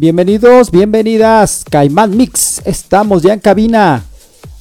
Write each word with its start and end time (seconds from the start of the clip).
Bienvenidos, 0.00 0.70
bienvenidas, 0.70 1.62
Caimán 1.70 2.16
Mix. 2.16 2.62
Estamos 2.64 3.20
ya 3.20 3.34
en 3.34 3.38
cabina. 3.38 4.02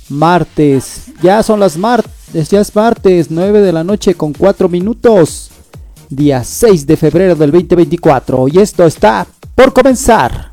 Martes, 0.09 1.03
ya 1.23 1.41
son 1.43 1.61
las 1.61 1.77
martes, 1.77 2.49
ya 2.49 2.59
es 2.59 2.75
martes, 2.75 3.27
9 3.31 3.61
de 3.61 3.71
la 3.71 3.85
noche 3.85 4.15
con 4.15 4.33
4 4.33 4.67
minutos. 4.67 5.49
Día 6.09 6.43
6 6.43 6.85
de 6.85 6.97
febrero 6.97 7.35
del 7.35 7.51
2024. 7.51 8.49
Y 8.49 8.57
esto 8.57 8.85
está 8.85 9.25
por 9.55 9.71
comenzar. 9.71 10.51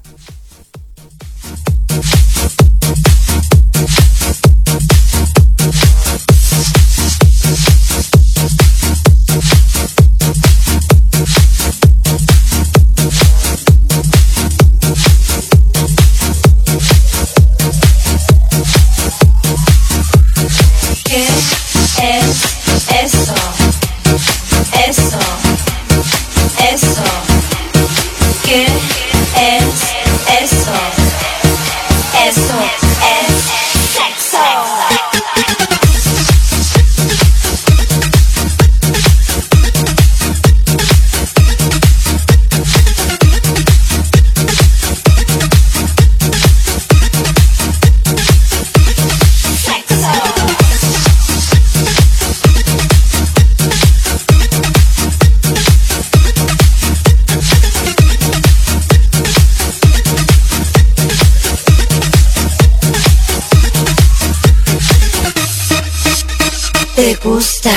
Pusta. 67.26 67.70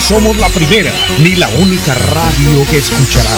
Somos 0.00 0.36
la 0.38 0.48
primera 0.48 0.92
ni 1.18 1.36
la 1.36 1.48
única 1.48 1.94
radio 1.94 2.66
que 2.70 2.78
escuchará. 2.78 3.30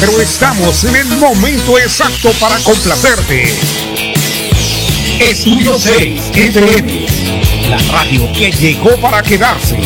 Pero 0.00 0.20
estamos 0.20 0.84
en 0.84 0.96
el 0.96 1.08
momento 1.18 1.78
exacto 1.78 2.30
para 2.40 2.56
complacerte. 2.58 3.52
Estudio 5.20 5.78
6 5.78 6.20
FM 6.34 7.06
La 7.68 7.78
radio 7.92 8.32
que 8.32 8.50
llegó 8.52 8.96
para 9.00 9.22
quedarse. 9.22 9.76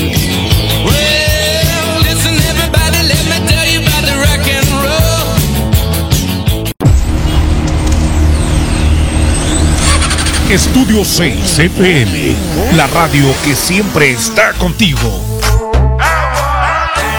Estudio 10.51 11.05
6 11.05 11.59
FM, 11.59 12.37
la 12.77 12.87
radio 12.87 13.35
que 13.45 13.57
siempre 13.57 14.13
está 14.13 14.53
contigo. 14.53 15.26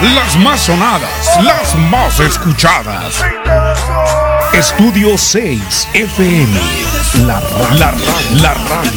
Las 0.00 0.36
más 0.36 0.60
sonadas, 0.60 1.10
las 1.42 1.74
más 1.74 2.20
escuchadas. 2.20 3.20
Estudio 4.52 5.18
6 5.18 5.88
FM, 5.92 6.60
la, 7.26 7.42
la, 7.74 7.92
la 8.34 8.54
radio. 8.54 8.92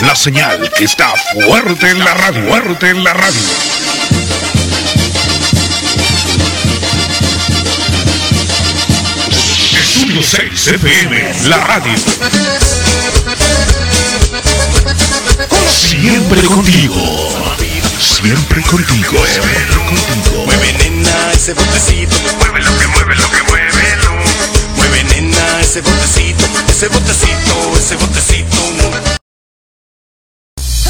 La 0.00 0.16
señal 0.16 0.72
que 0.74 0.84
está 0.84 1.12
fuerte 1.46 1.90
en 1.90 1.98
la 1.98 2.14
radio, 2.14 2.48
fuerte 2.48 2.88
en 2.88 3.04
la 3.04 3.12
radio. 3.12 3.87
Estudio 10.18 10.50
6 10.50 10.66
FM, 10.82 11.48
la 11.48 11.58
radio. 11.58 11.92
Siempre 15.70 16.42
contigo. 16.42 17.54
Siempre 18.00 18.62
contigo. 18.62 19.24
Siempre 19.26 19.66
contigo. 19.76 20.44
Mueve 20.44 20.72
nena 20.72 21.32
ese 21.32 21.54
botecito. 21.54 22.16
Mueve 22.38 22.60
lo 22.62 22.78
que 22.78 22.86
mueve 22.88 23.14
lo 23.14 23.30
que 23.30 23.42
mueve. 23.44 23.96
Mueve 24.76 25.04
nena 25.04 25.60
ese 25.60 25.82
botecito. 25.82 26.44
Ese 26.68 26.88
botecito, 26.88 27.78
ese 27.78 27.94
botecito. 27.94 28.58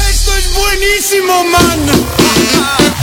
Esto 0.09 0.35
es 0.35 0.53
buenísimo, 0.55 1.43
man. 1.43 2.98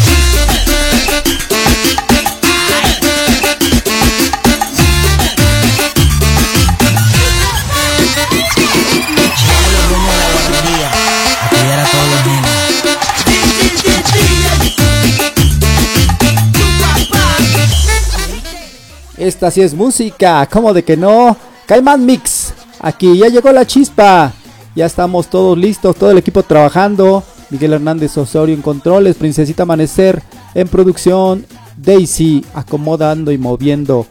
Esta 19.26 19.50
sí 19.50 19.60
es 19.60 19.74
música, 19.74 20.48
¿cómo 20.48 20.72
de 20.72 20.84
que 20.84 20.96
no? 20.96 21.36
Caimán 21.66 22.06
Mix, 22.06 22.54
aquí 22.78 23.18
ya 23.18 23.26
llegó 23.26 23.50
la 23.50 23.66
chispa. 23.66 24.32
Ya 24.76 24.86
estamos 24.86 25.26
todos 25.26 25.58
listos, 25.58 25.96
todo 25.96 26.12
el 26.12 26.18
equipo 26.18 26.44
trabajando. 26.44 27.24
Miguel 27.50 27.72
Hernández 27.72 28.16
Osorio 28.18 28.54
en 28.54 28.62
controles, 28.62 29.16
Princesita 29.16 29.64
Amanecer 29.64 30.22
en 30.54 30.68
producción, 30.68 31.44
Daisy 31.76 32.44
acomodando 32.54 33.32
y 33.32 33.38
moviendo, 33.38 34.06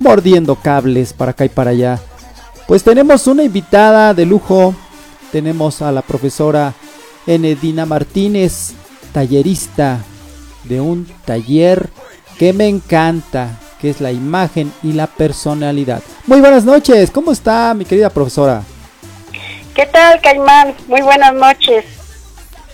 mordiendo 0.00 0.54
cables 0.56 1.14
para 1.14 1.30
acá 1.30 1.46
y 1.46 1.48
para 1.48 1.70
allá. 1.70 1.98
Pues 2.66 2.82
tenemos 2.84 3.26
una 3.26 3.44
invitada 3.44 4.12
de 4.12 4.26
lujo, 4.26 4.74
tenemos 5.32 5.80
a 5.80 5.90
la 5.92 6.02
profesora 6.02 6.74
Enedina 7.26 7.86
Martínez, 7.86 8.74
tallerista 9.12 10.00
de 10.64 10.78
un 10.78 11.06
taller 11.24 11.88
que 12.38 12.52
me 12.52 12.68
encanta, 12.68 13.58
que 13.80 13.90
es 13.90 14.00
la 14.00 14.12
imagen 14.12 14.72
y 14.82 14.92
la 14.92 15.06
personalidad. 15.06 16.02
Muy 16.26 16.40
buenas 16.40 16.64
noches, 16.64 17.10
¿cómo 17.10 17.32
está 17.32 17.74
mi 17.74 17.84
querida 17.84 18.10
profesora? 18.10 18.62
¿Qué 19.74 19.86
tal, 19.86 20.20
Caimán? 20.20 20.74
Muy 20.88 21.02
buenas 21.02 21.32
noches. 21.34 21.84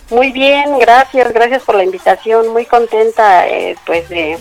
Muy 0.09 0.31
bien, 0.31 0.79
gracias, 0.79 1.31
gracias 1.33 1.63
por 1.63 1.75
la 1.75 1.83
invitación. 1.83 2.49
Muy 2.49 2.65
contenta, 2.65 3.47
eh, 3.47 3.75
pues, 3.85 4.09
de 4.09 4.37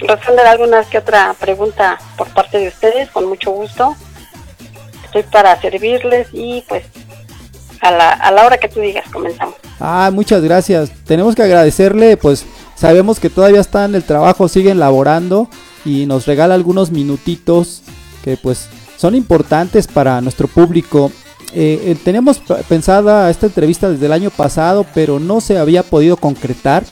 responder 0.00 0.46
alguna 0.46 0.82
que 0.84 0.98
otra 0.98 1.34
pregunta 1.38 1.98
por 2.16 2.28
parte 2.28 2.58
de 2.58 2.68
ustedes, 2.68 3.10
con 3.10 3.26
mucho 3.26 3.50
gusto. 3.50 3.96
Estoy 5.04 5.24
para 5.24 5.60
servirles 5.60 6.28
y, 6.32 6.64
pues, 6.68 6.84
a 7.80 7.90
la, 7.90 8.10
a 8.10 8.30
la 8.30 8.46
hora 8.46 8.58
que 8.58 8.68
tú 8.68 8.80
digas, 8.80 9.04
comenzamos. 9.12 9.56
Ah, 9.78 10.10
muchas 10.12 10.42
gracias. 10.42 10.90
Tenemos 11.06 11.34
que 11.34 11.42
agradecerle, 11.42 12.16
pues, 12.16 12.46
sabemos 12.76 13.20
que 13.20 13.28
todavía 13.30 13.60
está 13.60 13.84
en 13.84 13.94
el 13.94 14.04
trabajo, 14.04 14.48
siguen 14.48 14.78
laborando 14.78 15.48
y 15.86 16.04
nos 16.04 16.26
regala 16.26 16.54
algunos 16.54 16.90
minutitos 16.90 17.82
que, 18.22 18.36
pues, 18.36 18.68
son 18.96 19.14
importantes 19.14 19.86
para 19.86 20.20
nuestro 20.20 20.48
público. 20.48 21.12
Eh, 21.52 21.80
eh, 21.84 21.96
teníamos 22.04 22.42
pensada 22.68 23.30
esta 23.30 23.46
entrevista 23.46 23.88
desde 23.88 24.06
el 24.06 24.12
año 24.12 24.30
pasado, 24.30 24.84
pero 24.94 25.20
no 25.20 25.40
se 25.40 25.58
había 25.58 25.82
podido 25.82 26.16
concretar 26.16 26.84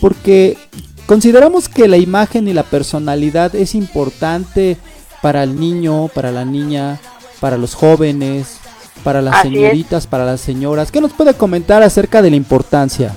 porque 0.00 0.58
consideramos 1.06 1.68
que 1.68 1.88
la 1.88 1.96
imagen 1.96 2.48
y 2.48 2.52
la 2.52 2.64
personalidad 2.64 3.54
es 3.54 3.74
importante 3.74 4.76
para 5.22 5.42
el 5.42 5.58
niño, 5.58 6.08
para 6.08 6.32
la 6.32 6.44
niña, 6.44 7.00
para 7.40 7.56
los 7.56 7.74
jóvenes, 7.74 8.58
para 9.04 9.22
las 9.22 9.36
Así 9.36 9.48
es. 9.48 9.54
señoritas, 9.54 10.06
para 10.06 10.24
las 10.24 10.40
señoras. 10.40 10.90
¿Qué 10.90 11.00
nos 11.00 11.12
puede 11.12 11.34
comentar 11.34 11.82
acerca 11.82 12.20
de 12.20 12.30
la 12.30 12.36
importancia? 12.36 13.16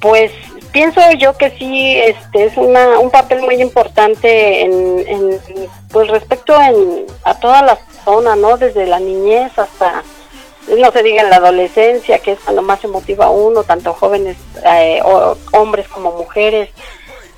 Pues 0.00 0.32
pienso 0.72 1.00
yo 1.18 1.36
que 1.36 1.50
sí, 1.50 1.98
este 1.98 2.44
es 2.44 2.56
una, 2.56 2.98
un 2.98 3.10
papel 3.10 3.42
muy 3.42 3.60
importante 3.60 4.62
en, 4.62 5.04
en, 5.06 5.40
pues 5.90 6.08
respecto 6.08 6.60
en, 6.60 7.06
a 7.24 7.34
toda 7.34 7.62
la 7.62 7.78
zona, 8.04 8.36
¿no? 8.36 8.56
Desde 8.56 8.86
la 8.86 9.00
niñez 9.00 9.58
hasta, 9.58 10.02
no 10.78 10.92
se 10.92 11.02
diga 11.02 11.22
en 11.22 11.30
la 11.30 11.36
adolescencia, 11.36 12.18
que 12.18 12.32
es 12.32 12.40
cuando 12.40 12.62
más 12.62 12.80
se 12.80 12.88
motiva 12.88 13.30
uno, 13.30 13.64
tanto 13.64 13.92
jóvenes, 13.92 14.36
eh, 14.64 15.00
o, 15.04 15.36
hombres 15.52 15.88
como 15.88 16.12
mujeres, 16.12 16.70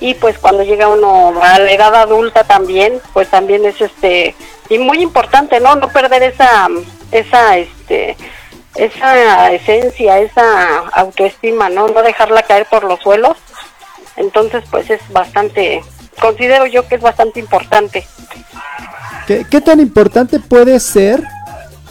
y 0.00 0.14
pues 0.14 0.38
cuando 0.38 0.64
llega 0.64 0.88
uno 0.88 1.32
a 1.42 1.58
la 1.58 1.70
edad 1.70 1.94
adulta 1.94 2.44
también, 2.44 3.00
pues 3.12 3.28
también 3.28 3.64
es 3.64 3.80
este, 3.80 4.34
y 4.68 4.78
muy 4.78 5.00
importante, 5.00 5.60
¿no? 5.60 5.76
No 5.76 5.88
perder 5.88 6.22
esa, 6.24 6.68
esa, 7.12 7.56
este, 7.56 8.16
esa 8.74 9.52
esencia, 9.52 10.18
esa 10.18 10.78
autoestima, 10.92 11.68
¿no? 11.68 11.88
No 11.88 12.02
dejarla 12.02 12.42
caer 12.42 12.66
por 12.66 12.84
los 12.84 13.00
suelos. 13.00 13.36
Entonces, 14.16 14.64
pues 14.70 14.90
es 14.90 15.00
bastante, 15.10 15.82
considero 16.20 16.66
yo 16.66 16.86
que 16.86 16.96
es 16.96 17.00
bastante 17.00 17.40
importante. 17.40 18.06
¿Qué, 19.26 19.60
tan 19.60 19.80
importante 19.80 20.40
puede 20.40 20.78
ser 20.80 21.22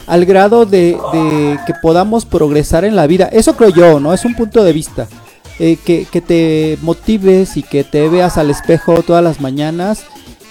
al 0.06 0.24
grado 0.24 0.66
de, 0.66 0.98
de 1.12 1.58
que 1.66 1.74
podamos 1.80 2.24
progresar 2.24 2.84
en 2.84 2.94
la 2.94 3.06
vida? 3.06 3.28
Eso 3.32 3.56
creo 3.56 3.70
yo, 3.70 4.00
¿no? 4.00 4.12
Es 4.12 4.24
un 4.24 4.34
punto 4.34 4.62
de 4.62 4.72
vista. 4.72 5.08
Eh, 5.58 5.76
que, 5.76 6.06
que 6.06 6.20
te 6.20 6.78
motives 6.80 7.56
y 7.56 7.62
que 7.62 7.84
te 7.84 8.08
veas 8.08 8.38
al 8.38 8.50
espejo 8.50 9.02
todas 9.02 9.22
las 9.22 9.40
mañanas 9.40 10.04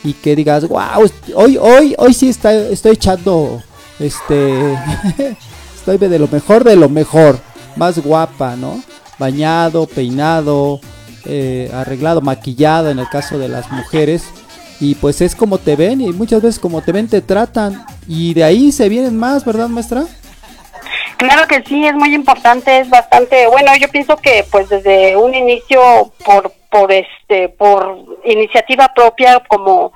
y 0.04 0.14
que 0.14 0.36
digas, 0.36 0.68
wow, 0.68 1.10
hoy, 1.36 1.58
hoy, 1.58 1.96
hoy 1.98 2.14
sí 2.14 2.30
está, 2.30 2.54
estoy 2.54 2.94
echando, 2.94 3.62
este, 4.00 4.78
estoy 5.82 5.98
de 5.98 6.20
lo 6.20 6.28
mejor 6.28 6.64
de 6.64 6.76
lo 6.76 6.90
mejor, 6.90 7.40
más 7.76 7.98
guapa, 7.98 8.56
¿no? 8.56 8.84
Bañado, 9.18 9.88
peinado, 9.88 10.80
eh, 11.26 11.72
arreglado, 11.74 12.22
maquillada 12.22 12.92
en 12.92 13.00
el 13.00 13.10
caso 13.10 13.40
de 13.40 13.50
las 13.50 13.72
mujeres. 13.72 14.24
Y 14.80 14.94
pues 14.96 15.22
es 15.22 15.36
como 15.36 15.58
te 15.58 15.76
ven 15.76 16.02
y 16.02 16.12
muchas 16.12 16.44
veces 16.44 16.60
como 16.60 16.82
te 16.82 16.92
ven 16.92 17.08
te 17.08 17.22
tratan. 17.22 17.84
Y 18.08 18.36
de 18.36 18.44
ahí 18.44 18.72
se 18.72 18.90
vienen 18.90 19.18
más, 19.18 19.44
¿verdad, 19.44 19.70
maestra? 19.70 20.04
Claro 21.18 21.48
que 21.48 21.64
sí, 21.64 21.84
es 21.86 21.96
muy 21.96 22.14
importante, 22.14 22.80
es 22.80 22.90
bastante, 22.90 23.48
bueno, 23.48 23.72
yo 23.80 23.88
pienso 23.90 24.18
que 24.18 24.46
pues 24.52 24.70
desde 24.70 25.16
un 25.16 25.34
inicio 25.34 26.14
por 26.24 26.52
por 26.72 26.92
este 26.92 27.50
por 27.50 27.98
iniciativa 28.26 28.92
propia 28.96 29.40
como 29.48 29.94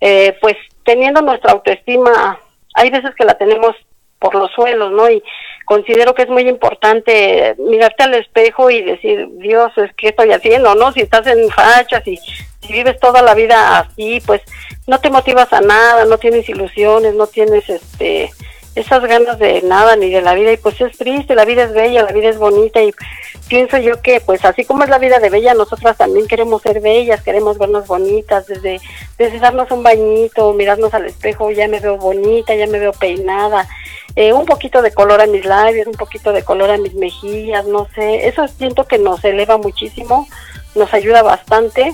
eh, 0.00 0.36
pues 0.40 0.56
teniendo 0.84 1.22
nuestra 1.22 1.52
autoestima, 1.52 2.38
hay 2.74 2.90
veces 2.90 3.12
que 3.16 3.24
la 3.24 3.34
tenemos 3.34 3.74
por 4.20 4.34
los 4.34 4.52
suelos, 4.52 4.92
¿no? 4.92 5.10
Y 5.10 5.22
considero 5.64 6.14
que 6.14 6.22
es 6.22 6.28
muy 6.28 6.48
importante 6.48 7.56
mirarte 7.58 8.04
al 8.04 8.14
espejo 8.14 8.70
y 8.70 8.82
decir, 8.82 9.26
Dios, 9.38 9.72
es 9.78 9.92
que 9.94 10.08
estoy 10.08 10.30
haciendo, 10.32 10.74
¿no? 10.76 10.92
Si 10.92 11.00
estás 11.00 11.26
en 11.26 11.50
fachas 11.50 12.06
y 12.06 12.16
si 12.16 12.72
vives 12.72 13.00
toda 13.00 13.22
la 13.22 13.34
vida 13.34 13.78
así, 13.78 14.20
pues 14.24 14.42
no 14.86 15.00
te 15.00 15.10
motivas 15.10 15.52
a 15.52 15.60
nada, 15.60 16.04
no 16.04 16.18
tienes 16.18 16.48
ilusiones, 16.48 17.14
no 17.14 17.26
tienes 17.26 17.68
este 17.68 18.30
esas 18.74 19.02
ganas 19.04 19.38
de 19.38 19.62
nada 19.62 19.96
ni 19.96 20.10
de 20.10 20.22
la 20.22 20.34
vida 20.34 20.52
y 20.52 20.56
pues 20.56 20.80
es 20.80 20.96
triste, 20.96 21.34
la 21.34 21.44
vida 21.44 21.64
es 21.64 21.72
bella, 21.72 22.04
la 22.04 22.12
vida 22.12 22.28
es 22.28 22.38
bonita 22.38 22.80
y 22.80 22.94
pienso 23.48 23.78
yo 23.78 24.00
que 24.00 24.20
pues 24.20 24.44
así 24.44 24.64
como 24.64 24.84
es 24.84 24.90
la 24.90 24.98
vida 24.98 25.18
de 25.18 25.28
bella, 25.28 25.54
nosotras 25.54 25.96
también 25.96 26.28
queremos 26.28 26.62
ser 26.62 26.80
bellas, 26.80 27.22
queremos 27.22 27.58
vernos 27.58 27.88
bonitas, 27.88 28.46
desde, 28.46 28.80
desde 29.18 29.40
darnos 29.40 29.70
un 29.72 29.82
bañito, 29.82 30.52
mirarnos 30.52 30.94
al 30.94 31.06
espejo, 31.06 31.50
ya 31.50 31.66
me 31.66 31.80
veo 31.80 31.96
bonita, 31.96 32.54
ya 32.54 32.68
me 32.68 32.78
veo 32.78 32.92
peinada, 32.92 33.68
eh, 34.16 34.32
un 34.32 34.46
poquito 34.46 34.82
de 34.82 34.92
color 34.92 35.20
a 35.20 35.26
mis 35.26 35.44
labios, 35.44 35.86
un 35.86 35.94
poquito 35.94 36.32
de 36.32 36.42
color 36.42 36.70
a 36.70 36.78
mis 36.78 36.94
mejillas, 36.94 37.66
no 37.66 37.86
sé, 37.94 38.28
eso 38.28 38.46
siento 38.48 38.84
que 38.84 38.98
nos 38.98 39.24
eleva 39.24 39.56
muchísimo, 39.56 40.26
nos 40.74 40.92
ayuda 40.92 41.22
bastante 41.22 41.92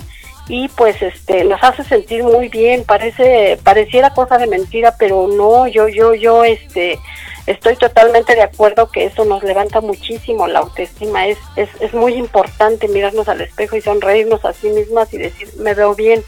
y 0.49 0.69
pues 0.69 1.01
este 1.01 1.43
nos 1.43 1.61
hace 1.63 1.83
sentir 1.83 2.23
muy 2.23 2.47
bien. 2.49 2.83
Parece 2.85 3.59
pareciera 3.63 4.13
cosa 4.13 4.37
de 4.37 4.47
mentira 4.47 4.95
pero 4.97 5.27
no 5.27 5.67
yo 5.67 5.87
yo 5.87 6.13
yo 6.13 6.43
este 6.43 6.99
estoy 7.45 7.75
totalmente 7.75 8.35
de 8.35 8.43
acuerdo 8.43 8.89
que 8.89 9.05
eso 9.05 9.25
nos 9.25 9.43
levanta 9.43 9.81
muchísimo 9.81 10.47
la 10.47 10.59
autoestima. 10.59 11.27
Es 11.27 11.37
es, 11.55 11.69
es 11.81 11.93
muy 11.93 12.13
importante 12.13 12.87
mirarnos 12.87 13.27
al 13.27 13.41
espejo 13.41 13.75
y 13.75 13.81
sonreírnos 13.81 14.43
a 14.45 14.53
sí 14.53 14.69
mismas 14.69 15.13
y 15.13 15.17
decir 15.17 15.49
me 15.57 15.73
veo 15.73 15.95
bien 15.95 16.23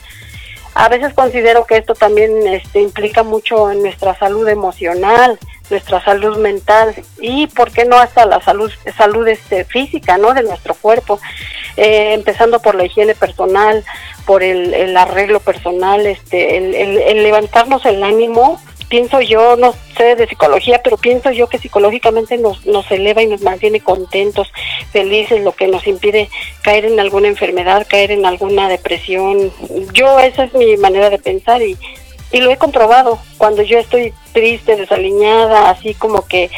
a 0.76 0.88
veces 0.88 1.14
considero 1.14 1.66
que 1.66 1.78
esto 1.78 1.94
también 1.94 2.48
este, 2.48 2.80
implica 2.80 3.24
mucho 3.24 3.72
en 3.72 3.82
nuestra 3.82 4.18
salud 4.18 4.48
emocional 4.48 5.38
nuestra 5.70 6.04
salud 6.04 6.38
mental 6.38 6.96
y 7.20 7.48
por 7.48 7.72
qué 7.72 7.86
no 7.86 7.98
hasta 7.98 8.26
la 8.26 8.42
salud 8.42 8.72
salud 8.98 9.28
este 9.28 9.66
física 9.66 10.18
no 10.18 10.34
de 10.34 10.44
nuestro 10.44 10.74
cuerpo 10.74 11.20
eh, 11.78 12.14
empezando 12.14 12.60
por 12.60 12.76
la 12.76 12.86
higiene 12.86 13.16
personal 13.16 13.84
por 14.26 14.44
el, 14.44 14.74
el 14.74 14.98
arreglo 14.98 15.40
personal 15.40 16.06
este 16.06 16.58
el, 16.58 16.76
el, 16.76 16.98
el 16.98 17.24
levantarnos 17.24 17.86
el 17.86 18.04
ánimo 18.04 18.60
pienso 18.90 19.22
yo, 19.22 19.56
no 19.56 19.74
sé 19.96 20.16
de 20.16 20.28
psicología, 20.28 20.82
pero 20.84 20.98
pienso 20.98 21.32
yo 21.32 21.48
que 21.48 21.60
psicológicamente 21.60 22.38
nos, 22.38 22.66
nos 22.66 22.90
eleva 22.92 23.22
y 23.22 23.28
nos 23.28 23.42
mantiene 23.42 23.80
contentos, 23.80 24.52
felices, 24.92 25.42
lo 25.44 25.54
que 25.54 25.68
nos 25.68 25.88
impide 25.88 26.30
caer 26.64 26.86
en 26.86 27.00
alguna 27.00 27.28
enfermedad, 27.28 27.88
caer 27.88 28.12
en 28.12 28.26
alguna 28.26 28.68
depresión. 28.68 29.52
Yo, 29.94 30.20
esa 30.20 30.46
es 30.46 30.54
mi 30.54 30.76
manera 30.78 31.10
de 31.10 31.20
pensar 31.20 31.62
y, 31.62 31.78
y 32.32 32.40
lo 32.42 32.52
he 32.52 32.58
comprobado. 32.58 33.20
Cuando 33.38 33.62
yo 33.62 33.78
estoy 33.78 34.14
triste, 34.30 34.76
desaliñada, 34.76 35.70
así 35.70 35.94
como 35.94 36.26
que 36.26 36.50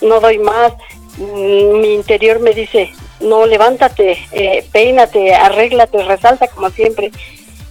no 0.00 0.20
doy 0.20 0.38
más, 0.38 0.72
mm, 1.18 1.80
mi 1.80 1.94
interior 1.94 2.40
me 2.40 2.52
dice, 2.52 2.90
no, 3.20 3.46
levántate, 3.46 4.18
eh, 4.32 4.64
peínate, 4.72 5.34
arréglate, 5.34 6.02
resalta 6.04 6.48
como 6.48 6.70
siempre 6.70 7.10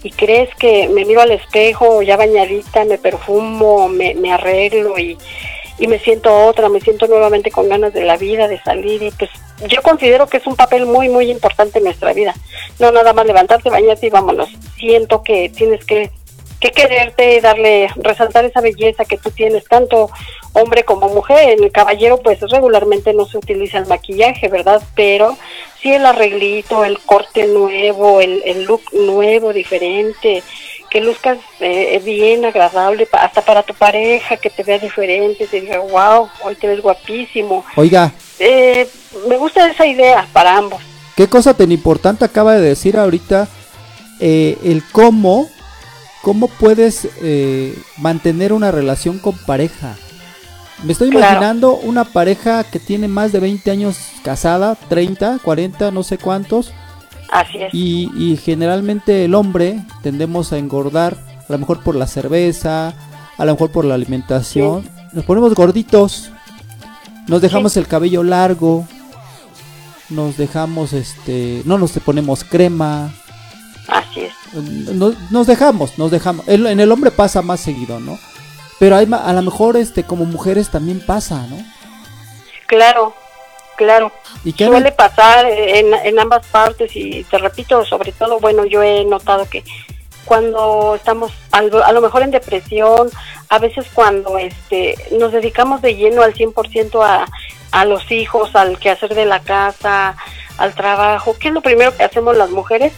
y 0.03 0.11
crees 0.11 0.53
que 0.55 0.89
me 0.89 1.05
miro 1.05 1.21
al 1.21 1.31
espejo 1.31 2.01
ya 2.01 2.17
bañadita, 2.17 2.83
me 2.85 2.97
perfumo, 2.97 3.87
me, 3.87 4.33
arreglo 4.33 4.99
y, 4.99 5.17
y 5.79 5.87
me 5.87 5.99
siento 5.99 6.45
otra, 6.45 6.67
me 6.69 6.81
siento 6.81 7.07
nuevamente 7.07 7.51
con 7.51 7.69
ganas 7.69 7.93
de 7.93 8.03
la 8.03 8.17
vida, 8.17 8.47
de 8.47 8.61
salir 8.61 9.01
y 9.01 9.11
pues 9.11 9.29
yo 9.69 9.81
considero 9.81 10.27
que 10.27 10.37
es 10.37 10.47
un 10.47 10.55
papel 10.55 10.85
muy 10.85 11.07
muy 11.07 11.31
importante 11.31 11.77
en 11.77 11.85
nuestra 11.85 12.13
vida. 12.13 12.35
No 12.79 12.91
nada 12.91 13.13
más 13.13 13.25
levantarte, 13.25 13.69
bañarte 13.69 14.07
y 14.07 14.09
vámonos. 14.09 14.49
Siento 14.77 15.23
que 15.23 15.49
tienes 15.49 15.85
que 15.85 16.11
que 16.63 16.71
quererte, 16.71 17.41
darle, 17.41 17.89
resaltar 17.97 18.45
esa 18.45 18.61
belleza 18.61 19.03
que 19.03 19.17
tú 19.17 19.31
tienes, 19.31 19.65
tanto 19.65 20.09
hombre 20.53 20.85
como 20.85 21.09
mujer. 21.09 21.49
En 21.49 21.63
el 21.65 21.73
caballero, 21.73 22.21
pues 22.23 22.39
regularmente 22.39 23.13
no 23.13 23.25
se 23.25 23.37
utiliza 23.37 23.79
el 23.79 23.87
maquillaje, 23.87 24.47
¿verdad? 24.47 24.81
Pero 24.95 25.37
sí 25.81 25.91
el 25.91 26.05
arreglito, 26.05 26.85
el 26.85 26.99
corte 26.99 27.47
nuevo, 27.47 28.21
el, 28.21 28.41
el 28.45 28.63
look 28.63 28.81
nuevo, 28.93 29.51
diferente, 29.51 30.41
que 30.89 31.01
luzcas 31.01 31.37
eh, 31.59 32.01
bien, 32.05 32.45
agradable, 32.45 33.09
hasta 33.11 33.41
para 33.41 33.63
tu 33.63 33.73
pareja, 33.73 34.37
que 34.37 34.49
te 34.49 34.63
vea 34.63 34.79
diferente, 34.79 35.45
te 35.47 35.59
diga, 35.59 35.79
wow, 35.79 36.29
hoy 36.45 36.55
te 36.55 36.67
ves 36.67 36.81
guapísimo. 36.81 37.65
Oiga. 37.75 38.13
Eh, 38.39 38.87
me 39.27 39.35
gusta 39.35 39.69
esa 39.69 39.85
idea 39.85 40.25
para 40.31 40.55
ambos. 40.55 40.81
¿Qué 41.17 41.27
cosa 41.27 41.53
tan 41.53 41.73
importante 41.73 42.23
acaba 42.23 42.55
de 42.55 42.61
decir 42.61 42.95
ahorita 42.95 43.49
eh, 44.21 44.57
el 44.63 44.81
cómo 44.93 45.49
¿cómo 46.23 46.47
puedes 46.47 47.07
eh, 47.21 47.77
mantener 47.97 48.51
una 48.53 48.71
relación 48.71 49.19
con 49.19 49.37
pareja? 49.37 49.95
Me 50.83 50.93
estoy 50.93 51.11
Claro. 51.11 51.27
imaginando 51.27 51.75
una 51.75 52.03
pareja 52.05 52.63
que 52.63 52.79
tiene 52.79 53.07
más 53.07 53.31
de 53.31 53.39
20 53.39 53.69
años 53.69 53.97
casada, 54.23 54.75
30, 54.89 55.39
40, 55.43 55.91
no 55.91 56.01
sé 56.01 56.17
cuántos, 56.17 56.73
Así 57.29 57.57
es. 57.59 57.73
y, 57.73 58.09
y 58.17 58.37
generalmente 58.37 59.25
el 59.25 59.35
hombre 59.35 59.79
tendemos 60.01 60.51
a 60.51 60.57
engordar, 60.57 61.15
a 61.47 61.51
lo 61.51 61.57
mejor 61.59 61.83
por 61.83 61.95
la 61.95 62.07
cerveza, 62.07 62.93
a 63.37 63.45
lo 63.45 63.51
mejor 63.53 63.71
por 63.71 63.85
la 63.85 63.93
alimentación, 63.95 64.89
nos 65.13 65.23
ponemos 65.25 65.53
gorditos, 65.53 66.31
nos 67.27 67.41
dejamos 67.41 67.77
el 67.77 67.87
cabello 67.87 68.23
largo, 68.23 68.85
nos 70.09 70.37
dejamos 70.37 70.93
este, 70.93 71.61
no 71.65 71.77
nos 71.77 71.91
ponemos 71.91 72.43
crema, 72.43 73.13
Así 73.87 74.21
es. 74.21 74.33
nos, 74.53 75.15
nos 75.31 75.47
dejamos, 75.47 75.97
nos 75.97 76.11
dejamos. 76.11 76.47
El- 76.47 76.67
en 76.67 76.79
el 76.79 76.91
hombre 76.91 77.11
pasa 77.11 77.41
más 77.41 77.59
seguido, 77.59 77.99
¿no? 77.99 78.17
Pero 78.79 78.95
hay, 78.95 79.07
a 79.11 79.33
lo 79.33 79.41
mejor 79.41 79.77
este 79.77 80.03
como 80.03 80.25
mujeres 80.25 80.69
también 80.69 80.99
pasa, 81.05 81.45
¿no? 81.47 81.57
Claro, 82.67 83.13
claro. 83.77 84.11
¿Y 84.43 84.53
qué 84.53 84.65
Suele 84.65 84.91
pasar 84.91 85.45
en, 85.45 85.93
en 85.93 86.19
ambas 86.19 86.45
partes 86.47 86.95
y 86.95 87.23
te 87.25 87.37
repito, 87.37 87.85
sobre 87.85 88.11
todo, 88.11 88.39
bueno, 88.39 88.65
yo 88.65 88.81
he 88.81 89.05
notado 89.05 89.47
que 89.49 89.63
cuando 90.25 90.95
estamos 90.95 91.31
a 91.51 91.91
lo 91.91 92.01
mejor 92.01 92.23
en 92.23 92.31
depresión, 92.31 93.09
a 93.49 93.59
veces 93.59 93.85
cuando 93.93 94.37
este 94.37 94.95
nos 95.19 95.33
dedicamos 95.33 95.81
de 95.81 95.95
lleno 95.95 96.21
al 96.23 96.33
100% 96.33 97.03
a, 97.05 97.25
a 97.71 97.85
los 97.85 98.09
hijos, 98.11 98.55
al 98.55 98.79
quehacer 98.79 99.13
de 99.13 99.25
la 99.25 99.41
casa, 99.41 100.15
al 100.57 100.73
trabajo, 100.73 101.35
¿qué 101.39 101.49
es 101.49 101.53
lo 101.53 101.61
primero 101.61 101.95
que 101.95 102.03
hacemos 102.03 102.37
las 102.37 102.49
mujeres? 102.51 102.93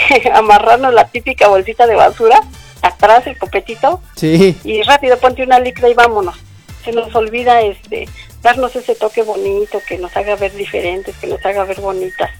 Amarrarnos 0.34 0.92
la 0.94 1.08
típica 1.08 1.48
bolsita 1.48 1.86
de 1.86 1.94
basura, 1.94 2.40
atrás 2.82 3.26
el 3.26 3.38
copetito, 3.38 4.00
Sí, 4.16 4.56
y 4.64 4.82
rápido 4.82 5.16
ponte 5.18 5.42
una 5.42 5.58
licra 5.60 5.88
y 5.88 5.94
vámonos. 5.94 6.36
Se 6.84 6.92
nos 6.92 7.14
olvida 7.14 7.60
este 7.62 8.08
darnos 8.42 8.74
ese 8.74 8.94
toque 8.96 9.22
bonito 9.22 9.78
que 9.86 9.98
nos 9.98 10.16
haga 10.16 10.34
ver 10.36 10.52
diferentes, 10.54 11.14
que 11.16 11.28
nos 11.28 11.44
haga 11.46 11.64
ver 11.64 11.80
bonitas. 11.80 12.30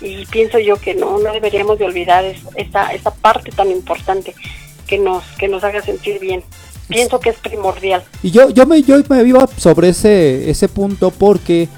Y 0.00 0.24
pienso 0.26 0.58
yo 0.58 0.76
que 0.76 0.94
no, 0.94 1.18
no 1.18 1.32
deberíamos 1.32 1.78
de 1.78 1.84
olvidar 1.84 2.24
es- 2.24 2.40
esa, 2.54 2.92
esa 2.94 3.10
parte 3.12 3.50
tan 3.50 3.70
importante 3.70 4.34
que 4.86 4.98
nos, 4.98 5.24
que 5.38 5.48
nos 5.48 5.62
haga 5.64 5.82
sentir 5.82 6.18
bien. 6.20 6.42
Pienso 6.88 7.20
que 7.20 7.30
es 7.30 7.36
primordial. 7.36 8.02
y 8.22 8.30
yo, 8.30 8.50
yo 8.50 8.66
me, 8.66 8.82
yo 8.82 8.96
me 9.08 9.22
iba 9.22 9.46
sobre 9.56 9.90
ese, 9.90 10.48
ese 10.50 10.68
punto 10.68 11.10
porque 11.10 11.68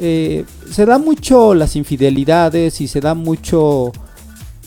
eh, 0.00 0.44
se 0.70 0.86
da 0.86 0.98
mucho 0.98 1.54
las 1.54 1.76
infidelidades 1.76 2.80
y 2.80 2.88
se 2.88 3.00
da 3.00 3.14
mucho, 3.14 3.92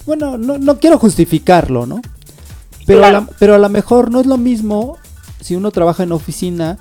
bueno, 0.05 0.37
no, 0.37 0.57
no 0.57 0.79
quiero 0.79 0.99
justificarlo, 0.99 1.85
¿no? 1.85 2.01
Pero, 2.85 3.05
a 3.05 3.11
la, 3.11 3.27
pero 3.39 3.55
a 3.55 3.57
lo 3.57 3.69
mejor 3.69 4.11
no 4.11 4.19
es 4.19 4.25
lo 4.25 4.37
mismo 4.37 4.97
si 5.39 5.55
uno 5.55 5.71
trabaja 5.71 6.03
en 6.03 6.11
oficina 6.11 6.77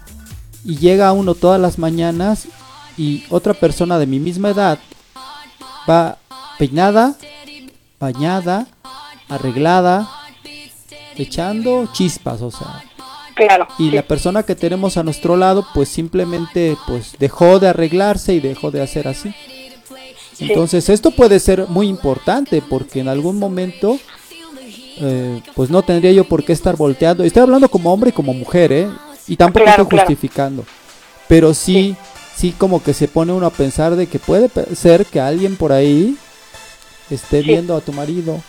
y 0.64 0.76
llega 0.76 1.12
uno 1.12 1.34
todas 1.34 1.60
las 1.60 1.78
mañanas 1.78 2.48
y 2.96 3.24
otra 3.30 3.54
persona 3.54 3.98
de 3.98 4.06
mi 4.06 4.18
misma 4.18 4.50
edad 4.50 4.78
va 5.88 6.18
peinada, 6.58 7.16
bañada, 7.98 8.66
arreglada, 9.28 10.08
echando 11.16 11.88
chispas, 11.92 12.42
o 12.42 12.50
sea. 12.50 12.84
Claro. 13.34 13.66
Y 13.78 13.90
sí. 13.90 13.90
la 13.92 14.02
persona 14.02 14.42
que 14.42 14.54
tenemos 14.54 14.96
a 14.96 15.02
nuestro 15.02 15.36
lado 15.36 15.66
pues 15.74 15.88
simplemente 15.88 16.76
pues 16.86 17.14
dejó 17.18 17.58
de 17.58 17.68
arreglarse 17.68 18.34
y 18.34 18.40
dejó 18.40 18.70
de 18.70 18.82
hacer 18.82 19.08
así. 19.08 19.34
Entonces 20.38 20.88
esto 20.88 21.10
puede 21.12 21.38
ser 21.38 21.66
muy 21.68 21.88
importante 21.88 22.62
porque 22.68 23.00
en 23.00 23.08
algún 23.08 23.38
momento 23.38 23.98
eh, 24.98 25.40
pues 25.54 25.70
no 25.70 25.82
tendría 25.82 26.12
yo 26.12 26.24
por 26.24 26.44
qué 26.44 26.52
estar 26.52 26.76
volteando. 26.76 27.22
Estoy 27.24 27.42
hablando 27.42 27.68
como 27.68 27.92
hombre 27.92 28.10
y 28.10 28.12
como 28.12 28.34
mujer, 28.34 28.72
¿eh? 28.72 28.88
Y 29.28 29.36
tampoco 29.36 29.64
Claro, 29.64 29.82
estoy 29.82 29.90
claro. 29.98 30.06
justificando. 30.08 30.64
Pero 31.28 31.54
sí, 31.54 31.96
sí, 32.36 32.52
como 32.58 32.82
que 32.82 32.92
se 32.92 33.08
pone 33.08 33.32
uno 33.32 33.46
a 33.46 33.50
pensar 33.50 33.94
de 33.96 34.06
que 34.06 34.18
puede 34.18 34.50
ser 34.74 35.06
que 35.06 35.20
alguien 35.20 35.56
por 35.56 35.72
ahí 35.72 36.16
esté 37.10 37.40
Sí. 37.42 37.46
viendo 37.48 37.76
a 37.76 37.80
tu 37.80 37.92
marido. 37.92 38.40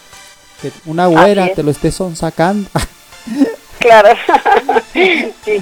Que 0.61 0.71
una 0.85 1.07
güera 1.07 1.53
te 1.53 1.61
lo 1.63 1.71
esté 1.71 1.91
sacando. 1.91 2.69
Claro. 3.83 4.09
sí. 5.43 5.61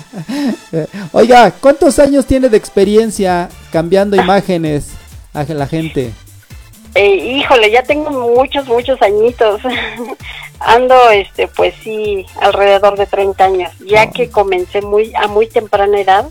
Oiga, 1.12 1.52
¿cuántos 1.60 1.98
años 1.98 2.28
tiene 2.28 2.50
de 2.50 2.58
experiencia 2.58 3.50
cambiando 3.72 4.16
imágenes 4.16 4.92
a 5.34 5.44
la 5.44 5.66
gente? 5.66 6.12
Eh, 6.94 7.16
híjole, 7.16 7.72
ya 7.72 7.82
tengo 7.82 8.12
muchos, 8.12 8.68
muchos 8.68 9.02
añitos. 9.02 9.62
Ando, 10.60 11.10
este, 11.10 11.48
pues 11.48 11.74
sí, 11.84 12.28
alrededor 12.40 12.96
de 12.96 13.08
30 13.08 13.44
años. 13.44 13.72
Ya 13.80 14.12
que 14.12 14.30
comencé 14.30 14.82
muy 14.82 15.12
a 15.16 15.28
muy 15.28 15.48
temprana 15.48 16.00
edad, 16.00 16.26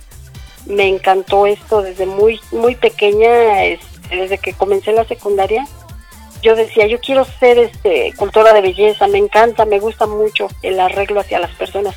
me 0.66 0.86
encantó 0.86 1.46
esto 1.46 1.82
desde 1.82 2.06
muy, 2.06 2.40
muy 2.52 2.76
pequeña, 2.76 3.64
este, 3.64 4.16
desde 4.16 4.38
que 4.38 4.52
comencé 4.52 4.92
la 4.92 5.04
secundaria. 5.04 5.66
Yo 6.42 6.54
decía, 6.54 6.86
yo 6.86 7.00
quiero 7.00 7.24
ser, 7.24 7.58
este, 7.58 8.12
cultora 8.16 8.52
de 8.52 8.60
belleza. 8.62 9.06
Me 9.08 9.18
encanta, 9.18 9.64
me 9.64 9.78
gusta 9.78 10.06
mucho 10.06 10.48
el 10.62 10.80
arreglo 10.80 11.20
hacia 11.20 11.38
las 11.38 11.50
personas. 11.52 11.94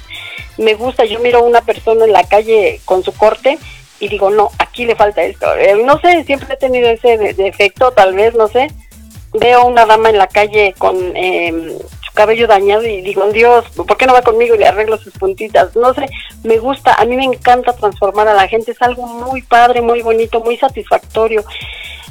Me 0.58 0.74
gusta, 0.76 1.06
yo 1.06 1.20
miro 1.20 1.40
a 1.40 1.44
una 1.44 1.62
persona 1.62 2.06
en 2.06 2.12
la 2.14 2.24
calle 2.24 2.82
con 2.86 3.04
su 3.04 3.14
corte 3.14 3.58
y 4.00 4.08
digo, 4.10 4.30
no, 4.30 4.52
aquí 4.60 4.86
le 4.86 4.96
falta 4.96 5.24
esto. 5.24 5.54
Eh, 5.56 5.82
no 5.86 5.98
sé, 6.00 6.24
siempre 6.26 6.54
he 6.54 6.58
tenido 6.58 6.90
ese 6.90 7.18
de- 7.18 7.34
defecto, 7.34 7.92
tal 7.92 8.14
vez, 8.14 8.36
no 8.36 8.48
sé. 8.48 8.68
Veo 9.34 9.66
una 9.66 9.86
dama 9.86 10.10
en 10.10 10.18
la 10.18 10.28
calle 10.28 10.76
con 10.78 10.96
eh, 11.16 11.78
su 12.06 12.14
cabello 12.14 12.46
dañado 12.46 12.84
y 12.86 13.02
digo, 13.02 13.26
Dios, 13.32 13.66
¿por 13.72 13.98
qué 13.98 14.06
no 14.06 14.14
va 14.14 14.22
conmigo 14.22 14.54
y 14.54 14.60
le 14.60 14.68
arreglo 14.68 14.98
sus 14.98 15.14
puntitas? 15.14 15.76
No 15.76 15.94
sé, 15.96 16.06
me 16.44 16.60
gusta, 16.60 16.94
a 16.94 17.06
mí 17.06 17.16
me 17.16 17.24
encanta 17.24 17.74
transformar 17.74 18.28
a 18.28 18.36
la 18.36 18.48
gente, 18.48 18.72
es 18.74 18.82
algo 18.82 19.08
muy 19.08 19.42
padre, 19.42 19.82
muy 19.82 20.02
bonito, 20.04 20.40
muy 20.42 20.58
satisfactorio. 20.58 21.44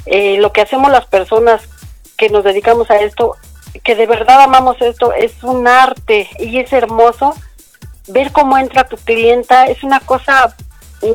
Eh, 0.05 0.35
lo 0.39 0.51
que 0.51 0.59
hacemos 0.61 0.91
las 0.91 1.05
personas 1.05 1.61
que 2.17 2.29
nos 2.29 2.43
dedicamos 2.43 2.89
a 2.89 2.97
esto, 2.97 3.35
que 3.83 3.95
de 3.95 4.05
verdad 4.05 4.41
amamos 4.41 4.81
esto, 4.81 5.13
es 5.13 5.43
un 5.43 5.67
arte 5.67 6.29
y 6.39 6.59
es 6.59 6.71
hermoso 6.73 7.33
ver 8.07 8.31
cómo 8.31 8.57
entra 8.57 8.87
tu 8.87 8.97
clienta, 8.97 9.65
es 9.65 9.83
una 9.83 9.99
cosa 9.99 10.55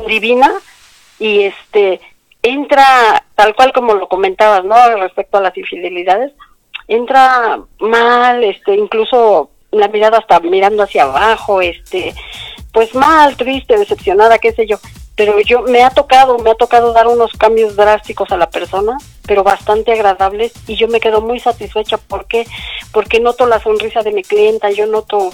divina 0.07 0.51
y 1.19 1.43
este 1.43 2.01
entra 2.41 3.23
tal 3.35 3.55
cual 3.55 3.73
como 3.73 3.93
lo 3.93 4.07
comentabas, 4.07 4.63
¿no? 4.63 4.75
Respecto 4.97 5.37
a 5.37 5.41
las 5.41 5.57
infidelidades, 5.57 6.31
entra 6.87 7.59
mal, 7.79 8.43
este, 8.43 8.75
incluso 8.75 9.51
la 9.71 9.87
mirada 9.87 10.17
hasta 10.17 10.39
mirando 10.39 10.83
hacia 10.83 11.03
abajo, 11.03 11.61
este, 11.61 12.13
pues 12.73 12.95
mal, 12.95 13.37
triste, 13.37 13.77
decepcionada, 13.77 14.39
qué 14.39 14.51
sé 14.51 14.65
yo. 14.65 14.77
Pero 15.15 15.39
yo 15.41 15.61
me 15.63 15.83
ha 15.83 15.89
tocado, 15.89 16.37
me 16.39 16.51
ha 16.51 16.55
tocado 16.55 16.93
dar 16.93 17.07
unos 17.07 17.31
cambios 17.33 17.75
drásticos 17.75 18.31
a 18.31 18.37
la 18.37 18.49
persona, 18.49 18.97
pero 19.29 19.43
bastante 19.43 19.93
agradables 19.93 20.51
y 20.65 20.75
yo 20.75 20.87
me 20.87 20.99
quedo 20.99 21.21
muy 21.21 21.39
satisfecha 21.39 21.99
porque 21.99 22.47
porque 22.91 23.19
noto 23.19 23.45
la 23.45 23.61
sonrisa 23.61 24.01
de 24.01 24.11
mi 24.11 24.23
clienta, 24.23 24.71
yo 24.71 24.87
noto 24.87 25.31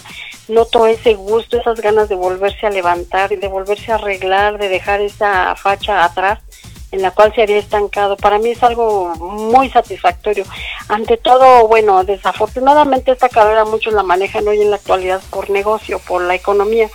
noto 0.49 0.85
ese 0.85 1.13
gusto, 1.13 1.57
esas 1.57 1.79
ganas 1.79 2.09
de 2.09 2.15
volverse 2.15 2.67
a 2.67 2.69
levantar 2.69 3.29
de 3.29 3.47
volverse 3.47 3.93
a 3.93 3.95
arreglar, 3.95 4.57
de 4.57 4.67
dejar 4.67 4.99
esa 4.99 5.55
facha 5.55 6.03
atrás 6.03 6.39
en 6.91 7.01
la 7.01 7.11
cual 7.11 7.33
se 7.33 7.43
había 7.43 7.57
estancado. 7.57 8.17
Para 8.17 8.37
mí 8.37 8.49
es 8.49 8.63
algo 8.63 9.15
muy 9.15 9.69
satisfactorio. 9.69 10.43
Ante 10.89 11.15
todo, 11.15 11.67
bueno, 11.69 12.03
desafortunadamente 12.03 13.11
esta 13.11 13.29
carrera 13.29 13.63
muchos 13.63 13.93
la 13.93 14.03
manejan 14.03 14.45
hoy 14.45 14.61
en 14.61 14.71
la 14.71 14.75
actualidad 14.75 15.21
por 15.29 15.49
negocio, 15.49 15.99
por 15.99 16.21
la 16.21 16.35
economía, 16.35 16.89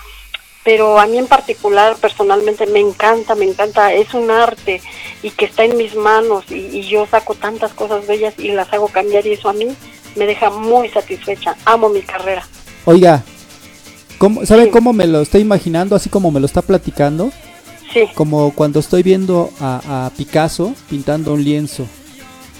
pero 0.65 0.99
a 0.99 1.07
mí 1.07 1.19
en 1.19 1.27
particular, 1.27 1.97
personalmente, 1.97 2.67
me 2.67 2.81
encanta, 2.81 3.35
me 3.35 3.47
encanta, 3.47 3.93
es 3.93 4.13
un 4.15 4.31
arte 4.31 4.81
y 5.23 5.31
que 5.31 5.47
está 5.47 5.65
en 5.65 5.77
mis 5.77 5.95
manos 5.95 6.45
y, 6.51 6.55
y 6.79 6.83
yo 6.83 7.07
saco 7.07 7.35
tantas 7.35 7.73
cosas 7.73 8.07
bellas 8.07 8.35
y 8.39 8.49
las 8.53 8.73
hago 8.73 8.89
cambiar 8.89 9.27
y 9.27 9.33
eso 9.33 9.49
a 9.49 9.53
mí 9.55 9.69
me 10.17 10.27
deja 10.27 10.51
muy 10.51 10.89
satisfecha. 10.91 11.57
Amo 11.65 11.89
mi 11.89 12.03
carrera. 12.03 12.47
Oiga, 12.85 13.23
¿cómo, 14.19 14.45
¿sabe 14.45 14.65
Sí. 14.65 14.71
cómo 14.71 14.93
me 14.93 15.07
lo 15.07 15.21
estoy 15.23 15.41
imaginando, 15.43 15.97
así 15.97 16.09
como 16.11 16.31
me 16.31 16.41
lo 16.41 16.47
está 16.47 16.63
platicando? 16.63 17.31
Sí, 17.93 18.03
Como 18.15 18.55
cuando 18.55 18.79
estoy 18.79 19.03
viendo 19.03 19.51
a, 19.61 20.07
a 20.07 20.11
Picasso 20.11 20.75
pintando 20.89 21.33
un 21.35 21.43
lienzo. 21.43 21.87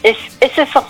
es, 0.03 0.17
es 0.41 0.59
eso, 0.59 0.85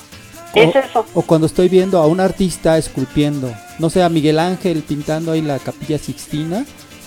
es 0.54 0.74
o, 0.74 0.78
eso. 0.78 1.06
o 1.12 1.22
cuando 1.22 1.46
estoy 1.46 1.68
viendo 1.68 1.98
a 1.98 2.06
un 2.06 2.20
artista 2.20 2.78
esculpiendo, 2.78 3.52
no 3.78 3.90
sé, 3.90 4.02
a 4.02 4.08
Miguel 4.08 4.38
Ángel 4.38 4.82
pintando 4.82 5.32
ahí 5.32 5.42
la 5.42 5.58
capilla 5.58 5.98
Sixtina, 5.98 6.64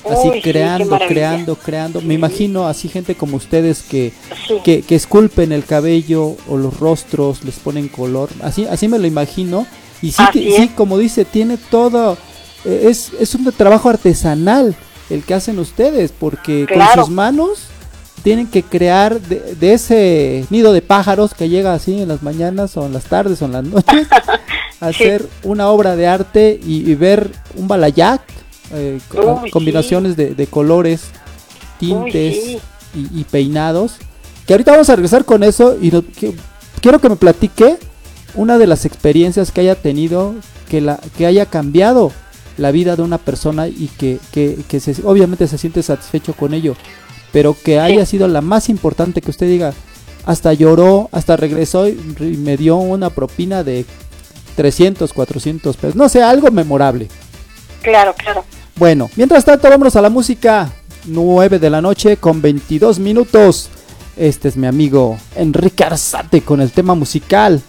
así 0.09 0.29
Uy, 0.29 0.41
creando, 0.41 0.97
creando, 1.07 1.55
creando. 1.55 2.01
Me 2.01 2.13
imagino 2.13 2.67
así 2.67 2.89
gente 2.89 3.15
como 3.15 3.37
ustedes 3.37 3.81
que, 3.83 4.11
Sí. 4.47 4.55
que, 4.63 4.81
que 4.81 4.95
esculpen 4.95 5.51
el 5.51 5.65
cabello 5.65 6.35
o 6.49 6.57
los 6.57 6.79
rostros, 6.79 7.43
les 7.43 7.55
ponen 7.55 7.87
color, 7.87 8.29
así, 8.41 8.65
así 8.69 8.87
me 8.87 8.99
lo 8.99 9.07
imagino. 9.07 9.65
Y 10.01 10.11
sí, 10.11 10.23
ti- 10.33 10.51
sí 10.57 10.67
como 10.69 10.97
dice, 10.97 11.23
tiene 11.25 11.57
todo, 11.57 12.17
eh, 12.65 12.87
es, 12.89 13.11
es 13.19 13.33
un 13.35 13.49
trabajo 13.53 13.89
artesanal 13.89 14.75
el 15.09 15.23
que 15.23 15.33
hacen 15.33 15.59
ustedes, 15.59 16.11
porque 16.17 16.65
Claro. 16.67 16.95
con 16.95 17.05
sus 17.05 17.13
manos 17.13 17.67
tienen 18.23 18.47
que 18.47 18.63
crear 18.63 19.19
de, 19.21 19.55
de 19.59 19.73
ese 19.73 20.45
nido 20.49 20.71
de 20.73 20.81
pájaros 20.81 21.33
que 21.33 21.49
llega 21.49 21.73
así 21.73 22.01
en 22.01 22.07
las 22.07 22.23
mañanas 22.23 22.75
o 22.77 22.85
en 22.85 22.93
las 22.93 23.03
tardes 23.05 23.41
o 23.41 23.45
en 23.45 23.51
las 23.51 23.63
noches, 23.65 24.07
hacer 24.79 25.27
una 25.43 25.67
obra 25.69 25.95
de 25.95 26.07
arte 26.07 26.59
y, 26.65 26.89
y 26.89 26.95
ver 26.95 27.31
un 27.55 27.67
balayac, 27.67 28.21
eh, 28.73 28.99
Uy, 29.43 29.51
combinaciones 29.51 30.15
de, 30.17 30.35
de 30.35 30.47
colores, 30.47 31.05
tintes 31.79 32.35
sí. 32.43 32.59
y, 32.95 33.21
y 33.21 33.23
peinados. 33.25 33.95
Que 34.47 34.53
ahorita 34.53 34.71
vamos 34.71 34.89
a 34.89 34.95
regresar 34.95 35.25
con 35.25 35.43
eso 35.43 35.77
y 35.81 35.91
lo- 35.91 36.05
que- 36.05 36.35
quiero 36.81 36.99
que 36.99 37.09
me 37.09 37.15
platique 37.15 37.77
una 38.35 38.57
de 38.57 38.67
las 38.67 38.85
experiencias 38.85 39.51
que 39.51 39.61
haya 39.61 39.75
tenido 39.75 40.35
que, 40.69 40.81
la, 40.81 40.99
que 41.17 41.25
haya 41.25 41.45
cambiado 41.45 42.11
la 42.57 42.71
vida 42.71 42.95
de 42.95 43.01
una 43.03 43.17
persona 43.17 43.67
y 43.67 43.89
que, 43.97 44.19
que, 44.31 44.57
que 44.67 44.79
se, 44.79 44.95
obviamente 45.05 45.47
se 45.47 45.57
siente 45.57 45.81
satisfecho 45.81 46.33
con 46.33 46.53
ello, 46.53 46.75
pero 47.31 47.55
que 47.63 47.79
haya 47.79 48.05
sido 48.05 48.27
la 48.27 48.41
más 48.41 48.69
importante 48.69 49.21
que 49.21 49.31
usted 49.31 49.47
diga, 49.47 49.73
hasta 50.25 50.53
lloró, 50.53 51.09
hasta 51.11 51.35
regresó 51.37 51.87
y, 51.87 51.91
y 52.19 52.37
me 52.37 52.57
dio 52.57 52.75
una 52.77 53.09
propina 53.09 53.63
de 53.63 53.85
300, 54.55 55.13
400 55.13 55.77
pesos, 55.77 55.95
no 55.95 56.09
sé, 56.09 56.21
algo 56.21 56.51
memorable. 56.51 57.07
Claro, 57.81 58.13
claro. 58.15 58.43
Bueno, 58.75 59.09
mientras 59.15 59.45
tanto, 59.45 59.69
vámonos 59.69 59.95
a 59.95 60.01
la 60.01 60.09
música. 60.09 60.71
9 61.05 61.59
de 61.59 61.69
la 61.69 61.81
noche 61.81 62.17
con 62.17 62.41
22 62.41 62.99
minutos. 62.99 63.69
Este 64.15 64.47
es 64.47 64.57
mi 64.57 64.67
amigo 64.67 65.17
Enrique 65.35 65.83
Arzate 65.83 66.41
con 66.41 66.61
el 66.61 66.71
tema 66.71 66.95
musical. 66.95 67.61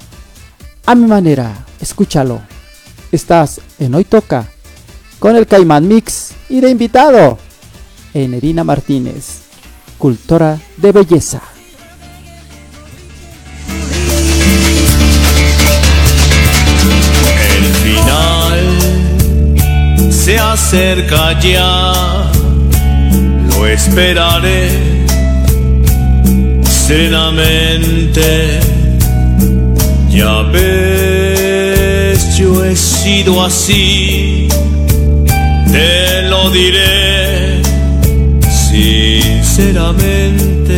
A 0.86 0.94
mi 0.94 1.06
manera, 1.06 1.66
escúchalo. 1.80 2.40
Estás 3.10 3.60
en 3.78 3.94
Hoy 3.94 4.04
Toca 4.04 4.48
con 5.18 5.36
el 5.36 5.46
Caimán 5.46 5.86
Mix 5.88 6.32
y 6.48 6.60
de 6.60 6.70
invitado 6.70 7.38
Enerina 8.12 8.64
Martínez, 8.64 9.42
cultora 9.98 10.58
de 10.76 10.92
belleza. 10.92 11.53
Se 20.34 20.40
acerca 20.40 21.38
ya, 21.40 21.92
lo 23.50 23.66
esperaré 23.68 24.68
serenamente. 26.86 28.58
Ya 30.10 30.42
ves, 30.52 32.36
yo 32.36 32.64
he 32.64 32.74
sido 32.74 33.44
así, 33.44 34.48
te 35.70 36.22
lo 36.22 36.50
diré 36.50 37.62
sinceramente. 38.70 40.76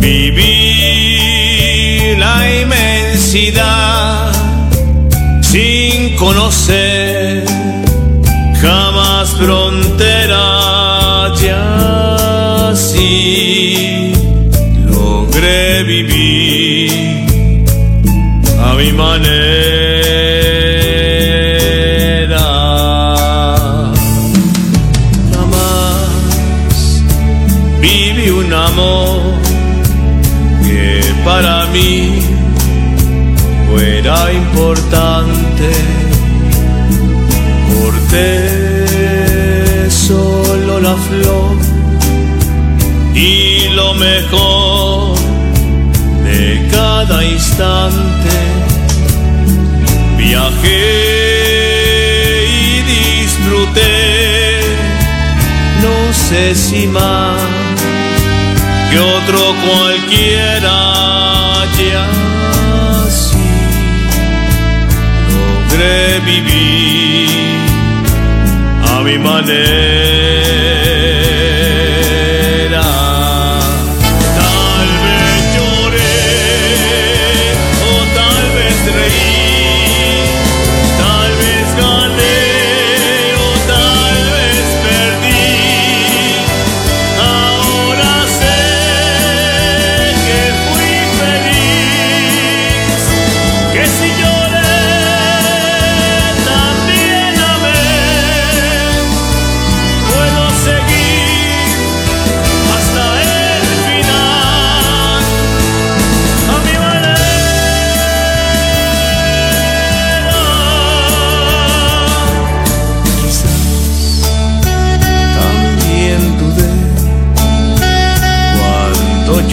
Viví 0.00 2.16
la 2.18 2.36
inmensidad 2.62 4.31
sin 5.52 6.16
conocer 6.16 7.44
jamás 8.62 9.28
frontera 9.32 10.44
ya 11.42 12.70
así 12.70 14.14
logré 14.86 15.82
vivir 15.82 16.90
a 18.66 18.72
mi 18.78 18.92
manera. 18.92 19.22
Jamás 25.34 27.02
viví 27.78 28.30
un 28.30 28.50
amor 28.54 29.20
que 30.64 31.02
para 31.26 31.66
mí 31.74 32.22
fuera 33.72 34.32
importante. 34.32 35.68
Corté 37.72 39.30
solo 39.90 40.78
la 40.80 40.94
flor 40.94 41.56
y 43.14 43.68
lo 43.70 43.94
mejor 43.94 45.16
de 46.24 46.68
cada 46.70 47.24
instante. 47.24 48.34
Viajé 50.18 50.76
y 52.60 52.82
disfruté, 52.96 54.60
no 55.82 55.96
sé 56.12 56.54
si 56.54 56.86
más 56.86 57.40
que 58.90 58.98
otro 59.00 59.40
cualquiera 59.64 60.76
ya 61.78 62.41
logré 65.72 66.20
vivir 66.20 67.28
a 68.84 69.02
mi 69.02 69.18
manera. 69.18 70.21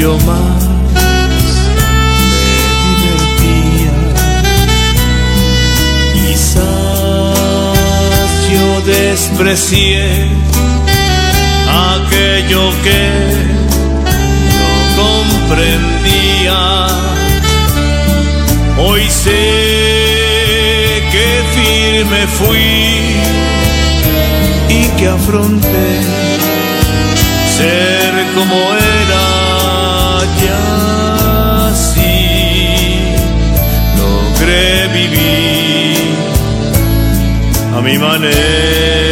pero 0.09 0.17
más 0.25 0.63
me 0.65 1.91
divertía. 3.03 3.93
Quizás 6.13 6.63
yo 8.51 8.67
desprecié 8.81 10.07
aquello 11.93 12.63
que 12.83 13.03
no 14.57 14.71
comprendía. 15.03 16.61
Hoy 18.79 19.03
sé 19.09 19.43
que 21.11 21.27
firme 21.55 22.21
fui 22.27 22.89
y 24.69 24.81
que 24.97 25.07
afronté 25.07 25.89
ser 27.57 28.11
como 28.33 28.55
era 28.73 29.58
ya 30.45 31.67
así 31.69 32.17
logré 33.97 34.87
vivir 34.97 36.09
a 37.75 37.81
mi 37.81 37.97
manera 37.97 39.08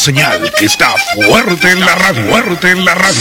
señal 0.00 0.50
que 0.58 0.64
está 0.64 0.94
fuerte 1.14 1.70
en 1.70 1.80
la 1.80 1.94
radio, 1.94 2.30
fuerte 2.30 2.70
en 2.70 2.84
la 2.86 2.94
radio. 2.94 3.20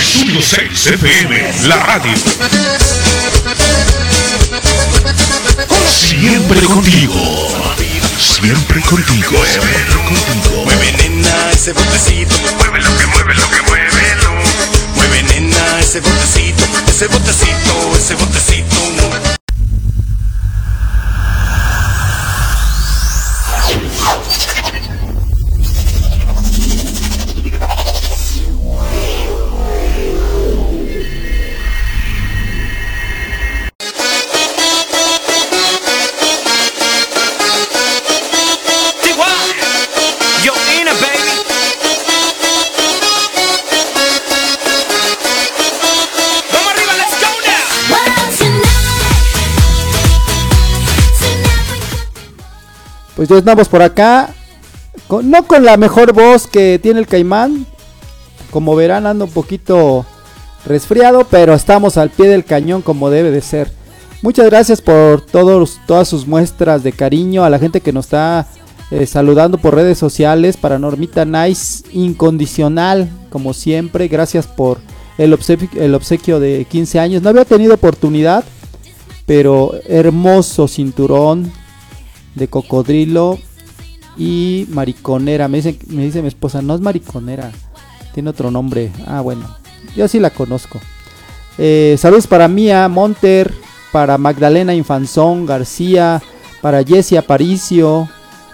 Estudio 0.00 0.40
6 0.40 0.86
FM, 0.86 1.52
la 1.66 1.76
radio. 1.78 2.12
Siempre 5.90 6.60
contigo. 6.60 7.74
Siempre 8.16 8.80
contigo. 8.82 9.44
Siempre 9.44 9.84
contigo. 10.04 10.64
Mueve 10.64 10.92
nena 10.98 11.50
ese 11.52 11.72
botecito, 11.72 12.36
mueve 12.58 12.80
lo 12.80 12.96
que 12.96 13.06
mueve 13.08 13.34
lo 13.34 13.50
que 13.50 13.62
muévelo. 13.62 14.34
Mueve 14.94 15.22
nena 15.24 15.80
ese 15.80 15.98
botecito, 15.98 16.64
ese 16.88 17.08
botecito, 17.08 17.96
ese 17.96 18.14
botecito. 18.14 19.37
Pues 53.18 53.28
ya 53.28 53.38
estamos 53.38 53.68
por 53.68 53.82
acá. 53.82 54.32
no 55.24 55.44
con 55.48 55.64
la 55.64 55.76
mejor 55.76 56.12
voz 56.12 56.46
que 56.46 56.78
tiene 56.80 57.00
el 57.00 57.08
caimán. 57.08 57.66
Como 58.52 58.76
verán 58.76 59.06
ando 59.08 59.24
un 59.24 59.32
poquito 59.32 60.06
resfriado, 60.64 61.26
pero 61.28 61.52
estamos 61.52 61.96
al 61.96 62.10
pie 62.10 62.28
del 62.28 62.44
cañón 62.44 62.80
como 62.80 63.10
debe 63.10 63.32
de 63.32 63.40
ser. 63.40 63.72
Muchas 64.22 64.46
gracias 64.46 64.80
por 64.80 65.20
todos, 65.20 65.80
todas 65.88 66.06
sus 66.06 66.28
muestras 66.28 66.84
de 66.84 66.92
cariño 66.92 67.42
a 67.42 67.50
la 67.50 67.58
gente 67.58 67.80
que 67.80 67.92
nos 67.92 68.04
está 68.04 68.46
eh, 68.92 69.04
saludando 69.04 69.58
por 69.58 69.74
redes 69.74 69.98
sociales. 69.98 70.56
Para 70.56 70.78
Normita 70.78 71.24
Nice, 71.24 71.82
incondicional, 71.92 73.10
como 73.30 73.52
siempre. 73.52 74.06
Gracias 74.06 74.46
por 74.46 74.78
el 75.18 75.32
obsequio 75.32 76.38
de 76.38 76.66
15 76.70 77.00
años. 77.00 77.22
No 77.22 77.30
había 77.30 77.44
tenido 77.44 77.74
oportunidad, 77.74 78.44
pero 79.26 79.72
hermoso 79.88 80.68
cinturón 80.68 81.50
de 82.34 82.48
cocodrilo 82.48 83.38
y 84.16 84.66
mariconera. 84.70 85.48
Me 85.48 85.58
dice, 85.58 85.78
me 85.88 86.04
dice 86.04 86.22
mi 86.22 86.28
esposa, 86.28 86.62
no 86.62 86.74
es 86.74 86.80
mariconera, 86.80 87.50
tiene 88.14 88.30
otro 88.30 88.50
nombre. 88.50 88.92
Ah, 89.06 89.20
bueno, 89.20 89.56
yo 89.96 90.08
sí 90.08 90.18
la 90.18 90.30
conozco. 90.30 90.80
Eh, 91.58 91.96
saludos 91.98 92.26
para 92.26 92.48
Mía 92.48 92.88
Monter, 92.88 93.52
para 93.90 94.18
Magdalena 94.18 94.74
Infanzón 94.74 95.46
García, 95.46 96.22
para 96.60 96.84
Jessie 96.84 97.18
Aparicio, 97.18 98.08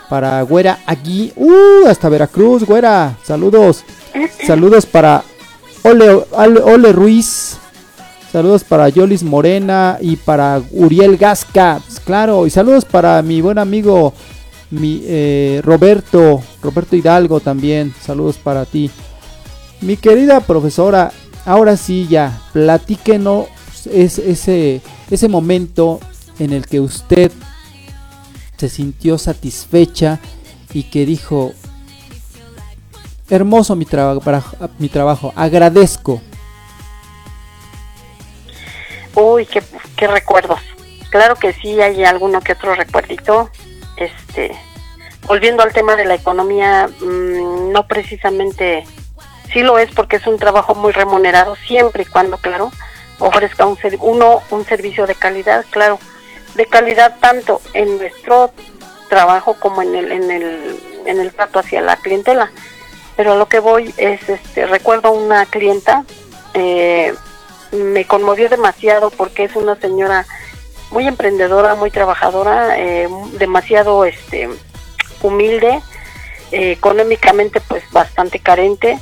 para 0.08 0.40
Güera 0.42 0.80
aquí, 0.87 1.32
uh, 1.37 1.87
hasta 1.88 2.08
Veracruz, 2.08 2.64
Güera, 2.64 3.16
saludos. 3.22 3.84
Saludos 4.46 4.87
para 4.87 5.24
Ole, 5.82 6.24
Ole 6.32 6.92
Ruiz, 6.92 7.58
Saludos 8.34 8.64
para 8.64 8.88
Yolis 8.88 9.22
Morena 9.22 9.96
y 10.00 10.16
para 10.16 10.60
Uriel 10.72 11.16
Gasca, 11.16 11.80
pues, 11.86 12.00
claro. 12.00 12.48
Y 12.48 12.50
saludos 12.50 12.84
para 12.84 13.22
mi 13.22 13.40
buen 13.40 13.58
amigo 13.58 14.12
mi, 14.72 15.02
eh, 15.04 15.60
Roberto, 15.62 16.42
Roberto 16.60 16.96
Hidalgo 16.96 17.38
también. 17.38 17.94
Saludos 18.04 18.34
para 18.38 18.64
ti. 18.64 18.90
Mi 19.82 19.96
querida 19.96 20.40
profesora, 20.40 21.12
ahora 21.46 21.76
sí 21.76 22.08
ya, 22.10 22.40
platíquenos 22.52 23.46
es, 23.88 24.18
ese, 24.18 24.80
ese 25.08 25.28
momento 25.28 26.00
en 26.40 26.52
el 26.52 26.66
que 26.66 26.80
usted 26.80 27.30
se 28.56 28.68
sintió 28.68 29.16
satisfecha 29.16 30.18
y 30.72 30.82
que 30.82 31.06
dijo, 31.06 31.52
hermoso 33.30 33.76
mi, 33.76 33.84
traba- 33.84 34.18
mi 34.80 34.88
trabajo, 34.88 35.32
agradezco. 35.36 36.20
Uy, 39.14 39.46
qué, 39.46 39.62
qué 39.96 40.07
recuerdos. 40.07 40.61
Claro 41.11 41.37
que 41.37 41.53
sí, 41.53 41.81
hay 41.81 42.05
alguno 42.05 42.40
que 42.40 42.53
otro 42.53 42.74
recuerdito. 42.74 43.50
Este, 43.96 44.50
volviendo 45.27 45.62
al 45.62 45.72
tema 45.72 45.96
de 45.96 46.05
la 46.05 46.14
economía, 46.14 46.88
mm, 46.88 47.70
no 47.70 47.87
precisamente, 47.87 48.85
sí 49.53 49.62
lo 49.62 49.79
es 49.79 49.90
porque 49.92 50.16
es 50.16 50.27
un 50.27 50.38
trabajo 50.38 50.74
muy 50.74 50.92
remunerado, 50.92 51.57
siempre 51.57 52.03
y 52.03 52.07
cuando, 52.07 52.38
claro, 52.38 52.72
ofrezca 53.18 53.66
un 53.66 53.79
uno 54.00 54.42
un 54.50 54.64
servicio 54.64 55.07
de 55.07 55.14
calidad, 55.14 55.64
claro, 55.70 55.98
de 56.55 56.66
calidad 56.66 57.16
tanto 57.20 57.61
en 57.72 57.98
nuestro 57.98 58.53
trabajo 59.09 59.55
como 59.55 59.83
en 59.83 59.94
el, 59.94 60.12
en 60.12 60.31
el, 60.31 60.81
en 61.07 61.20
el 61.20 61.33
trato 61.33 61.61
hacia 61.61 61.81
la 61.81 61.96
clientela. 61.96 62.50
Pero 63.16 63.33
a 63.33 63.37
lo 63.37 63.46
que 63.46 63.61
voy 63.61 63.94
es, 63.96 64.29
este, 64.29 64.66
recuerdo 64.66 65.12
una 65.12 65.46
clienta, 65.46 66.05
eh, 66.55 67.14
me 67.74 68.04
conmovió 68.06 68.48
demasiado 68.48 69.10
porque 69.10 69.44
es 69.44 69.56
una 69.56 69.76
señora 69.76 70.26
muy 70.90 71.06
emprendedora, 71.06 71.74
muy 71.74 71.90
trabajadora, 71.90 72.78
eh, 72.78 73.08
demasiado 73.38 74.04
este 74.04 74.48
humilde. 75.22 75.80
eh, 76.52 76.72
económicamente 76.72 77.60
pues 77.60 77.82
bastante 77.90 78.38
carente. 78.38 78.98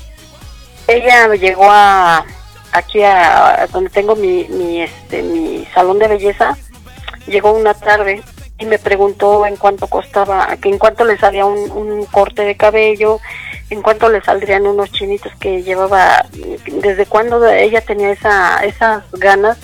Ella 0.87 1.33
llegó 1.35 1.67
a 1.69 2.25
aquí 2.73 3.03
a, 3.03 3.63
a 3.63 3.67
donde 3.67 3.91
tengo 3.91 4.17
mi, 4.17 4.45
mi 4.49 4.83
este 4.83 5.23
mi 5.23 5.67
salón 5.75 5.99
de 5.99 6.09
belleza, 6.09 6.57
llegó 7.27 7.53
una 7.53 7.75
tarde 7.75 8.23
y 8.59 8.65
me 8.65 8.79
preguntó 8.79 9.45
en 9.45 9.57
cuánto 9.57 9.87
costaba, 9.89 10.57
en 10.63 10.79
cuánto 10.79 11.05
le 11.05 11.19
salía 11.19 11.45
un, 11.45 11.71
un 11.71 12.07
corte 12.07 12.43
de 12.43 12.57
cabello, 12.57 13.21
en 13.73 13.81
cuánto 13.81 14.11
le 14.11 14.21
saldrían 14.21 14.67
unos 14.67 14.93
chinitos 14.93 15.33
que 15.41 15.63
llevaba, 15.63 16.27
desde 16.67 17.07
cuándo 17.07 17.47
ella 17.49 17.81
tenía 17.81 18.11
esa, 18.11 18.63
esas 18.65 19.11
ganas 19.13 19.57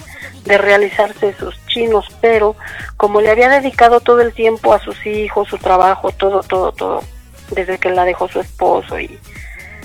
de 0.44 0.56
realizarse 0.56 1.34
sus 1.34 1.54
chinos, 1.66 2.06
pero 2.22 2.56
como 2.96 3.20
le 3.20 3.30
había 3.30 3.50
dedicado 3.50 4.00
todo 4.00 4.22
el 4.22 4.32
tiempo 4.32 4.72
a 4.72 4.80
sus 4.80 5.04
hijos, 5.04 5.48
su 5.48 5.58
trabajo, 5.58 6.10
todo, 6.12 6.42
todo, 6.42 6.72
todo, 6.72 7.02
desde 7.50 7.76
que 7.76 7.90
la 7.90 8.06
dejó 8.06 8.28
su 8.28 8.40
esposo 8.40 8.98
y 8.98 9.18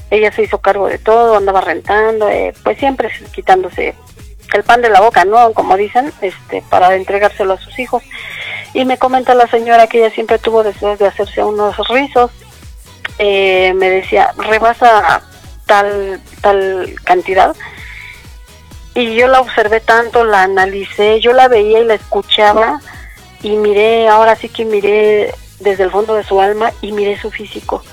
ella 0.10 0.32
se 0.32 0.44
hizo 0.44 0.60
cargo 0.60 0.88
de 0.88 1.00
todo, 1.00 1.36
andaba 1.36 1.60
rentando, 1.60 2.30
eh, 2.30 2.54
pues 2.64 2.78
siempre 2.78 3.10
quitándose 3.34 3.94
el 4.54 4.64
pan 4.64 4.82
de 4.82 4.90
la 4.90 5.02
boca, 5.02 5.26
¿no? 5.26 5.52
Como 5.54 5.76
dicen, 5.76 6.14
este, 6.22 6.64
para 6.70 6.96
entregárselo 6.96 7.54
a 7.54 7.58
sus 7.58 7.78
hijos. 7.78 8.04
Y 8.74 8.86
me 8.86 8.98
comenta 8.98 9.34
la 9.34 9.48
señora 9.48 9.88
que 9.88 10.00
ella 10.00 10.14
siempre 10.14 10.40
tuvo 10.40 10.64
deseos 10.64 10.98
de 11.00 11.08
hacerse 11.08 11.44
unos 11.44 11.76
rizos. 11.90 12.32
Eh, 13.20 13.74
me 13.76 13.90
decía, 13.90 14.34
rebasa 14.38 15.22
tal, 15.66 16.20
tal 16.42 16.96
cantidad. 17.04 17.56
Y 18.96 19.16
yo 19.16 19.28
la 19.28 19.42
observé 19.42 19.80
tanto, 19.80 20.24
la 20.24 20.44
analicé, 20.44 21.20
yo 21.20 21.34
la 21.34 21.48
veía 21.48 21.80
y 21.80 21.86
la 21.86 21.96
escuchaba 21.96 22.80
y 23.42 23.58
miré, 23.58 24.08
ahora 24.08 24.36
sí 24.36 24.50
que 24.50 24.66
miré 24.66 25.34
desde 25.60 25.84
el 25.84 25.92
fondo 25.92 26.16
de 26.16 26.24
su 26.24 26.40
alma 26.40 26.72
y 26.82 26.92
miré 26.92 27.20
su 27.20 27.32
físico. 27.32 27.84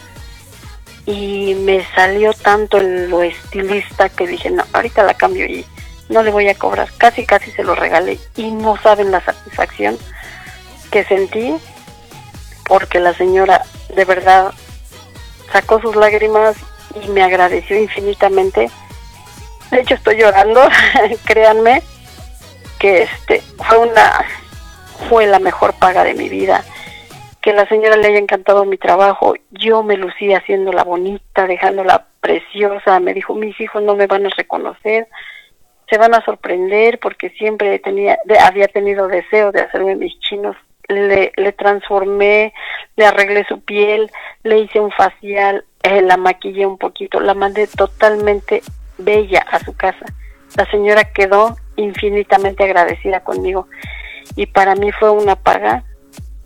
Y 1.06 1.54
me 1.54 1.84
salió 1.94 2.32
tanto 2.34 2.78
lo 2.78 3.22
estilista 3.22 4.10
que 4.10 4.26
dije, 4.26 4.50
no, 4.50 4.64
ahorita 4.72 5.02
la 5.02 5.14
cambio 5.14 5.46
y 5.46 5.64
no 6.10 6.22
le 6.22 6.30
voy 6.30 6.48
a 6.48 6.54
cobrar. 6.54 6.90
Casi, 6.98 7.24
casi 7.24 7.50
se 7.52 7.64
lo 7.64 7.74
regalé 7.74 8.18
y 8.36 8.50
no 8.50 8.76
saben 8.82 9.10
la 9.10 9.20
satisfacción 9.24 9.98
que 10.90 11.04
sentí 11.04 11.56
porque 12.66 13.00
la 13.00 13.14
señora 13.14 13.64
de 13.96 14.04
verdad 14.04 14.52
sacó 15.52 15.80
sus 15.80 15.96
lágrimas 15.96 16.56
y 17.02 17.08
me 17.08 17.22
agradeció 17.22 17.78
infinitamente. 17.78 18.70
De 19.70 19.80
hecho 19.80 19.94
estoy 19.94 20.16
llorando, 20.16 20.60
créanme 21.24 21.82
que 22.78 23.02
este 23.02 23.40
fue 23.68 23.78
una 23.78 24.24
fue 25.08 25.26
la 25.26 25.38
mejor 25.38 25.74
paga 25.74 26.04
de 26.04 26.14
mi 26.14 26.28
vida. 26.28 26.64
Que 27.40 27.52
la 27.52 27.66
señora 27.68 27.96
le 27.96 28.08
haya 28.08 28.18
encantado 28.18 28.64
mi 28.64 28.76
trabajo, 28.76 29.34
yo 29.50 29.82
me 29.82 29.96
lucí 29.96 30.32
haciéndola 30.34 30.84
bonita, 30.84 31.46
dejándola 31.46 32.06
preciosa. 32.20 33.00
Me 33.00 33.14
dijo, 33.14 33.34
mis 33.34 33.58
hijos 33.60 33.82
no 33.82 33.96
me 33.96 34.06
van 34.06 34.26
a 34.26 34.30
reconocer, 34.36 35.08
se 35.88 35.98
van 35.98 36.14
a 36.14 36.24
sorprender 36.24 36.98
porque 36.98 37.30
siempre 37.30 37.78
tenía, 37.78 38.18
había 38.42 38.68
tenido 38.68 39.08
deseo 39.08 39.52
de 39.52 39.62
hacerme 39.62 39.96
mis 39.96 40.18
chinos. 40.20 40.56
Le, 40.90 41.32
le 41.36 41.52
transformé, 41.52 42.52
le 42.96 43.06
arreglé 43.06 43.44
su 43.48 43.60
piel, 43.60 44.10
le 44.42 44.58
hice 44.58 44.80
un 44.80 44.90
facial, 44.90 45.64
eh, 45.82 46.02
la 46.02 46.16
maquillé 46.16 46.66
un 46.66 46.78
poquito, 46.78 47.20
la 47.20 47.34
mandé 47.34 47.66
totalmente 47.66 48.62
bella 48.98 49.44
a 49.50 49.58
su 49.60 49.74
casa. 49.74 50.04
La 50.56 50.66
señora 50.70 51.04
quedó 51.04 51.56
infinitamente 51.76 52.64
agradecida 52.64 53.20
conmigo 53.20 53.68
y 54.36 54.46
para 54.46 54.74
mí 54.74 54.92
fue 54.92 55.10
una 55.10 55.36
paga 55.36 55.84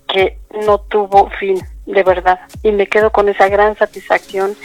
que 0.07 0.37
no 0.65 0.79
tuvo 0.79 1.29
fin, 1.31 1.59
de 1.85 2.03
verdad. 2.03 2.39
Y 2.63 2.71
me 2.71 2.87
quedo 2.87 3.11
con 3.11 3.29
esa 3.29 3.49
gran 3.49 3.75
satisfacción 3.75 4.55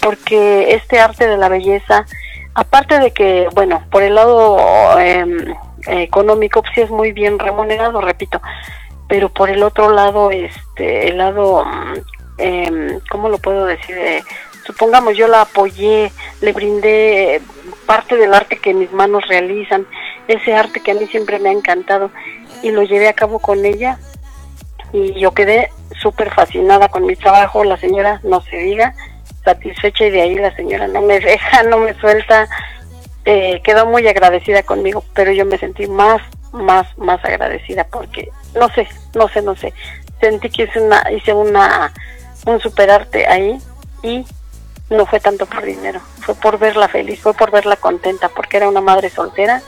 porque 0.00 0.74
este 0.74 0.98
arte 0.98 1.26
de 1.26 1.36
la 1.36 1.48
belleza, 1.48 2.06
aparte 2.54 2.98
de 2.98 3.12
que, 3.12 3.48
bueno, 3.54 3.82
por 3.90 4.02
el 4.02 4.14
lado 4.14 4.98
em, 4.98 5.54
económico, 5.86 6.62
pues 6.62 6.72
sí 6.74 6.80
es 6.80 6.90
muy 6.90 7.12
bien 7.12 7.38
remunerado, 7.38 8.00
repito, 8.00 8.40
pero 9.08 9.28
por 9.28 9.50
el 9.50 9.62
otro 9.62 9.90
lado, 9.90 10.30
este, 10.30 11.08
el 11.08 11.18
lado, 11.18 11.64
em, 12.38 13.00
¿cómo 13.10 13.28
lo 13.28 13.38
puedo 13.38 13.66
decir? 13.66 13.96
Eh, 13.96 14.22
supongamos 14.66 15.16
yo 15.16 15.28
la 15.28 15.42
apoyé, 15.42 16.10
le 16.40 16.52
brindé 16.52 17.40
parte 17.86 18.16
del 18.16 18.34
arte 18.34 18.58
que 18.58 18.74
mis 18.74 18.92
manos 18.92 19.26
realizan, 19.28 19.86
ese 20.26 20.54
arte 20.54 20.80
que 20.80 20.92
a 20.92 20.94
mí 20.94 21.06
siempre 21.06 21.38
me 21.38 21.50
ha 21.50 21.52
encantado 21.52 22.10
y 22.62 22.70
lo 22.70 22.82
llevé 22.82 23.08
a 23.08 23.12
cabo 23.12 23.38
con 23.38 23.64
ella 23.64 23.98
y 24.92 25.12
yo 25.20 25.32
quedé 25.32 25.70
súper 26.00 26.32
fascinada 26.32 26.88
con 26.88 27.04
mi 27.04 27.16
trabajo, 27.16 27.64
la 27.64 27.76
señora 27.76 28.20
no 28.22 28.40
se 28.42 28.56
diga, 28.56 28.94
satisfecha 29.44 30.06
y 30.06 30.10
de 30.10 30.22
ahí 30.22 30.34
la 30.36 30.54
señora 30.56 30.88
no 30.88 31.02
me 31.02 31.20
deja, 31.20 31.62
no 31.64 31.78
me 31.78 31.94
suelta, 31.94 32.48
eh, 33.24 33.60
quedó 33.62 33.86
muy 33.86 34.06
agradecida 34.06 34.62
conmigo, 34.62 35.04
pero 35.14 35.32
yo 35.32 35.44
me 35.44 35.58
sentí 35.58 35.86
más, 35.86 36.22
más, 36.52 36.86
más 36.96 37.22
agradecida 37.24 37.84
porque 37.84 38.30
no 38.54 38.68
sé, 38.70 38.88
no 39.14 39.28
sé, 39.28 39.42
no 39.42 39.56
sé, 39.56 39.72
sentí 40.20 40.50
que 40.50 40.64
hice 40.64 40.80
una, 40.80 41.02
hice 41.12 41.32
una, 41.32 41.92
un 42.46 42.60
superarte 42.60 43.26
ahí 43.26 43.58
y 44.02 44.24
no 44.90 45.06
fue 45.06 45.20
tanto 45.20 45.46
por 45.46 45.64
dinero, 45.64 46.00
fue 46.20 46.34
por 46.34 46.58
verla 46.58 46.88
feliz, 46.88 47.20
fue 47.20 47.34
por 47.34 47.50
verla 47.50 47.76
contenta, 47.76 48.28
porque 48.28 48.56
era 48.58 48.68
una 48.68 48.80
madre 48.80 49.10
soltera 49.10 49.62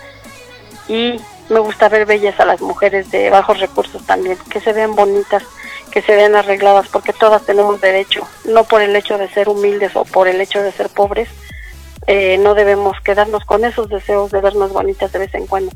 y 0.89 1.21
me 1.49 1.61
gusta 1.61 1.89
ver 1.89 2.07
bellas 2.07 2.39
a 2.41 2.45
las 2.45 2.61
mujeres 2.61 3.11
de 3.11 3.31
bajos 3.31 3.61
recursos 3.61 4.05
también, 4.07 4.37
que 4.51 4.61
se 4.61 4.73
vean 4.73 4.95
bonitas, 4.95 5.43
que 5.91 6.03
se 6.03 6.15
vean 6.15 6.37
arregladas, 6.37 6.89
porque 6.89 7.13
todas 7.13 7.43
tenemos 7.43 7.81
derecho, 7.81 8.27
no 8.45 8.65
por 8.65 8.83
el 8.83 8.95
hecho 8.95 9.19
de 9.19 9.29
ser 9.29 9.49
humildes 9.49 9.95
o 9.97 10.05
por 10.05 10.29
el 10.29 10.41
hecho 10.41 10.63
de 10.63 10.73
ser 10.73 10.89
pobres, 10.89 11.29
eh, 12.07 12.39
no 12.39 12.55
debemos 12.55 13.01
quedarnos 13.01 13.45
con 13.45 13.65
esos 13.65 13.89
deseos 13.89 14.31
de 14.31 14.41
vernos 14.41 14.73
bonitas 14.73 15.13
de 15.13 15.19
vez 15.19 15.35
en 15.35 15.47
cuando. 15.47 15.73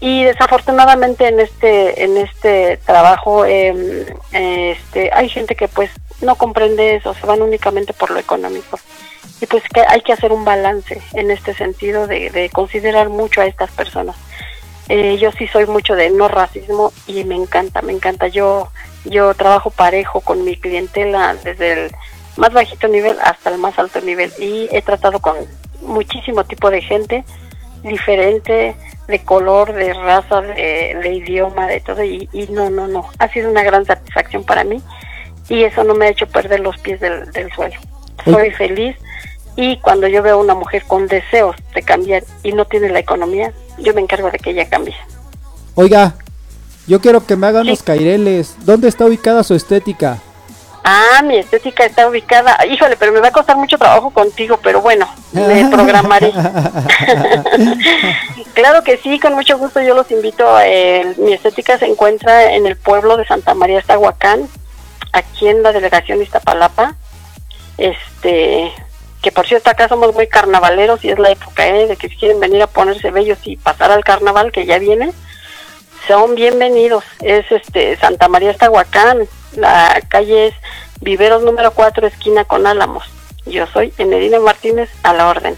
Y 0.00 0.24
desafortunadamente 0.24 1.28
en 1.28 1.40
este 1.40 2.04
en 2.04 2.16
este 2.16 2.76
trabajo 2.78 3.44
eh, 3.44 4.06
este 4.32 5.10
hay 5.12 5.28
gente 5.28 5.56
que 5.56 5.68
pues 5.68 5.90
no 6.20 6.36
comprende 6.36 6.96
eso, 6.96 7.14
se 7.14 7.26
van 7.26 7.42
únicamente 7.42 7.92
por 7.92 8.10
lo 8.10 8.18
económico. 8.18 8.78
Y 9.40 9.46
pues 9.46 9.64
que 9.72 9.82
hay 9.86 10.00
que 10.00 10.12
hacer 10.12 10.32
un 10.32 10.44
balance 10.44 11.00
en 11.12 11.30
este 11.30 11.54
sentido 11.54 12.06
de, 12.06 12.30
de 12.30 12.50
considerar 12.50 13.08
mucho 13.08 13.40
a 13.40 13.46
estas 13.46 13.70
personas. 13.72 14.16
Eh, 14.88 15.16
yo 15.18 15.32
sí 15.32 15.46
soy 15.48 15.66
mucho 15.66 15.96
de 15.96 16.10
no 16.10 16.28
racismo 16.28 16.92
y 17.06 17.24
me 17.24 17.34
encanta, 17.34 17.82
me 17.82 17.92
encanta. 17.92 18.28
Yo 18.28 18.68
yo 19.04 19.34
trabajo 19.34 19.70
parejo 19.70 20.20
con 20.20 20.44
mi 20.44 20.56
clientela 20.56 21.36
desde 21.42 21.72
el 21.72 21.92
más 22.36 22.52
bajito 22.52 22.88
nivel 22.88 23.16
hasta 23.22 23.50
el 23.50 23.58
más 23.58 23.78
alto 23.78 24.00
nivel 24.00 24.32
y 24.38 24.68
he 24.72 24.82
tratado 24.82 25.20
con 25.20 25.36
muchísimo 25.82 26.44
tipo 26.44 26.70
de 26.70 26.82
gente 26.82 27.24
diferente, 27.82 28.74
de 29.06 29.24
color, 29.24 29.72
de 29.72 29.92
raza, 29.92 30.40
de, 30.40 30.98
de 31.02 31.14
idioma, 31.14 31.66
de 31.66 31.80
todo 31.80 32.02
y, 32.02 32.28
y 32.32 32.46
no, 32.48 32.70
no, 32.70 32.88
no, 32.88 33.08
ha 33.18 33.28
sido 33.28 33.50
una 33.50 33.62
gran 33.62 33.84
satisfacción 33.84 34.44
para 34.44 34.64
mí 34.64 34.82
y 35.48 35.64
eso 35.64 35.84
no 35.84 35.94
me 35.94 36.06
ha 36.06 36.10
hecho 36.10 36.26
perder 36.26 36.60
los 36.60 36.78
pies 36.78 37.00
del, 37.00 37.30
del 37.32 37.52
suelo. 37.52 37.78
Soy 38.24 38.50
feliz 38.52 38.96
y 39.56 39.76
cuando 39.78 40.08
yo 40.08 40.22
veo 40.22 40.36
a 40.36 40.42
una 40.42 40.54
mujer 40.54 40.84
con 40.86 41.06
deseos 41.06 41.56
de 41.74 41.82
cambiar 41.82 42.24
y 42.42 42.52
no 42.52 42.64
tiene 42.64 42.88
la 42.88 42.98
economía, 43.00 43.52
yo 43.78 43.92
me 43.92 44.00
encargo 44.00 44.30
de 44.30 44.38
que 44.38 44.50
ella 44.50 44.68
cambie. 44.68 44.96
Oiga, 45.74 46.14
yo 46.86 47.00
quiero 47.00 47.24
que 47.26 47.36
me 47.36 47.46
hagan 47.46 47.66
los 47.66 47.82
caireles. 47.82 48.56
¿Dónde 48.64 48.88
está 48.88 49.04
ubicada 49.04 49.44
su 49.44 49.54
estética? 49.54 50.18
Ah, 50.86 51.22
mi 51.24 51.38
estética 51.38 51.84
está 51.86 52.06
ubicada. 52.06 52.58
Híjole, 52.66 52.96
pero 52.96 53.10
me 53.10 53.20
va 53.20 53.28
a 53.28 53.32
costar 53.32 53.56
mucho 53.56 53.78
trabajo 53.78 54.10
contigo, 54.10 54.58
pero 54.62 54.82
bueno, 54.82 55.08
me 55.32 55.66
programaré. 55.72 56.30
claro 58.52 58.82
que 58.84 58.98
sí, 58.98 59.18
con 59.18 59.34
mucho 59.34 59.56
gusto 59.56 59.80
yo 59.80 59.94
los 59.94 60.10
invito. 60.10 60.44
eh, 60.60 61.14
mi 61.16 61.32
estética 61.32 61.78
se 61.78 61.86
encuentra 61.86 62.52
en 62.54 62.66
el 62.66 62.76
pueblo 62.76 63.16
de 63.16 63.24
Santa 63.26 63.54
María 63.54 63.78
Estahuacán, 63.78 64.46
aquí 65.12 65.48
en 65.48 65.62
la 65.62 65.72
delegación 65.72 66.18
de 66.18 66.24
Iztapalapa. 66.24 66.94
Este, 67.78 68.70
que 69.22 69.32
por 69.32 69.46
cierto 69.48 69.70
acá 69.70 69.88
somos 69.88 70.14
muy 70.14 70.26
carnavaleros 70.26 71.02
y 71.04 71.08
es 71.08 71.18
la 71.18 71.30
época 71.30 71.66
¿eh? 71.66 71.86
de 71.86 71.96
que 71.96 72.08
si 72.10 72.16
quieren 72.16 72.38
venir 72.40 72.62
a 72.62 72.66
ponerse 72.66 73.10
bellos 73.10 73.38
y 73.44 73.56
pasar 73.56 73.90
al 73.90 74.04
carnaval 74.04 74.52
que 74.52 74.66
ya 74.66 74.78
viene, 74.78 75.12
son 76.06 76.34
bienvenidos. 76.34 77.04
Es 77.22 77.50
este 77.50 77.96
Santa 77.96 78.28
María 78.28 78.50
Estahuacán, 78.50 79.26
la 79.56 80.00
calle 80.08 80.48
es 80.48 80.54
Viveros 81.00 81.42
número 81.42 81.72
4, 81.72 82.06
esquina 82.06 82.44
con 82.44 82.66
Álamos. 82.66 83.04
Yo 83.46 83.66
soy 83.66 83.92
Enedina 83.98 84.40
Martínez 84.40 84.90
a 85.02 85.12
la 85.12 85.28
orden. 85.28 85.56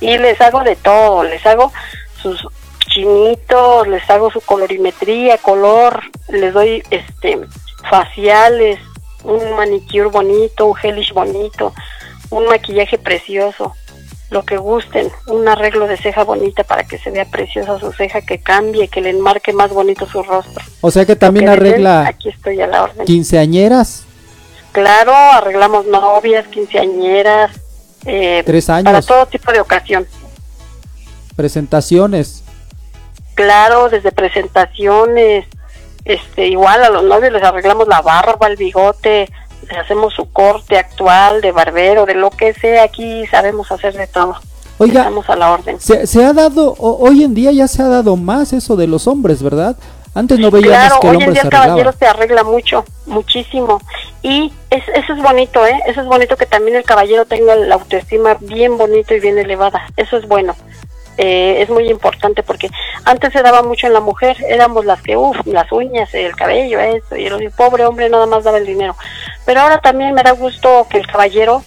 Y 0.00 0.18
les 0.18 0.40
hago 0.40 0.62
de 0.62 0.76
todo, 0.76 1.24
les 1.24 1.44
hago 1.46 1.72
sus 2.20 2.46
chinitos, 2.88 3.86
les 3.88 4.08
hago 4.10 4.30
su 4.30 4.40
colorimetría, 4.40 5.38
color, 5.38 6.02
les 6.28 6.52
doy 6.52 6.82
este 6.90 7.38
faciales, 7.88 8.78
un 9.24 9.56
manicure 9.56 10.08
bonito, 10.08 10.66
un 10.66 10.74
gelish 10.74 11.12
bonito, 11.12 11.72
un 12.30 12.46
maquillaje 12.46 12.98
precioso, 12.98 13.74
lo 14.30 14.44
que 14.44 14.56
gusten, 14.58 15.10
un 15.26 15.48
arreglo 15.48 15.86
de 15.86 15.96
ceja 15.96 16.22
bonita 16.24 16.62
para 16.64 16.84
que 16.84 16.98
se 16.98 17.10
vea 17.10 17.24
preciosa 17.24 17.78
su 17.78 17.92
ceja, 17.92 18.20
que 18.20 18.38
cambie, 18.38 18.88
que 18.88 19.00
le 19.00 19.10
enmarque 19.10 19.52
más 19.52 19.70
bonito 19.70 20.06
su 20.06 20.22
rostro. 20.22 20.62
O 20.82 20.90
sea 20.90 21.06
que 21.06 21.16
también 21.16 21.46
que 21.46 21.52
arregla 21.52 22.06
Aquí 22.06 22.28
estoy 22.28 22.60
a 22.60 22.66
la 22.66 22.82
orden. 22.84 23.06
quinceañeras. 23.06 24.04
Claro, 24.72 25.12
arreglamos 25.14 25.86
novias, 25.86 26.46
quinceañeras, 26.48 27.52
eh, 28.04 28.42
Tres 28.44 28.68
años. 28.68 28.84
para 28.84 29.02
todo 29.02 29.26
tipo 29.26 29.50
de 29.50 29.60
ocasión. 29.60 30.06
Presentaciones. 31.36 32.42
Claro, 33.34 33.88
desde 33.88 34.12
presentaciones, 34.12 35.46
este, 36.04 36.48
igual 36.48 36.82
a 36.84 36.90
los 36.90 37.04
novios 37.04 37.32
les 37.32 37.42
arreglamos 37.42 37.86
la 37.88 38.02
barba, 38.02 38.46
el 38.48 38.56
bigote, 38.56 39.30
hacemos 39.76 40.14
su 40.14 40.30
corte 40.32 40.76
actual 40.78 41.40
de 41.40 41.52
barbero, 41.52 42.06
de 42.06 42.14
lo 42.14 42.30
que 42.30 42.54
sea, 42.54 42.84
aquí 42.84 43.26
sabemos 43.26 43.70
hacer 43.72 43.94
de 43.94 44.06
todo. 44.06 44.36
Oiga, 44.78 45.00
Estamos 45.00 45.28
a 45.28 45.36
la 45.36 45.52
orden. 45.52 45.80
Se, 45.80 46.06
se 46.06 46.24
ha 46.24 46.32
dado, 46.32 46.74
o- 46.78 46.98
hoy 47.08 47.24
en 47.24 47.34
día 47.34 47.50
ya 47.52 47.66
se 47.66 47.82
ha 47.82 47.88
dado 47.88 48.16
más 48.16 48.52
eso 48.52 48.76
de 48.76 48.86
los 48.86 49.06
hombres, 49.08 49.42
¿verdad? 49.42 49.76
Antes 50.14 50.38
no 50.38 50.50
veíamos 50.50 50.78
Claro, 50.78 51.00
que 51.00 51.08
el 51.08 51.16
hoy 51.16 51.22
en 51.22 51.28
hombre 51.28 51.32
día 51.32 51.42
se 51.42 51.46
el 51.48 51.52
caballero 51.52 51.92
se 51.92 52.06
arregla 52.06 52.44
mucho, 52.44 52.84
muchísimo. 53.06 53.80
Y 54.22 54.52
es, 54.70 54.82
eso 54.94 55.12
es 55.14 55.22
bonito, 55.22 55.64
¿eh? 55.66 55.80
Eso 55.86 56.00
es 56.00 56.06
bonito 56.06 56.36
que 56.36 56.46
también 56.46 56.76
el 56.76 56.84
caballero 56.84 57.24
tenga 57.24 57.54
la 57.56 57.74
autoestima 57.74 58.36
bien 58.40 58.78
bonito 58.78 59.14
y 59.14 59.20
bien 59.20 59.38
elevada. 59.38 59.82
Eso 59.96 60.16
es 60.16 60.26
bueno. 60.26 60.54
Eh, 61.20 61.62
es 61.62 61.68
muy 61.68 61.90
importante 61.90 62.44
porque 62.44 62.70
antes 63.04 63.32
se 63.32 63.42
daba 63.42 63.62
mucho 63.64 63.88
en 63.88 63.92
la 63.92 63.98
mujer, 63.98 64.36
éramos 64.48 64.84
las 64.84 65.02
que, 65.02 65.16
uff, 65.16 65.36
las 65.46 65.70
uñas, 65.72 66.14
el 66.14 66.36
cabello, 66.36 66.78
eso, 66.78 67.16
y 67.16 67.26
el 67.26 67.50
pobre 67.50 67.84
hombre 67.84 68.08
nada 68.08 68.26
más 68.26 68.44
daba 68.44 68.58
el 68.58 68.66
dinero. 68.66 68.94
Pero 69.44 69.62
ahora 69.62 69.78
también 69.80 70.14
me 70.14 70.22
da 70.22 70.30
gusto 70.30 70.86
que 70.88 70.98
el 70.98 71.08
caballero 71.08 71.64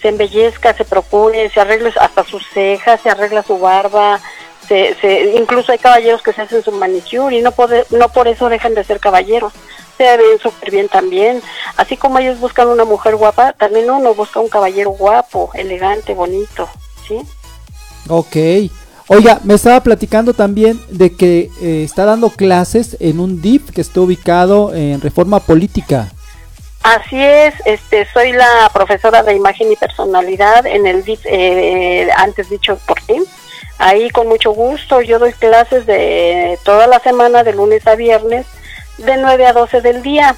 se 0.00 0.08
embellezca, 0.08 0.72
se 0.72 0.86
procure, 0.86 1.50
se 1.50 1.60
arregle 1.60 1.92
hasta 2.00 2.24
sus 2.24 2.46
cejas, 2.48 2.98
se 3.02 3.10
arregla 3.10 3.42
su 3.42 3.58
barba, 3.58 4.20
se, 4.66 4.94
se, 5.02 5.34
incluso 5.36 5.72
hay 5.72 5.78
caballeros 5.78 6.22
que 6.22 6.32
se 6.32 6.40
hacen 6.40 6.62
su 6.64 6.72
manicure 6.72 7.36
y 7.36 7.42
no, 7.42 7.52
pode- 7.52 7.84
no 7.90 8.08
por 8.08 8.26
eso 8.26 8.48
dejan 8.48 8.74
de 8.74 8.84
ser 8.84 9.00
caballeros. 9.00 9.52
Se 9.98 10.16
ven 10.16 10.38
súper 10.42 10.70
bien 10.70 10.88
también. 10.88 11.42
Así 11.76 11.96
como 11.98 12.18
ellos 12.18 12.40
buscan 12.40 12.68
una 12.68 12.84
mujer 12.84 13.16
guapa, 13.16 13.52
también 13.52 13.90
uno 13.90 14.14
busca 14.14 14.40
un 14.40 14.48
caballero 14.48 14.90
guapo, 14.90 15.50
elegante, 15.54 16.14
bonito, 16.14 16.68
¿sí? 17.06 17.20
Ok. 18.08 18.36
Oiga, 19.08 19.38
me 19.44 19.54
estaba 19.54 19.80
platicando 19.80 20.32
también 20.32 20.80
de 20.88 21.14
que 21.14 21.50
eh, 21.60 21.84
está 21.84 22.06
dando 22.06 22.30
clases 22.30 22.96
en 23.00 23.20
un 23.20 23.42
DIF 23.42 23.70
que 23.70 23.82
está 23.82 24.00
ubicado 24.00 24.74
en 24.74 25.00
Reforma 25.02 25.40
Política. 25.40 26.10
Así 26.82 27.22
es, 27.22 27.54
este, 27.66 28.06
soy 28.12 28.32
la 28.32 28.70
profesora 28.72 29.22
de 29.22 29.34
imagen 29.34 29.72
y 29.72 29.76
personalidad 29.76 30.66
en 30.66 30.86
el 30.86 31.04
DIF, 31.04 31.20
eh, 31.24 32.08
antes 32.16 32.48
dicho 32.48 32.78
por 32.86 33.00
ti. 33.00 33.22
Ahí 33.78 34.08
con 34.10 34.28
mucho 34.28 34.52
gusto, 34.52 35.02
yo 35.02 35.18
doy 35.18 35.32
clases 35.32 35.84
de 35.86 36.58
toda 36.62 36.86
la 36.86 37.00
semana, 37.00 37.42
de 37.42 37.54
lunes 37.54 37.86
a 37.86 37.96
viernes, 37.96 38.46
de 38.98 39.16
9 39.16 39.46
a 39.46 39.52
12 39.52 39.80
del 39.80 40.02
día. 40.02 40.36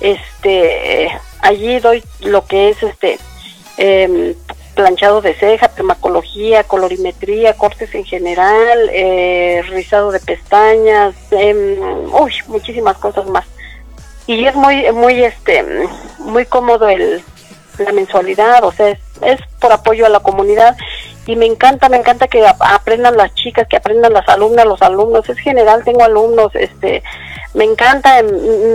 Este, 0.00 1.10
allí 1.40 1.78
doy 1.80 2.04
lo 2.20 2.46
que 2.46 2.70
es 2.70 2.82
este 2.82 3.18
em, 3.76 4.34
planchado 4.78 5.20
de 5.20 5.34
ceja, 5.34 5.66
permacología, 5.66 6.62
colorimetría, 6.62 7.54
cortes 7.54 7.92
en 7.96 8.04
general, 8.04 8.88
eh, 8.92 9.60
rizado 9.70 10.12
de 10.12 10.20
pestañas, 10.20 11.16
em, 11.32 11.76
uy, 12.14 12.32
muchísimas 12.46 12.96
cosas 12.98 13.26
más. 13.26 13.44
Y 14.28 14.44
es 14.46 14.54
muy 14.54 14.92
muy 14.92 15.24
este 15.24 15.64
muy 16.18 16.44
cómodo 16.46 16.88
el 16.88 17.20
la 17.78 17.92
mensualidad 17.92 18.62
o 18.62 18.70
sea 18.70 18.90
es, 18.90 18.98
es 19.22 19.40
por 19.60 19.72
apoyo 19.72 20.06
a 20.06 20.08
la 20.08 20.20
comunidad 20.20 20.76
y 21.26 21.36
me 21.36 21.46
encanta 21.46 21.88
me 21.88 21.96
encanta 21.98 22.26
que 22.28 22.46
ap- 22.46 22.62
aprendan 22.62 23.16
las 23.16 23.34
chicas 23.34 23.66
que 23.68 23.76
aprendan 23.76 24.12
las 24.12 24.28
alumnas 24.28 24.64
los 24.66 24.80
alumnos 24.82 25.28
es 25.28 25.38
general 25.38 25.84
tengo 25.84 26.02
alumnos 26.02 26.54
este 26.54 27.02
me 27.54 27.64
encanta 27.64 28.18
em, 28.20 28.26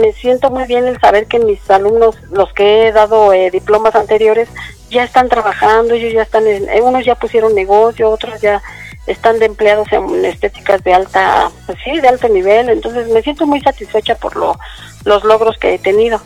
me 0.02 0.12
siento 0.14 0.50
muy 0.52 0.66
bien 0.66 0.86
el 0.88 1.00
saber 1.00 1.26
que 1.28 1.40
mis 1.40 1.68
alumnos 1.70 2.16
los 2.32 2.52
que 2.54 2.88
he 2.88 2.92
dado 2.92 3.34
eh, 3.34 3.50
diplomas 3.52 3.96
anteriores 3.96 4.50
ya 4.90 5.04
están 5.04 5.30
trabajando 5.30 5.96
ellos 5.96 6.14
ya 6.14 6.22
están 6.22 6.46
en, 6.48 6.70
eh, 6.70 6.82
unos 6.82 7.04
ya 7.06 7.16
pusieron 7.16 7.56
negocio 7.56 8.10
otros 8.10 8.40
ya 8.42 8.62
están 9.08 9.38
de 9.40 9.48
empleados 9.48 9.92
en 9.92 10.24
estéticas 10.24 10.82
de 10.82 10.94
alta, 10.94 11.52
pues 11.66 11.78
sí, 11.84 12.00
de 12.00 12.08
alto 12.08 12.30
nivel, 12.30 12.70
entonces 12.70 13.10
me 13.10 13.22
siento 13.22 13.46
muy 13.46 13.60
satisfecha 13.60 14.16
por 14.16 14.38
lo, 14.38 14.58
los 15.04 15.26
logros 15.26 15.58
que 15.58 15.74
he 15.74 15.78
tenido. 15.78 16.22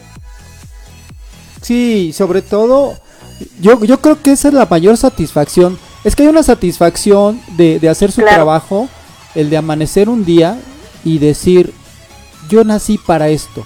Sí, 1.61 2.13
sobre 2.13 2.43
todo, 2.43 2.95
yo, 3.59 3.83
yo 3.83 3.99
creo 4.01 4.21
que 4.21 4.31
esa 4.31 4.47
es 4.49 4.53
la 4.53 4.65
mayor 4.65 4.97
satisfacción. 4.97 5.77
Es 6.03 6.15
que 6.15 6.23
hay 6.23 6.29
una 6.29 6.43
satisfacción 6.43 7.39
de, 7.57 7.79
de 7.79 7.89
hacer 7.89 8.11
su 8.11 8.21
Claro. 8.21 8.35
trabajo, 8.35 8.87
el 9.35 9.49
de 9.49 9.57
amanecer 9.57 10.09
un 10.09 10.25
día 10.25 10.59
y 11.03 11.17
decir, 11.19 11.73
yo 12.49 12.63
nací 12.63 12.97
para 12.97 13.29
esto. 13.29 13.65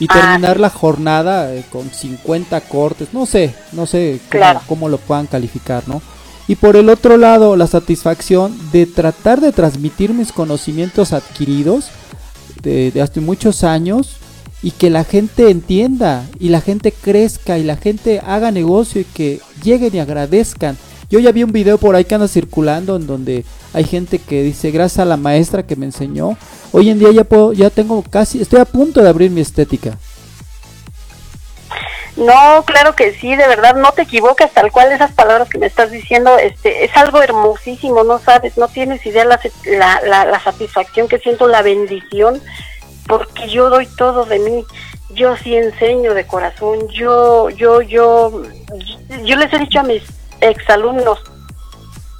Y 0.00 0.06
Ah, 0.10 0.14
terminar 0.32 0.60
la 0.60 0.70
jornada 0.70 1.52
eh, 1.54 1.64
con 1.70 1.90
50 1.90 2.60
cortes, 2.62 3.08
no 3.12 3.26
sé, 3.26 3.54
no 3.72 3.86
sé 3.86 4.20
cómo, 4.20 4.30
Claro. 4.30 4.60
cómo 4.68 4.88
lo 4.88 4.98
puedan 4.98 5.26
calificar, 5.26 5.82
¿no? 5.86 6.00
Y 6.46 6.54
por 6.54 6.76
el 6.76 6.88
otro 6.88 7.16
lado, 7.16 7.56
la 7.56 7.66
satisfacción 7.66 8.56
de 8.72 8.86
tratar 8.86 9.40
de 9.40 9.52
transmitir 9.52 10.14
mis 10.14 10.32
conocimientos 10.32 11.12
adquiridos 11.12 11.86
de, 12.62 12.90
de 12.90 13.02
hace 13.02 13.20
muchos 13.20 13.64
años 13.64 14.16
y 14.62 14.72
que 14.72 14.90
la 14.90 15.04
gente 15.04 15.50
entienda 15.50 16.24
y 16.40 16.48
la 16.48 16.60
gente 16.60 16.92
crezca 16.92 17.58
y 17.58 17.64
la 17.64 17.76
gente 17.76 18.20
haga 18.26 18.50
negocio 18.50 19.00
y 19.00 19.04
que 19.04 19.40
lleguen 19.62 19.94
y 19.94 20.00
agradezcan. 20.00 20.76
Yo 21.10 21.20
ya 21.20 21.32
vi 21.32 21.42
un 21.42 21.52
video 21.52 21.78
por 21.78 21.94
ahí 21.94 22.04
que 22.04 22.14
anda 22.14 22.28
circulando 22.28 22.96
en 22.96 23.06
donde 23.06 23.44
hay 23.72 23.84
gente 23.84 24.18
que 24.18 24.42
dice 24.42 24.70
gracias 24.70 25.00
a 25.00 25.04
la 25.04 25.16
maestra 25.16 25.66
que 25.66 25.76
me 25.76 25.86
enseñó. 25.86 26.36
Hoy 26.72 26.90
en 26.90 26.98
día 26.98 27.12
ya 27.12 27.24
puedo, 27.24 27.52
ya 27.52 27.70
tengo 27.70 28.02
casi, 28.02 28.42
estoy 28.42 28.60
a 28.60 28.64
punto 28.64 29.02
de 29.02 29.08
abrir 29.08 29.30
mi 29.30 29.40
estética. 29.40 29.96
No, 32.16 32.64
claro 32.66 32.96
que 32.96 33.14
sí, 33.14 33.36
de 33.36 33.46
verdad, 33.46 33.76
no 33.76 33.92
te 33.92 34.02
equivocas, 34.02 34.50
tal 34.52 34.72
cual 34.72 34.90
esas 34.90 35.12
palabras 35.12 35.48
que 35.48 35.58
me 35.58 35.66
estás 35.66 35.92
diciendo, 35.92 36.36
este, 36.36 36.84
es 36.84 36.96
algo 36.96 37.22
hermosísimo, 37.22 38.02
no 38.02 38.18
sabes, 38.18 38.58
no 38.58 38.66
tienes 38.66 39.06
idea 39.06 39.24
la, 39.24 39.38
la, 39.64 40.00
la, 40.04 40.24
la 40.24 40.40
satisfacción 40.40 41.06
que 41.06 41.20
siento, 41.20 41.46
la 41.46 41.62
bendición, 41.62 42.42
porque 43.08 43.48
yo 43.48 43.70
doy 43.70 43.86
todo 43.86 44.24
de 44.24 44.38
mí, 44.38 44.64
yo 45.10 45.36
sí 45.36 45.56
enseño 45.56 46.14
de 46.14 46.26
corazón, 46.26 46.86
yo, 46.88 47.50
yo, 47.50 47.80
yo, 47.80 48.42
yo 49.24 49.36
les 49.36 49.52
he 49.52 49.58
dicho 49.58 49.80
a 49.80 49.84
mis 49.84 50.02
exalumnos, 50.40 51.18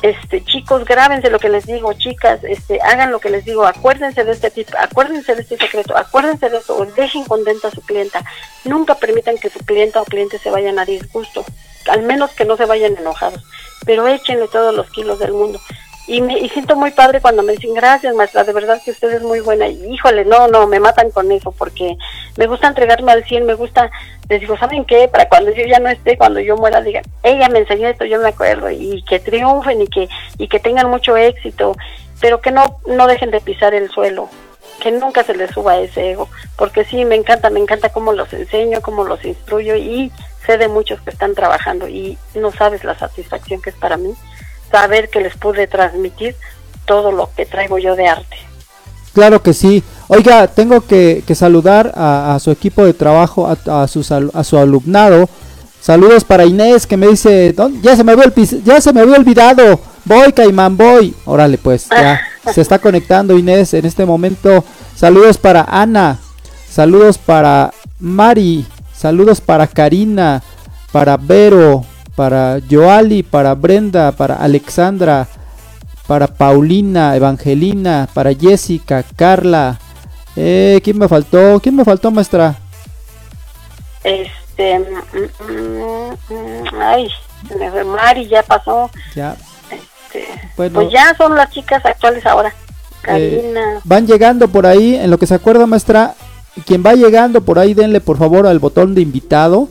este 0.02 0.44
chicos 0.44 0.84
grábense 0.84 1.28
lo 1.28 1.40
que 1.40 1.48
les 1.48 1.66
digo 1.66 1.92
chicas 1.94 2.38
este 2.44 2.80
hagan 2.82 3.10
lo 3.10 3.18
que 3.18 3.30
les 3.30 3.44
digo 3.44 3.66
acuérdense 3.66 4.22
de 4.22 4.30
este 4.30 4.50
tip 4.52 4.68
acuérdense 4.78 5.34
de 5.34 5.42
este 5.42 5.56
secreto 5.56 5.96
acuérdense 5.96 6.48
de 6.48 6.58
eso 6.58 6.86
dejen 6.96 7.24
contenta 7.24 7.66
a 7.66 7.70
su 7.72 7.80
clienta. 7.80 8.24
Nunca 8.64 8.94
permitan 8.94 9.38
que 9.38 9.50
su 9.50 9.58
clienta 9.58 10.00
o 10.00 10.04
cliente 10.04 10.38
se 10.38 10.50
vayan 10.50 10.78
a 10.78 10.84
disgusto 10.84 11.44
al 11.90 12.02
menos 12.02 12.30
que 12.30 12.44
no 12.44 12.56
se 12.56 12.64
vayan 12.64 12.96
enojados 12.96 13.42
pero 13.84 14.06
échenle 14.06 14.46
todos 14.46 14.72
los 14.72 14.88
kilos 14.90 15.18
del 15.18 15.32
mundo 15.32 15.60
y 16.08 16.22
me 16.22 16.38
y 16.38 16.48
siento 16.48 16.74
muy 16.74 16.90
padre 16.90 17.20
cuando 17.20 17.42
me 17.42 17.52
dicen 17.52 17.74
gracias 17.74 18.14
maestra 18.14 18.42
de 18.42 18.54
verdad 18.54 18.80
que 18.82 18.90
usted 18.90 19.12
es 19.12 19.22
muy 19.22 19.40
buena 19.40 19.68
y 19.68 19.92
híjole 19.92 20.24
no 20.24 20.48
no 20.48 20.66
me 20.66 20.80
matan 20.80 21.10
con 21.10 21.30
eso 21.30 21.52
porque 21.52 21.96
me 22.36 22.46
gusta 22.46 22.66
entregarme 22.66 23.12
al 23.12 23.24
100 23.24 23.44
me 23.44 23.54
gusta 23.54 23.90
les 24.30 24.40
digo 24.40 24.56
saben 24.56 24.86
qué 24.86 25.06
para 25.08 25.28
cuando 25.28 25.52
yo 25.52 25.64
ya 25.66 25.78
no 25.78 25.90
esté 25.90 26.16
cuando 26.16 26.40
yo 26.40 26.56
muera 26.56 26.80
digan 26.80 27.04
ella 27.22 27.50
me 27.50 27.60
enseñó 27.60 27.88
esto 27.88 28.06
yo 28.06 28.18
me 28.20 28.30
acuerdo 28.30 28.70
y 28.70 29.02
que 29.02 29.20
triunfen 29.20 29.82
y 29.82 29.86
que 29.86 30.08
y 30.38 30.48
que 30.48 30.58
tengan 30.58 30.88
mucho 30.88 31.14
éxito 31.14 31.76
pero 32.20 32.40
que 32.40 32.52
no 32.52 32.80
no 32.86 33.06
dejen 33.06 33.30
de 33.30 33.42
pisar 33.42 33.74
el 33.74 33.90
suelo 33.90 34.30
que 34.80 34.90
nunca 34.90 35.24
se 35.24 35.34
les 35.34 35.50
suba 35.50 35.78
ese 35.78 36.12
ego 36.12 36.30
porque 36.56 36.86
sí 36.86 37.04
me 37.04 37.16
encanta 37.16 37.50
me 37.50 37.60
encanta 37.60 37.90
cómo 37.90 38.14
los 38.14 38.32
enseño 38.32 38.80
cómo 38.80 39.04
los 39.04 39.22
instruyo 39.26 39.76
y 39.76 40.10
sé 40.46 40.56
de 40.56 40.68
muchos 40.68 41.02
que 41.02 41.10
están 41.10 41.34
trabajando 41.34 41.86
y 41.86 42.16
no 42.34 42.50
sabes 42.50 42.82
la 42.82 42.98
satisfacción 42.98 43.60
que 43.60 43.68
es 43.68 43.76
para 43.76 43.98
mí 43.98 44.14
saber 44.70 45.08
que 45.10 45.20
les 45.20 45.36
pude 45.36 45.66
transmitir 45.66 46.36
todo 46.86 47.12
lo 47.12 47.30
que 47.36 47.46
traigo 47.46 47.78
yo 47.78 47.96
de 47.96 48.08
arte. 48.08 48.36
Claro 49.12 49.42
que 49.42 49.52
sí. 49.52 49.82
Oiga, 50.08 50.46
tengo 50.46 50.80
que, 50.80 51.22
que 51.26 51.34
saludar 51.34 51.92
a, 51.96 52.34
a 52.34 52.38
su 52.40 52.50
equipo 52.50 52.84
de 52.84 52.94
trabajo, 52.94 53.46
a, 53.46 53.56
a, 53.70 53.82
a 53.82 54.44
su 54.44 54.58
alumnado. 54.58 55.28
Saludos 55.80 56.24
para 56.24 56.44
Inés 56.44 56.86
que 56.86 56.96
me 56.96 57.08
dice, 57.08 57.52
"Don- 57.52 57.80
ya 57.82 57.94
se 57.96 58.04
me 58.04 58.12
había, 58.12 58.32
ya 58.64 58.80
se 58.80 58.92
me 58.92 59.00
había 59.00 59.16
olvidado. 59.16 59.80
Voy, 60.04 60.32
Caimán, 60.32 60.76
voy. 60.76 61.14
Órale, 61.24 61.58
pues, 61.58 61.88
ya 61.90 62.20
se 62.52 62.60
está 62.60 62.78
conectando 62.78 63.36
Inés 63.38 63.74
en 63.74 63.84
este 63.86 64.04
momento. 64.06 64.64
Saludos 64.96 65.36
para 65.38 65.62
Ana. 65.68 66.18
Saludos 66.70 67.18
para 67.18 67.72
Mari. 68.00 68.66
Saludos 68.96 69.40
para 69.40 69.66
Karina. 69.66 70.42
Para 70.92 71.16
Vero. 71.16 71.84
Para 72.18 72.58
Joali. 72.68 73.22
Para 73.22 73.54
Brenda. 73.54 74.10
Para 74.10 74.34
Alexandra. 74.34 75.28
Para 76.08 76.26
Paulina. 76.26 77.14
Evangelina. 77.14 78.08
Para 78.12 78.34
Jessica. 78.34 79.04
Carla. 79.14 79.78
Eh, 80.34 80.80
¿Quién 80.82 80.98
me 80.98 81.06
faltó? 81.06 81.60
¿Quién 81.60 81.76
me 81.76 81.84
faltó, 81.84 82.10
maestra? 82.10 82.56
Este, 84.02 84.80
mm, 84.80 85.52
mm, 85.52 86.34
mm, 86.34 86.80
ay, 86.80 87.08
me 87.56 87.70
fue 87.70 87.84
Mari, 87.84 88.26
ya 88.26 88.42
pasó. 88.42 88.90
Ya. 89.14 89.36
Este, 89.70 90.26
Bueno. 90.56 90.74
Pues 90.74 90.92
ya 90.92 91.14
son 91.16 91.36
las 91.36 91.50
chicas 91.50 91.84
actuales 91.84 92.26
ahora. 92.26 92.52
Eh, 93.06 93.54
van 93.84 94.06
llegando 94.06 94.48
por 94.48 94.66
ahí, 94.66 94.96
en 94.96 95.10
lo 95.10 95.18
que 95.18 95.26
se 95.26 95.34
acuerda 95.34 95.66
maestra, 95.66 96.14
quien 96.66 96.82
va 96.84 96.94
llegando 96.94 97.40
por 97.42 97.58
ahí 97.58 97.74
denle 97.74 98.00
por 98.00 98.18
favor 98.18 98.46
al 98.46 98.58
botón 98.58 98.94
de 98.94 99.02
invitado 99.02 99.68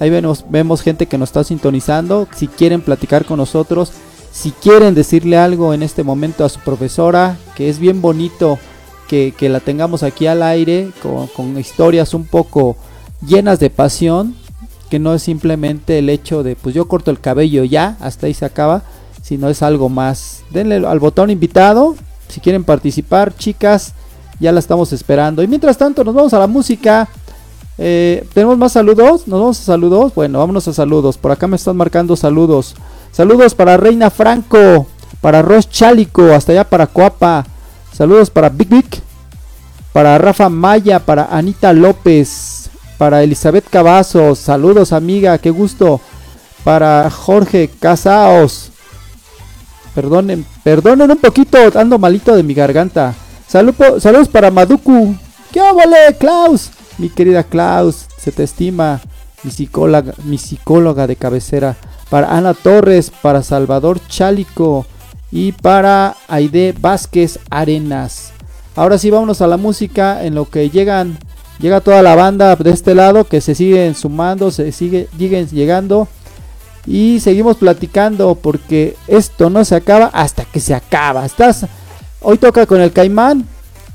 Ahí 0.00 0.10
vemos, 0.10 0.44
vemos 0.48 0.82
gente 0.82 1.06
que 1.06 1.18
nos 1.18 1.28
está 1.28 1.44
sintonizando. 1.44 2.28
Si 2.34 2.48
quieren 2.48 2.80
platicar 2.80 3.24
con 3.24 3.38
nosotros, 3.38 3.92
si 4.32 4.50
quieren 4.50 4.94
decirle 4.94 5.36
algo 5.36 5.72
en 5.72 5.82
este 5.82 6.02
momento 6.02 6.44
a 6.44 6.48
su 6.48 6.60
profesora, 6.60 7.36
que 7.54 7.68
es 7.68 7.78
bien 7.78 8.02
bonito 8.02 8.58
que, 9.08 9.32
la 9.48 9.60
tengamos 9.60 10.02
aquí 10.02 10.26
al 10.26 10.42
aire 10.42 10.90
con, 11.00 11.28
con 11.28 11.58
historias 11.58 12.14
un 12.14 12.24
poco 12.24 12.76
llenas 13.24 13.60
de 13.60 13.70
pasión, 13.70 14.34
que 14.90 14.98
no 14.98 15.14
es 15.14 15.22
simplemente 15.22 15.98
el 15.98 16.10
hecho 16.10 16.42
de, 16.42 16.56
pues 16.56 16.74
yo 16.74 16.88
corto 16.88 17.12
el 17.12 17.20
cabello 17.20 17.62
ya, 17.64 17.96
hasta 18.00 18.26
ahí 18.26 18.34
se 18.34 18.44
acaba, 18.44 18.82
sino 19.22 19.48
es 19.48 19.62
algo 19.62 19.88
más. 19.88 20.42
Denle 20.50 20.84
al 20.86 20.98
botón 20.98 21.30
invitado, 21.30 21.94
si 22.28 22.40
quieren 22.40 22.64
participar, 22.64 23.34
chicas, 23.36 23.94
ya 24.40 24.52
la 24.52 24.60
estamos 24.60 24.92
esperando. 24.92 25.42
Y 25.42 25.48
mientras 25.48 25.78
tanto, 25.78 26.04
nos 26.04 26.14
vamos 26.14 26.34
a 26.34 26.38
la 26.38 26.46
música. 26.46 27.08
Eh, 27.78 28.26
¿Tenemos 28.32 28.56
más 28.56 28.72
saludos? 28.72 29.26
¿Nos 29.26 29.40
vamos 29.40 29.60
a 29.60 29.64
saludos? 29.64 30.14
Bueno, 30.14 30.38
vámonos 30.38 30.68
a 30.68 30.72
saludos. 30.72 31.18
Por 31.18 31.32
acá 31.32 31.46
me 31.46 31.56
están 31.56 31.76
marcando 31.76 32.16
saludos. 32.16 32.74
Saludos 33.12 33.54
para 33.54 33.76
Reina 33.76 34.10
Franco, 34.10 34.86
para 35.20 35.42
Ros 35.42 35.68
Chálico, 35.70 36.22
hasta 36.32 36.52
allá 36.52 36.64
para 36.64 36.86
Coapa. 36.86 37.44
Saludos 37.92 38.30
para 38.30 38.48
Big 38.48 38.68
Big, 38.68 38.86
para 39.92 40.18
Rafa 40.18 40.48
Maya, 40.48 40.98
para 40.98 41.26
Anita 41.26 41.72
López, 41.72 42.70
para 42.98 43.22
Elizabeth 43.22 43.68
Cavazos. 43.70 44.38
Saludos, 44.38 44.92
amiga, 44.92 45.38
qué 45.38 45.50
gusto. 45.50 46.00
Para 46.64 47.10
Jorge 47.10 47.70
Casaos. 47.78 48.70
Perdonen, 49.94 50.44
perdonen 50.64 51.10
un 51.10 51.18
poquito, 51.18 51.58
ando 51.76 51.98
malito 51.98 52.34
de 52.34 52.42
mi 52.42 52.54
garganta. 52.54 53.14
Salud- 53.48 54.00
saludos 54.00 54.28
para 54.28 54.50
Maduku. 54.50 55.14
¿Qué 55.52 55.60
vale, 55.60 56.16
Klaus? 56.18 56.70
Mi 56.98 57.08
querida 57.08 57.42
Klaus, 57.42 58.06
se 58.16 58.32
te 58.32 58.44
estima. 58.44 59.00
Mi 59.42 59.50
psicóloga, 59.50 60.14
mi 60.24 60.38
psicóloga 60.38 61.06
de 61.06 61.16
cabecera. 61.16 61.76
Para 62.08 62.36
Ana 62.36 62.54
Torres, 62.54 63.10
para 63.10 63.42
Salvador 63.42 64.00
Chálico 64.08 64.86
y 65.30 65.52
para 65.52 66.16
Aide 66.28 66.74
Vázquez 66.78 67.38
Arenas. 67.50 68.32
Ahora 68.76 68.98
sí, 68.98 69.10
vámonos 69.10 69.40
a 69.40 69.46
la 69.46 69.56
música 69.56 70.24
en 70.24 70.34
lo 70.34 70.48
que 70.48 70.70
llegan, 70.70 71.18
llega 71.58 71.80
toda 71.80 72.02
la 72.02 72.14
banda 72.14 72.56
de 72.56 72.70
este 72.70 72.94
lado 72.94 73.24
que 73.24 73.40
se 73.40 73.54
siguen 73.54 73.94
sumando, 73.94 74.50
se 74.50 74.72
sigue, 74.72 75.08
siguen 75.18 75.48
llegando. 75.48 76.08
Y 76.86 77.20
seguimos 77.20 77.56
platicando 77.56 78.34
porque 78.34 78.96
esto 79.08 79.50
no 79.50 79.64
se 79.64 79.74
acaba 79.74 80.06
hasta 80.06 80.44
que 80.44 80.60
se 80.60 80.74
acaba. 80.74 81.24
Estás 81.24 81.66
hoy 82.20 82.38
toca 82.38 82.66
con 82.66 82.80
el 82.80 82.92
Caimán 82.92 83.46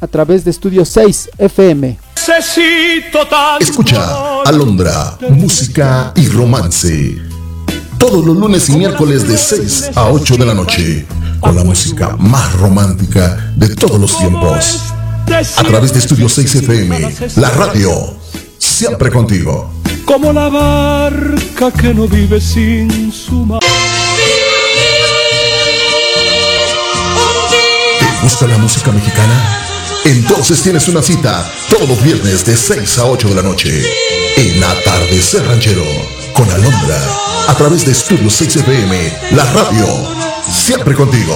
a 0.01 0.07
través 0.07 0.43
de 0.43 0.51
Estudio 0.51 0.85
6 0.85 1.29
FM. 1.37 2.08
Necesito 2.29 3.25
tanto 3.27 3.63
Escucha 3.63 4.43
Alondra, 4.45 5.17
música 5.29 6.13
y 6.15 6.27
romance. 6.27 7.17
Todos 7.97 8.23
los 8.23 8.37
lunes 8.37 8.69
y 8.69 8.73
miércoles 8.73 9.27
de 9.27 9.35
6 9.35 9.91
a 9.95 10.09
8 10.09 10.37
de 10.37 10.45
la 10.45 10.53
noche. 10.53 11.07
Con 11.39 11.55
la 11.55 11.63
música 11.63 12.15
más 12.19 12.53
romántica 12.53 13.51
de 13.55 13.75
todos 13.75 13.99
los 13.99 14.15
tiempos. 14.19 14.79
A 15.57 15.63
través 15.63 15.91
de 15.91 15.99
Estudio 15.99 16.29
6 16.29 16.55
FM, 16.55 17.15
la 17.37 17.49
radio. 17.49 17.91
Siempre 18.59 19.09
contigo. 19.09 19.71
Como 20.05 20.31
la 20.31 20.49
barca 20.49 21.71
que 21.71 21.95
no 21.95 22.07
vive 22.07 22.39
sin 22.39 23.11
su 23.11 23.43
mar. 23.43 23.59
¿Te 27.99 28.21
gusta 28.21 28.45
la 28.45 28.57
música 28.59 28.91
mexicana? 28.91 29.68
Entonces 30.05 30.61
tienes 30.61 30.87
una 30.87 31.01
cita 31.01 31.51
todos 31.69 31.87
los 31.87 32.01
viernes 32.03 32.45
de 32.45 32.55
6 32.55 32.97
a 32.99 33.05
8 33.05 33.29
de 33.29 33.35
la 33.35 33.43
noche 33.43 33.83
en 34.37 34.63
Atardecer 34.63 35.45
Ranchero 35.45 35.85
con 36.33 36.49
Alondra 36.49 36.99
a 37.47 37.55
través 37.55 37.85
de 37.85 37.91
Estudio 37.91 38.29
6 38.29 38.57
FM, 38.57 39.17
la 39.31 39.43
radio. 39.51 39.85
Siempre 40.51 40.95
contigo. 40.95 41.35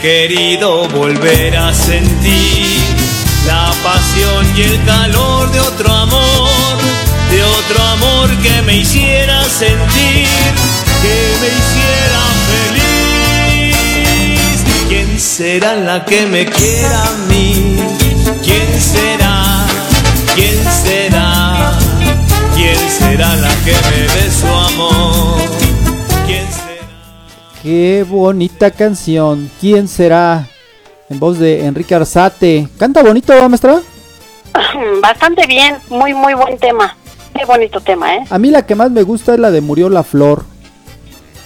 Querido 0.00 0.88
volver 0.88 1.56
a 1.56 1.72
sentir 1.72 2.80
la 3.46 3.72
pasión 3.82 4.46
y 4.56 4.62
el 4.62 4.84
calor 4.84 5.50
de 5.52 5.60
otro 5.60 5.92
amor, 5.92 6.78
de 7.30 7.42
otro 7.42 7.82
amor 7.82 8.30
que 8.38 8.62
me 8.62 8.78
hiciera 8.78 9.44
sentir, 9.44 10.28
que 11.02 11.34
me 11.40 11.48
hiciera 11.58 12.22
feliz. 12.72 13.76
¿Quién 14.88 15.20
será 15.20 15.74
la 15.74 16.04
que 16.04 16.26
me 16.26 16.46
quiera 16.46 17.02
a 17.04 17.12
mí? 17.28 17.76
¿Quién 18.42 18.80
será? 18.80 19.66
¿Quién 20.34 20.64
será? 20.84 21.78
¿Quién 22.54 22.78
será 22.98 23.36
la 23.36 23.54
que 23.64 23.72
me 23.90 24.00
dé 24.14 24.30
su 24.30 24.46
amor? 24.46 25.61
Qué 27.62 28.04
bonita 28.08 28.70
canción. 28.70 29.50
¿Quién 29.60 29.86
será? 29.88 30.46
En 31.08 31.20
voz 31.20 31.38
de 31.38 31.64
Enrique 31.66 31.94
Arzate. 31.94 32.68
¿Canta 32.78 33.02
bonito, 33.02 33.32
¿va, 33.36 33.48
maestra? 33.48 33.80
Bastante 35.02 35.46
bien, 35.46 35.76
muy, 35.88 36.12
muy 36.14 36.34
buen 36.34 36.58
tema. 36.58 36.96
Qué 37.34 37.44
bonito 37.44 37.80
tema, 37.80 38.14
¿eh? 38.16 38.24
A 38.30 38.38
mí 38.38 38.50
la 38.50 38.66
que 38.66 38.74
más 38.74 38.90
me 38.90 39.02
gusta 39.02 39.34
es 39.34 39.38
la 39.40 39.50
de 39.50 39.60
Murió 39.60 39.88
la 39.88 40.02
Flor. 40.02 40.44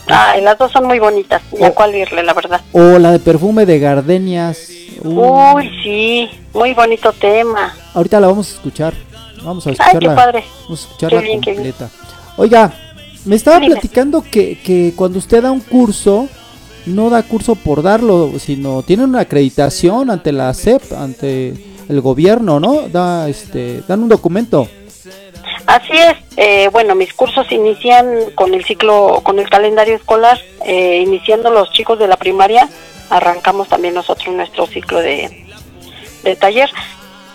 Ay, 0.08 0.40
las 0.40 0.56
dos 0.58 0.72
son 0.72 0.86
muy 0.86 0.98
bonitas. 0.98 1.42
Ya 1.52 1.68
Oh. 1.68 1.74
cuál 1.74 1.94
irle, 1.94 2.22
la 2.22 2.32
verdad. 2.32 2.60
O 2.72 2.98
la 2.98 3.12
de 3.12 3.18
Perfume 3.18 3.66
de 3.66 3.78
Gardenias. 3.78 4.68
Uh, 5.02 5.56
Uy, 5.56 5.70
sí, 5.82 6.30
muy 6.54 6.72
bonito 6.74 7.12
tema. 7.12 7.74
ahorita 7.92 8.18
la 8.20 8.28
vamos 8.28 8.50
a 8.50 8.54
escuchar. 8.54 8.94
Vamos 9.42 9.66
a 9.66 9.70
Ay, 9.70 9.74
escucharla. 9.78 10.00
qué 10.10 10.16
padre. 10.16 10.44
Vamos 10.64 10.80
a 10.80 10.82
escucharla 10.86 11.20
Qué 11.20 11.26
bien, 11.26 11.40
qué 11.40 11.50
bien. 11.52 11.62
completa. 11.72 11.90
Oiga, 12.36 12.72
me 13.26 13.36
estaba 13.36 13.60
platicando 13.60 14.22
que, 14.22 14.58
que 14.62 14.92
cuando 14.96 15.18
usted 15.18 15.42
da 15.42 15.50
un 15.50 15.60
curso, 15.60 16.28
no 16.86 17.10
da 17.10 17.22
curso 17.24 17.56
por 17.56 17.82
darlo, 17.82 18.32
sino 18.38 18.82
tiene 18.82 19.04
una 19.04 19.20
acreditación 19.20 20.10
ante 20.10 20.32
la 20.32 20.54
SEP, 20.54 20.92
ante 20.92 21.54
el 21.88 22.00
gobierno, 22.00 22.60
¿no? 22.60 22.88
Da, 22.88 23.28
este, 23.28 23.82
dan 23.86 24.02
un 24.02 24.08
documento. 24.08 24.68
Así 25.66 25.92
es. 25.92 26.14
eh, 26.36 26.68
bueno, 26.70 26.94
mis 26.94 27.12
cursos 27.12 27.50
inician 27.50 28.06
con 28.36 28.54
el 28.54 28.64
ciclo, 28.64 29.20
con 29.24 29.40
el 29.40 29.50
calendario 29.50 29.96
escolar, 29.96 30.38
eh, 30.64 31.02
iniciando 31.04 31.50
los 31.50 31.72
chicos 31.72 31.98
de 31.98 32.06
la 32.06 32.16
primaria, 32.16 32.68
arrancamos 33.10 33.68
también 33.68 33.94
nosotros 33.94 34.34
nuestro 34.34 34.66
ciclo 34.66 35.00
de, 35.00 35.44
de 36.22 36.36
taller. 36.36 36.70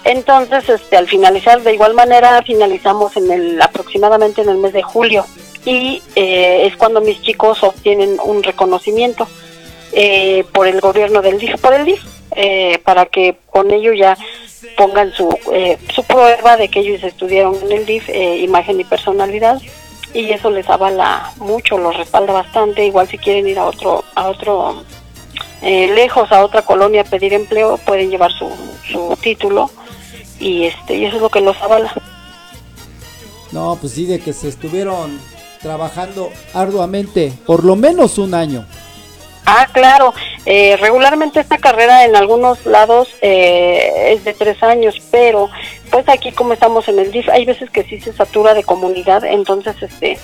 Entonces, 0.06 0.68
este, 0.70 0.96
al 0.96 1.08
finalizar 1.08 1.62
de 1.62 1.74
igual 1.74 1.94
manera, 1.94 2.42
finalizamos 2.44 3.18
en 3.18 3.30
el 3.30 3.62
aproximadamente 3.62 4.42
en 4.42 4.50
el 4.50 4.58
mes 4.58 4.72
de 4.72 4.82
julio 4.82 5.26
y 5.66 6.02
eh, 6.16 6.68
es 6.68 6.76
cuando 6.78 7.02
mis 7.02 7.22
chicos 7.22 7.64
obtienen 7.64 8.18
un 8.24 8.44
reconocimiento 8.44 9.28
eh, 9.94 10.44
por 10.54 10.68
el 10.68 10.82
gobierno 10.82 11.22
del 11.22 11.40
DIF, 11.40 11.60
por 11.60 11.74
el 11.74 11.86
DIF, 11.86 12.04
eh, 12.36 12.80
para 12.84 13.06
que 13.06 13.38
con 13.50 13.72
ello 13.72 13.94
ya 13.94 14.18
pongan 14.78 15.12
su, 15.14 15.38
eh, 15.52 15.78
su 15.94 16.04
prueba 16.04 16.58
de 16.58 16.70
que 16.70 16.80
ellos 16.80 17.04
estudiaron 17.04 17.56
en 17.64 17.72
el 17.72 17.86
DIF, 17.86 18.10
eh, 18.10 18.38
imagen 18.38 18.80
y 18.80 18.84
personalidad, 18.84 19.62
y 20.14 20.32
eso 20.32 20.50
les 20.50 20.70
avala 20.70 21.32
mucho, 21.38 21.78
los 21.78 21.96
respalda 21.96 22.34
bastante. 22.34 22.86
Igual 22.86 23.08
si 23.08 23.18
quieren 23.18 23.48
ir 23.48 23.60
a 23.60 23.66
otro, 23.66 24.04
a 24.16 24.28
otro 24.28 24.84
eh, 25.62 25.92
lejos, 25.94 26.32
a 26.32 26.44
otra 26.44 26.64
colonia 26.64 27.02
a 27.02 27.06
pedir 27.06 27.34
empleo, 27.34 27.78
pueden 27.78 28.10
llevar 28.10 28.32
su, 28.32 28.50
su 28.92 29.18
título 29.22 29.70
y 30.40 30.66
este 30.66 30.96
y 30.96 31.06
eso 31.06 31.18
es 31.18 31.22
lo 31.22 31.30
que 31.30 31.42
los 31.42 31.56
avala. 31.62 31.94
No, 33.52 33.78
pues 33.80 33.94
sí, 33.94 34.06
de 34.06 34.20
que 34.20 34.34
se 34.34 34.48
estuvieron 34.48 35.20
trabajando 35.62 36.30
arduamente, 36.54 37.34
por 37.46 37.64
lo 37.64 37.76
menos 37.76 38.18
un 38.18 38.34
año. 38.34 38.66
Ah, 39.46 39.68
claro. 39.72 40.14
Eh, 40.46 40.78
regularmente 40.78 41.40
esta 41.40 41.58
carrera 41.58 42.06
en 42.06 42.16
algunos 42.16 42.66
lados 42.66 43.10
eh, 43.22 44.14
es 44.14 44.24
de 44.24 44.34
tres 44.34 44.62
años, 44.64 44.96
pero 45.12 45.50
pues 45.92 46.08
aquí 46.10 46.32
como 46.32 46.54
estamos 46.54 46.88
en 46.88 47.00
el 47.00 47.12
DIF, 47.12 47.30
hay 47.30 47.46
veces 47.46 47.70
que 47.70 47.84
sí 47.84 48.00
se 48.00 48.14
satura 48.14 48.54
de 48.54 48.64
comunidad, 48.64 49.24
entonces 49.26 49.76
este, 49.82 50.18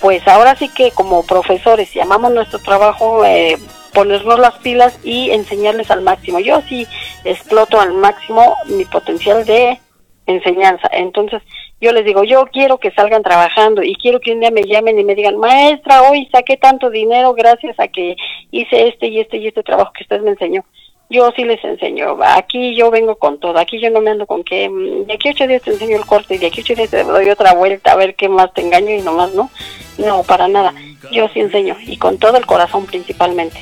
pues 0.00 0.26
ahora 0.28 0.56
sí 0.56 0.68
que 0.68 0.90
como 0.90 1.24
profesores 1.24 1.92
llamamos 1.94 2.32
nuestro 2.32 2.58
trabajo 2.58 3.24
eh, 3.24 3.56
ponernos 3.92 4.38
las 4.38 4.54
pilas 4.58 4.98
y 5.02 5.30
enseñarles 5.30 5.90
al 5.90 6.02
máximo. 6.02 6.38
Yo 6.38 6.60
sí 6.68 6.86
exploto 7.24 7.80
al 7.80 7.94
máximo 7.94 8.56
mi 8.66 8.84
potencial 8.84 9.44
de 9.46 9.80
enseñanza, 10.26 10.88
entonces 10.92 11.42
yo 11.80 11.92
les 11.92 12.04
digo, 12.04 12.24
yo 12.24 12.46
quiero 12.52 12.78
que 12.78 12.90
salgan 12.92 13.22
trabajando 13.22 13.82
y 13.82 13.94
quiero 13.96 14.20
que 14.20 14.32
un 14.32 14.40
día 14.40 14.50
me 14.50 14.62
llamen 14.64 14.98
y 14.98 15.04
me 15.04 15.14
digan, 15.14 15.36
maestra, 15.38 16.02
hoy 16.10 16.28
saqué 16.32 16.56
tanto 16.56 16.88
dinero 16.90 17.34
gracias 17.34 17.78
a 17.78 17.88
que 17.88 18.16
hice 18.50 18.88
este 18.88 19.08
y 19.08 19.20
este 19.20 19.36
y 19.38 19.46
este 19.48 19.62
trabajo 19.62 19.92
que 19.96 20.04
usted 20.04 20.20
me 20.22 20.30
enseñó. 20.30 20.64
Yo 21.08 21.30
sí 21.36 21.44
les 21.44 21.62
enseño, 21.62 22.16
aquí 22.20 22.74
yo 22.74 22.90
vengo 22.90 23.14
con 23.14 23.38
todo, 23.38 23.58
aquí 23.58 23.78
yo 23.80 23.90
no 23.90 24.00
me 24.00 24.10
ando 24.10 24.26
con 24.26 24.42
que 24.42 24.68
mm, 24.68 25.06
de 25.06 25.12
aquí 25.14 25.28
a 25.28 25.30
ocho 25.32 25.46
días 25.46 25.62
te 25.62 25.70
enseño 25.70 25.96
el 25.96 26.04
corte 26.04 26.34
y 26.34 26.38
de 26.38 26.46
aquí 26.48 26.60
a 26.60 26.64
ocho 26.64 26.74
días 26.74 26.90
te 26.90 27.04
doy 27.04 27.28
otra 27.30 27.54
vuelta 27.54 27.92
a 27.92 27.96
ver 27.96 28.16
qué 28.16 28.28
más 28.28 28.52
te 28.54 28.62
engaño 28.62 28.90
y 28.92 29.02
nomás 29.02 29.32
no. 29.34 29.48
No, 29.98 30.22
para 30.24 30.48
nada. 30.48 30.74
Yo 31.12 31.28
sí 31.28 31.40
enseño 31.40 31.76
y 31.86 31.96
con 31.96 32.18
todo 32.18 32.36
el 32.36 32.44
corazón 32.44 32.86
principalmente. 32.86 33.56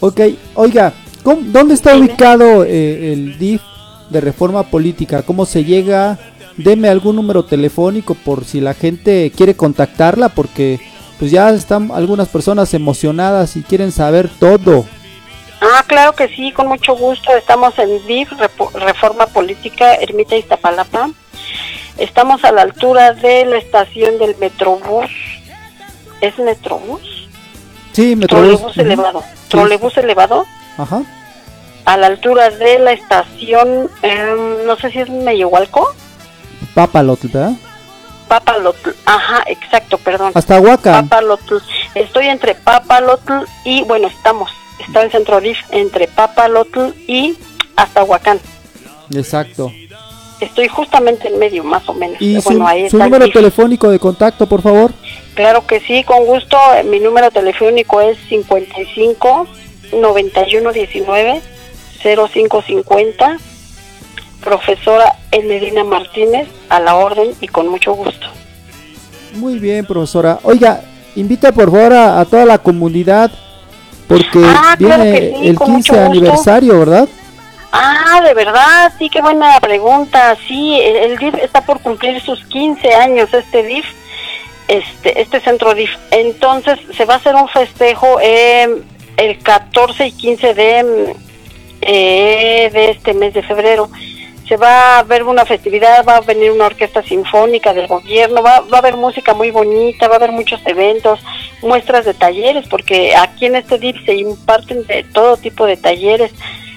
Ok, 0.00 0.20
oiga, 0.54 0.92
¿cómo- 1.22 1.42
¿dónde 1.44 1.74
está 1.74 1.96
ubicado 1.96 2.64
eh, 2.64 3.12
el 3.12 3.38
DIF 3.38 3.60
de 4.08 4.20
reforma 4.20 4.62
política? 4.64 5.22
¿Cómo 5.22 5.44
se 5.44 5.64
llega? 5.64 6.18
Deme 6.56 6.88
algún 6.88 7.16
número 7.16 7.44
telefónico 7.44 8.14
por 8.14 8.44
si 8.44 8.60
la 8.60 8.74
gente 8.74 9.32
quiere 9.34 9.56
contactarla, 9.56 10.30
porque 10.30 10.80
pues 11.18 11.30
ya 11.30 11.50
están 11.50 11.90
algunas 11.92 12.28
personas 12.28 12.74
emocionadas 12.74 13.56
y 13.56 13.62
quieren 13.62 13.92
saber 13.92 14.28
todo. 14.40 14.84
Ah, 15.60 15.84
claro 15.86 16.12
que 16.14 16.28
sí, 16.28 16.50
con 16.50 16.66
mucho 16.66 16.96
gusto. 16.96 17.36
Estamos 17.36 17.78
en 17.78 18.04
DIF, 18.06 18.32
Reforma 18.74 19.26
Política, 19.28 19.94
Ermita 19.94 20.36
Iztapalapa. 20.36 21.10
Estamos 21.98 22.42
a 22.44 22.50
la 22.50 22.62
altura 22.62 23.12
de 23.12 23.44
la 23.44 23.58
estación 23.58 24.18
del 24.18 24.36
Metrobús. 24.38 25.10
¿Es 26.20 26.36
Metrobús? 26.38 27.28
Sí, 27.92 28.16
Metrobús. 28.16 28.58
Trolebús 28.58 28.78
elevado. 28.78 29.24
Trolebús 29.48 29.96
elevado. 29.98 30.46
Ajá. 30.78 31.02
A 31.84 31.96
la 31.96 32.06
altura 32.08 32.50
de 32.50 32.78
la 32.80 32.92
estación, 32.92 33.88
em, 34.02 34.66
no 34.66 34.76
sé 34.76 34.90
si 34.90 34.98
es 34.98 35.10
Meyehualco. 35.10 35.94
Papalotl, 36.74 37.28
¿verdad? 37.28 37.52
Papalotl. 38.28 38.90
Ajá, 39.04 39.42
exacto, 39.46 39.98
perdón. 39.98 40.32
Hasta 40.34 40.60
Huacan. 40.60 41.08
Papalotl. 41.08 41.56
Estoy 41.94 42.26
entre 42.26 42.54
Papalotl 42.54 43.44
y, 43.64 43.82
bueno, 43.82 44.08
estamos. 44.08 44.50
Está 44.86 45.02
en 45.02 45.10
Centro 45.10 45.40
DIF 45.40 45.58
entre 45.70 46.08
Papalotl 46.08 46.90
y 47.06 47.36
hasta 47.76 48.02
Huacán. 48.04 48.40
Exacto. 49.14 49.70
Estoy 50.40 50.66
justamente 50.68 51.28
en 51.28 51.38
medio, 51.38 51.62
más 51.62 51.88
o 51.88 51.94
menos. 51.94 52.16
Y 52.20 52.40
su, 52.40 52.48
bueno, 52.48 52.66
ahí 52.66 52.90
su 52.90 52.96
el 52.96 53.04
número 53.04 53.26
DIF. 53.26 53.34
telefónico 53.34 53.90
de 53.90 53.98
contacto, 53.98 54.46
por 54.48 54.62
favor. 54.62 54.92
Claro 55.34 55.66
que 55.66 55.80
sí, 55.80 56.02
con 56.04 56.24
gusto. 56.24 56.58
Mi 56.84 56.98
número 56.98 57.30
telefónico 57.30 58.00
es 58.00 58.18
55 58.28 59.46
91 59.92 60.72
19 60.72 61.42
0550. 62.02 63.38
Profesora 64.42 65.16
Elerina 65.30 65.84
Martínez, 65.84 66.48
a 66.68 66.80
la 66.80 66.96
orden 66.96 67.30
y 67.40 67.48
con 67.48 67.68
mucho 67.68 67.92
gusto. 67.94 68.26
Muy 69.36 69.58
bien, 69.58 69.86
profesora. 69.86 70.38
Oiga, 70.42 70.82
invita 71.16 71.52
por 71.52 71.70
favor 71.70 71.92
a, 71.94 72.20
a 72.20 72.24
toda 72.26 72.44
la 72.44 72.58
comunidad 72.58 73.30
porque 74.08 74.42
Ah, 74.44 74.76
viene 74.78 75.32
sí, 75.40 75.48
el 75.48 75.54
con 75.56 75.68
15 75.68 75.72
mucho 75.72 75.94
gusto. 75.94 76.10
aniversario, 76.10 76.78
¿verdad? 76.78 77.08
Ah, 77.72 78.20
de 78.22 78.34
verdad, 78.34 78.92
sí, 78.98 79.08
qué 79.08 79.22
buena 79.22 79.58
pregunta. 79.60 80.36
Sí, 80.46 80.78
el, 80.78 80.96
el 81.12 81.18
DIF 81.18 81.34
está 81.36 81.62
por 81.64 81.80
cumplir 81.80 82.20
sus 82.20 82.44
15 82.46 82.92
años, 82.94 83.32
este 83.32 83.62
DIF, 83.62 83.86
este, 84.68 85.22
este 85.22 85.40
centro 85.40 85.74
DIF. 85.74 85.90
Entonces, 86.10 86.78
se 86.94 87.06
va 87.06 87.14
a 87.14 87.16
hacer 87.16 87.34
un 87.34 87.48
festejo 87.48 88.18
eh, 88.20 88.82
el 89.16 89.38
14 89.38 90.08
y 90.08 90.12
15 90.12 90.52
de, 90.52 91.14
eh, 91.80 92.70
de 92.70 92.90
este 92.90 93.14
mes 93.14 93.32
de 93.32 93.42
febrero. 93.42 93.88
Se 94.52 94.58
va 94.58 94.98
a 94.98 95.02
ver 95.02 95.22
una 95.22 95.46
festividad, 95.46 96.04
va 96.06 96.16
a 96.16 96.20
venir 96.20 96.50
una 96.50 96.66
orquesta 96.66 97.02
sinfónica 97.02 97.72
del 97.72 97.86
gobierno, 97.86 98.42
va, 98.42 98.60
va 98.60 98.76
a 98.76 98.80
haber 98.80 98.98
música 98.98 99.32
muy 99.32 99.50
bonita, 99.50 100.08
va 100.08 100.16
a 100.16 100.16
haber 100.18 100.30
muchos 100.30 100.60
eventos, 100.66 101.20
muestras 101.62 102.04
de 102.04 102.12
talleres, 102.12 102.68
porque 102.68 103.16
aquí 103.16 103.46
en 103.46 103.56
este 103.56 103.78
DIF 103.78 104.04
se 104.04 104.14
imparten 104.14 104.86
de 104.86 105.04
todo 105.04 105.38
tipo 105.38 105.64
de 105.64 105.78
talleres, 105.78 106.32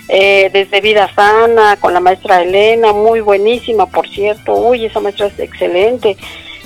eh, 0.07 0.49
desde 0.53 0.79
vida 0.79 1.13
sana, 1.13 1.75
con 1.75 1.93
la 1.93 1.99
maestra 1.99 2.43
Elena, 2.43 2.93
muy 2.93 3.19
buenísima, 3.19 3.87
por 3.87 4.07
cierto, 4.07 4.55
uy, 4.55 4.85
esa 4.85 5.01
maestra 5.01 5.27
es 5.27 5.37
excelente, 5.37 6.15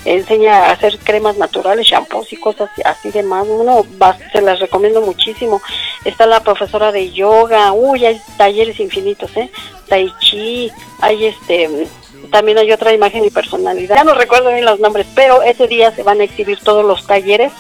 enseña 0.06 0.66
a 0.66 0.72
hacer 0.72 0.98
cremas 1.00 1.38
naturales, 1.38 1.86
shampoos 1.88 2.32
y 2.34 2.38
cosas 2.38 2.70
así 2.86 3.12
de 3.12 3.24
más, 3.24 3.46
uno 3.48 3.86
va- 4.02 4.18
se 4.32 4.42
las 4.42 4.60
recomiendo 4.60 5.02
muchísimo. 5.02 5.62
Está 6.06 6.26
la 6.26 6.40
profesora 6.42 6.92
de 6.92 7.12
yoga, 7.12 7.72
uy, 7.74 8.06
hay 8.06 8.22
talleres 8.38 8.80
infinitos, 8.80 9.36
¿eh? 9.38 9.50
Tai 9.88 10.12
chi, 10.20 10.72
hay 11.02 11.26
este, 11.26 11.88
también 12.32 12.58
hay 12.58 12.72
otra 12.72 12.94
imagen 12.94 13.26
y 13.26 13.30
personalidad. 13.30 13.96
Ya 13.96 14.04
no 14.04 14.14
recuerdo 14.14 14.50
bien 14.52 14.66
los 14.66 14.80
nombres, 14.80 15.08
pero 15.16 15.42
ese 15.42 15.68
día 15.68 15.92
se 15.96 16.04
van 16.04 16.22
a 16.22 16.24
exhibir 16.24 16.60
todos 16.62 16.86
los 16.86 17.06
talleres 17.08 17.52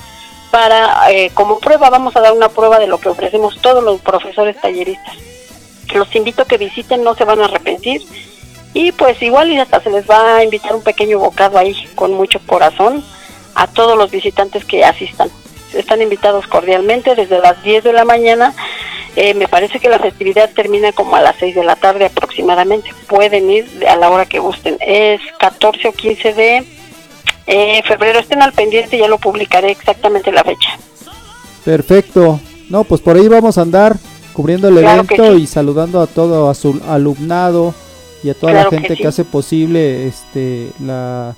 para, 0.51 1.11
eh, 1.11 1.31
como 1.33 1.59
prueba, 1.59 1.89
vamos 1.89 2.15
a 2.15 2.21
dar 2.21 2.33
una 2.33 2.49
prueba 2.49 2.79
de 2.79 2.87
lo 2.87 2.97
que 2.99 3.09
ofrecemos 3.09 3.59
todos 3.61 3.83
los 3.83 3.99
profesores 4.01 4.59
talleristas. 4.59 5.15
Los 5.93 6.15
invito 6.15 6.43
a 6.43 6.45
que 6.45 6.57
visiten, 6.57 7.03
no 7.03 7.15
se 7.15 7.23
van 7.25 7.41
a 7.41 7.45
arrepentir. 7.45 8.01
Y 8.73 8.91
pues 8.91 9.21
igual 9.21 9.51
y 9.51 9.57
hasta 9.57 9.81
se 9.81 9.89
les 9.89 10.09
va 10.09 10.37
a 10.37 10.43
invitar 10.43 10.75
un 10.75 10.83
pequeño 10.83 11.19
bocado 11.19 11.57
ahí 11.57 11.75
con 11.95 12.13
mucho 12.13 12.39
corazón 12.45 13.03
a 13.55 13.67
todos 13.67 13.97
los 13.97 14.11
visitantes 14.11 14.63
que 14.63 14.83
asistan. 14.83 15.29
Están 15.73 16.01
invitados 16.01 16.47
cordialmente 16.47 17.15
desde 17.15 17.39
las 17.39 17.61
10 17.63 17.83
de 17.83 17.93
la 17.93 18.05
mañana. 18.05 18.53
Eh, 19.15 19.33
me 19.33 19.47
parece 19.47 19.79
que 19.79 19.89
la 19.89 19.99
festividad 19.99 20.49
termina 20.51 20.91
como 20.91 21.15
a 21.15 21.21
las 21.21 21.35
6 21.39 21.55
de 21.55 21.63
la 21.63 21.75
tarde 21.75 22.05
aproximadamente. 22.05 22.91
Pueden 23.07 23.49
ir 23.49 23.67
a 23.87 23.95
la 23.95 24.09
hora 24.09 24.25
que 24.25 24.39
gusten. 24.39 24.77
Es 24.79 25.19
14 25.39 25.87
o 25.87 25.91
15 25.91 26.33
de 26.33 26.63
eh, 27.47 27.83
febrero. 27.87 28.19
Estén 28.19 28.41
al 28.41 28.53
pendiente, 28.53 28.97
ya 28.97 29.07
lo 29.07 29.17
publicaré 29.17 29.71
exactamente 29.71 30.31
la 30.31 30.43
fecha. 30.43 30.77
Perfecto. 31.65 32.39
No, 32.69 32.83
pues 32.83 33.01
por 33.01 33.15
ahí 33.15 33.27
vamos 33.27 33.57
a 33.57 33.61
andar 33.61 33.95
cubriendo 34.33 34.69
el 34.69 34.77
Claro 34.77 35.03
evento 35.03 35.35
sí. 35.35 35.43
y 35.43 35.47
saludando 35.47 36.01
a 36.01 36.07
todo 36.07 36.49
a 36.49 36.55
su 36.55 36.79
alumnado 36.87 37.73
y 38.23 38.29
a 38.29 38.33
toda 38.33 38.51
Claro 38.53 38.69
la 38.71 38.77
gente 38.77 38.95
que, 38.95 39.03
sí. 39.03 39.07
hace 39.07 39.25
posible 39.25 40.07
este 40.07 40.67
la 40.81 41.35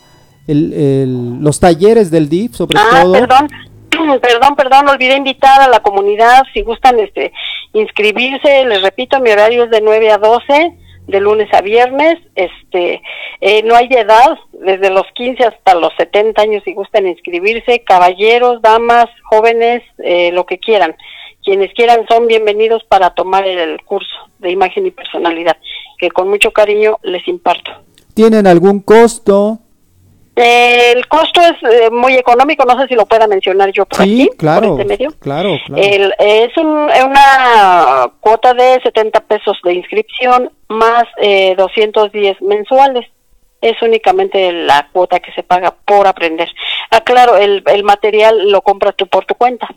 el- 0.48 0.74
el- 0.74 1.40
los 1.44 1.60
talleres 1.60 2.10
del 2.12 2.28
DIF 2.28 2.54
sobre 2.56 2.78
Ah, 2.80 3.02
todo. 3.04 3.14
perdón, 3.14 3.48
perdón, 4.22 4.56
perdón, 4.56 4.90
olvidé 4.90 5.16
invitar 5.16 5.62
a 5.62 5.68
la 5.68 5.80
comunidad, 5.82 6.44
si 6.54 6.62
gustan 6.64 7.00
este 7.00 7.32
inscribirse, 7.74 8.66
les 8.66 8.82
repito, 8.82 9.20
mi 9.20 9.30
horario 9.32 9.66
es 9.66 9.70
de 9.70 9.82
9 9.82 10.12
a 10.12 10.18
12, 10.18 10.74
de 11.08 11.20
lunes 11.20 11.48
a 11.54 11.62
viernes, 11.62 12.18
este, 12.36 13.02
eh, 13.42 13.64
no 13.64 13.76
hay 13.76 13.88
de 13.88 14.00
edad, 14.02 14.38
desde 14.54 14.90
los 14.90 15.06
15 15.14 15.44
hasta 15.44 15.76
los 15.76 15.92
70 15.98 16.42
años 16.42 16.64
si 16.64 16.74
gustan 16.74 17.08
inscribirse, 17.08 17.84
caballeros, 17.84 18.62
damas, 18.62 19.06
jóvenes, 19.24 19.84
eh, 20.04 20.32
lo 20.32 20.46
que 20.46 20.58
quieran. 20.60 20.96
Quienes 21.44 21.74
quieran 21.74 22.06
son 22.08 22.28
bienvenidos 22.28 22.84
para 22.88 23.10
tomar 23.16 23.48
el 23.48 23.82
curso 23.84 24.14
de 24.40 24.52
imagen 24.52 24.86
y 24.86 24.92
personalidad, 24.92 25.58
que 26.02 26.10
con 26.10 26.28
mucho 26.30 26.52
cariño 26.52 26.98
les 27.04 27.26
imparto. 27.28 27.70
¿Tienen 28.16 28.48
algún 28.48 28.80
costo? 28.82 29.60
El 30.36 31.08
costo 31.08 31.40
es 31.42 31.52
eh, 31.72 31.92
muy 31.92 32.16
económico, 32.16 32.66
no 32.66 32.80
sé 32.82 32.88
si 32.88 32.96
lo 32.96 33.06
pueda 33.06 33.28
mencionar 33.28 33.72
yo 33.72 33.86
por 33.86 34.02
Sí, 34.04 34.24
aquí, 34.24 34.38
claro. 34.38 34.70
por 34.72 34.82
este 34.82 34.86
medio. 34.86 35.12
Claro, 35.20 35.58
claro. 35.68 35.82
El- 35.84 36.14
es 36.18 36.58
un- 36.58 36.90
una 36.90 38.12
cuota 38.20 38.54
de 38.56 38.80
70 38.82 39.20
pesos 39.20 39.58
de 39.64 39.74
inscripción 39.76 40.50
más 40.70 41.04
eh, 41.22 41.54
210 41.56 42.42
mensuales. 42.42 43.06
Es 43.62 43.80
únicamente 43.84 44.52
la 44.52 44.90
cuota 44.92 45.20
que 45.20 45.32
se 45.34 45.44
paga 45.44 45.76
por 45.86 46.08
aprender. 46.08 46.50
Ah, 46.90 47.02
claro, 47.02 47.38
el, 47.38 47.62
el 47.68 47.84
material 47.84 48.50
lo 48.50 48.64
compras 48.64 48.96
tú 48.96 49.06
por 49.06 49.26
tu 49.26 49.36
cuenta. 49.36 49.68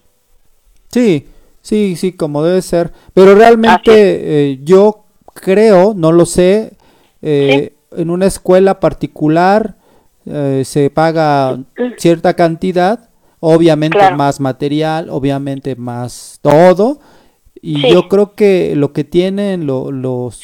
Sí, 0.89 1.27
sí, 1.61 1.95
sí, 1.97 2.17
como 2.17 2.43
debe 2.43 2.63
ser. 2.63 2.93
Pero 3.13 3.35
realmente 3.35 3.91
eh, 3.93 4.59
yo 4.63 5.04
creo, 5.45 5.93
no 5.95 6.11
lo 6.11 6.25
sé, 6.25 6.73
eh, 7.21 7.75
en 7.97 8.09
una 8.11 8.27
escuela 8.27 8.81
particular 8.81 9.77
eh, 10.27 10.63
se 10.65 10.89
paga 10.89 11.59
cierta 11.99 12.33
cantidad, 12.33 13.11
obviamente 13.41 13.99
Claro. 13.99 14.17
más 14.17 14.41
material, 14.41 15.11
obviamente 15.11 15.77
más 15.77 16.39
todo. 16.41 16.99
Y 17.61 17.77
Sí. 17.83 17.91
yo 17.93 18.09
creo 18.09 18.35
que 18.35 18.75
lo 18.75 18.95
que 18.95 19.05
tienen 19.05 19.67
lo- 19.67 19.93
los 19.93 20.41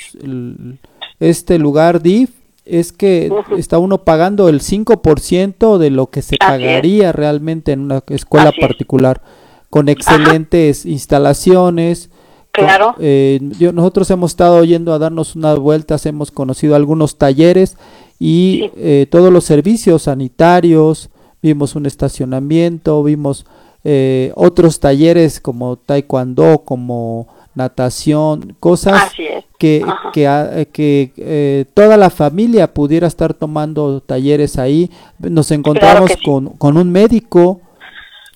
este 1.18 1.59
lugar 1.59 2.03
DIF 2.03 2.30
es 2.66 2.92
que 2.92 3.30
está 3.57 3.78
uno 3.78 4.05
pagando 4.05 4.48
el 4.51 4.61
5% 4.61 5.78
de 5.78 5.90
lo 5.90 6.09
que 6.11 6.20
se 6.22 6.36
Así 6.38 6.53
es. 6.55 6.61
pagaría 6.61 7.12
realmente 7.12 7.72
en 7.72 7.80
una 7.80 8.03
escuela 8.11 8.51
Así 8.51 8.61
es. 8.61 8.66
particular. 8.68 9.22
con 9.70 9.88
excelentes 9.88 10.84
instalaciones. 10.84 12.11
Claro. 12.53 12.94
Eh, 12.98 13.40
yo- 13.59 13.72
nosotros 13.72 14.11
hemos 14.11 14.32
estado 14.32 14.62
yendo 14.64 14.92
a 14.92 14.98
darnos 14.98 15.36
unas 15.36 15.59
vueltas, 15.59 16.05
hemos 16.07 16.30
conocido 16.30 16.74
algunos 16.74 17.16
talleres 17.16 17.76
y 18.18 18.62
Sí. 18.64 18.70
eh, 18.76 19.07
todos 19.11 19.32
los 19.32 19.44
servicios 19.44 20.03
sanitarios, 20.03 21.11
vimos 21.42 21.74
un 21.76 21.86
estacionamiento, 21.86 23.03
vimos 23.03 23.46
eh, 23.82 24.32
otros 24.34 24.78
talleres 24.78 25.40
como 25.40 25.76
taekwondo, 25.76 26.62
como 26.66 27.28
natación, 27.55 28.55
cosas 28.61 29.11
es. 29.18 29.44
que, 29.59 29.82
que, 30.12 30.68
que, 30.72 31.12
eh, 31.16 31.64
toda 31.72 31.96
la 31.96 32.11
familia 32.11 32.74
pudiera 32.74 33.07
estar 33.07 33.32
tomando 33.32 34.01
talleres 34.03 34.59
ahí. 34.59 34.90
Nos 35.18 35.51
encontramos 35.51 36.11
que 36.11 36.16
sí. 36.16 36.24
con, 36.24 36.48
con 36.51 36.76
un 36.76 36.90
médico 36.92 37.61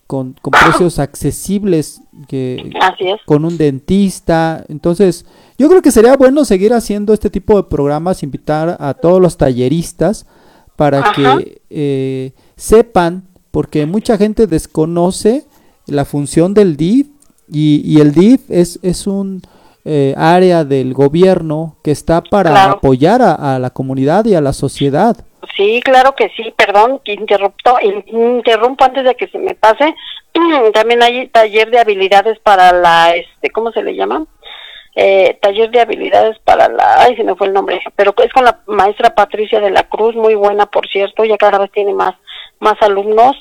con, 0.06 0.34
con 0.42 0.50
precios 0.52 0.98
accesibles, 0.98 2.00
que, 2.28 2.70
Así 2.80 3.08
es. 3.08 3.20
con 3.26 3.44
un 3.44 3.56
dentista. 3.56 4.64
Entonces, 4.68 5.24
yo 5.58 5.68
creo 5.68 5.82
que 5.82 5.90
sería 5.90 6.16
bueno 6.16 6.44
seguir 6.44 6.72
haciendo 6.74 7.12
este 7.12 7.30
tipo 7.30 7.56
de 7.56 7.62
programas, 7.64 8.22
invitar 8.22 8.76
a 8.80 8.94
todos 8.94 9.20
los 9.20 9.36
talleristas 9.36 10.26
para 10.76 11.00
Ajá. 11.00 11.12
que 11.38 11.62
eh, 11.70 12.32
sepan, 12.56 13.24
porque 13.50 13.86
mucha 13.86 14.16
gente 14.18 14.46
desconoce 14.46 15.44
la 15.86 16.04
función 16.04 16.54
del 16.54 16.76
DIF 16.76 17.08
y, 17.48 17.82
y 17.84 18.00
el 18.00 18.12
DIF 18.12 18.50
es, 18.50 18.78
es 18.82 19.06
un 19.06 19.42
eh, 19.84 20.14
área 20.16 20.64
del 20.64 20.94
gobierno 20.94 21.76
que 21.82 21.90
está 21.92 22.22
para 22.22 22.50
Claro. 22.50 22.72
apoyar 22.74 23.22
a, 23.22 23.54
a 23.54 23.58
la 23.58 23.70
comunidad 23.70 24.24
y 24.26 24.34
a 24.34 24.40
la 24.40 24.52
sociedad. 24.52 25.16
Sí, 25.56 25.80
claro 25.84 26.14
que 26.14 26.30
sí, 26.36 26.52
perdón, 26.56 27.00
que 27.04 27.12
interrupto, 27.12 27.76
interrumpo 28.06 28.84
antes 28.84 29.04
de 29.04 29.14
que 29.14 29.28
se 29.28 29.38
me 29.38 29.54
pase. 29.54 29.94
También 30.74 31.02
hay 31.02 31.28
taller 31.28 31.70
de 31.70 31.78
habilidades 31.78 32.38
para 32.40 32.72
la, 32.72 33.14
este, 33.14 33.50
¿cómo 33.50 33.70
se 33.72 33.82
le 33.82 33.94
llama? 33.94 34.24
Eh, 34.96 35.38
taller 35.42 35.70
de 35.70 35.80
habilidades 35.80 36.38
para 36.44 36.68
la, 36.68 37.02
ay, 37.02 37.16
se 37.16 37.24
me 37.24 37.34
fue 37.34 37.48
el 37.48 37.52
nombre, 37.52 37.80
pero 37.96 38.14
es 38.22 38.32
con 38.32 38.44
la 38.44 38.60
maestra 38.66 39.14
Patricia 39.14 39.58
de 39.60 39.70
la 39.70 39.82
Cruz, 39.88 40.14
muy 40.14 40.36
buena, 40.36 40.66
por 40.66 40.86
cierto, 40.88 41.24
ya 41.24 41.36
cada 41.36 41.58
vez 41.58 41.70
tiene 41.72 41.92
más, 41.92 42.14
más 42.60 42.74
alumnos 42.80 43.34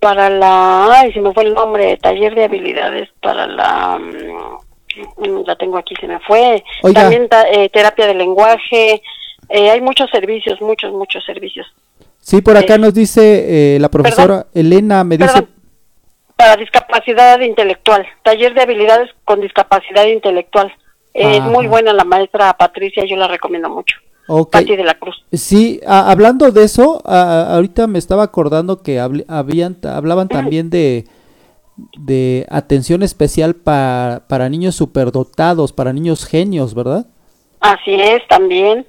para 0.00 0.30
la, 0.30 0.86
ay, 1.00 1.12
se 1.12 1.20
me 1.20 1.32
fue 1.34 1.44
el 1.44 1.52
nombre, 1.54 1.98
taller 1.98 2.34
de 2.34 2.44
habilidades 2.44 3.10
para 3.20 3.46
la, 3.46 3.98
mm, 3.98 5.44
la 5.46 5.56
tengo 5.56 5.76
aquí, 5.76 5.94
se 6.00 6.06
me 6.06 6.18
fue. 6.20 6.64
Oiga. 6.82 7.02
También 7.02 7.28
ta- 7.28 7.48
eh, 7.50 7.68
terapia 7.68 8.06
de 8.06 8.14
lenguaje, 8.14 9.02
eh, 9.48 9.70
hay 9.70 9.80
muchos 9.80 10.10
servicios, 10.10 10.60
muchos, 10.60 10.92
muchos 10.92 11.24
servicios. 11.24 11.66
Sí, 12.20 12.40
por 12.42 12.56
acá 12.56 12.74
Eh, 12.74 12.78
nos 12.78 12.92
dice 12.94 13.76
eh, 13.76 13.78
la 13.78 13.88
profesora 13.88 14.46
Elena, 14.54 15.04
me 15.04 15.16
dice. 15.16 15.46
Para 16.36 16.56
discapacidad 16.56 17.40
intelectual, 17.40 18.04
taller 18.22 18.52
de 18.54 18.62
habilidades 18.62 19.10
con 19.24 19.40
discapacidad 19.40 20.04
intelectual. 20.06 20.70
Es 21.14 21.38
Ajá. 21.40 21.48
muy 21.48 21.66
buena 21.66 21.92
la 21.94 22.04
maestra 22.04 22.52
Patricia, 22.58 23.04
yo 23.08 23.16
la 23.16 23.26
recomiendo 23.28 23.70
mucho. 23.70 23.96
ok. 24.28 24.50
Pati 24.52 24.76
de 24.76 24.84
la 24.84 24.94
Cruz. 24.94 25.16
Sí, 25.32 25.80
a- 25.86 26.10
hablando 26.10 26.50
de 26.50 26.64
eso, 26.64 27.00
a- 27.06 27.54
ahorita 27.54 27.86
me 27.86 27.98
estaba 27.98 28.24
acordando 28.24 28.82
que 28.82 28.98
habl- 29.00 29.24
habían, 29.28 29.78
hablaban 29.84 30.28
también 30.28 30.68
de, 30.68 31.06
de 31.98 32.44
atención 32.50 33.02
especial 33.02 33.54
pa- 33.54 34.24
para 34.28 34.48
niños 34.50 34.74
superdotados, 34.74 35.72
para 35.72 35.92
niños 35.92 36.26
genios, 36.26 36.74
¿verdad? 36.74 37.06
Así 37.60 37.94
es, 37.94 38.26
también. 38.28 38.84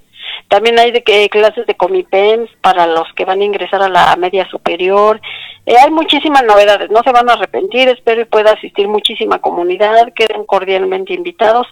También 0.48 0.78
hay 0.78 0.90
de 0.90 1.02
que 1.02 1.28
clases 1.28 1.66
de 1.66 1.76
Comipems 1.76 2.50
para 2.62 2.86
los 2.86 3.06
que 3.14 3.24
van 3.24 3.40
a 3.40 3.44
ingresar 3.44 3.82
a 3.82 3.88
la 3.88 4.16
media 4.16 4.48
superior. 4.48 5.20
Eh, 5.66 5.74
hay 5.76 5.90
muchísimas 5.90 6.42
novedades, 6.44 6.90
no 6.90 7.02
se 7.02 7.12
van 7.12 7.28
a 7.28 7.34
arrepentir, 7.34 7.88
espero 7.88 8.22
y 8.22 8.24
pueda 8.24 8.52
asistir 8.52 8.88
muchísima 8.88 9.40
comunidad, 9.40 10.12
queden 10.14 10.44
cordialmente 10.44 11.12
invitados. 11.12 11.66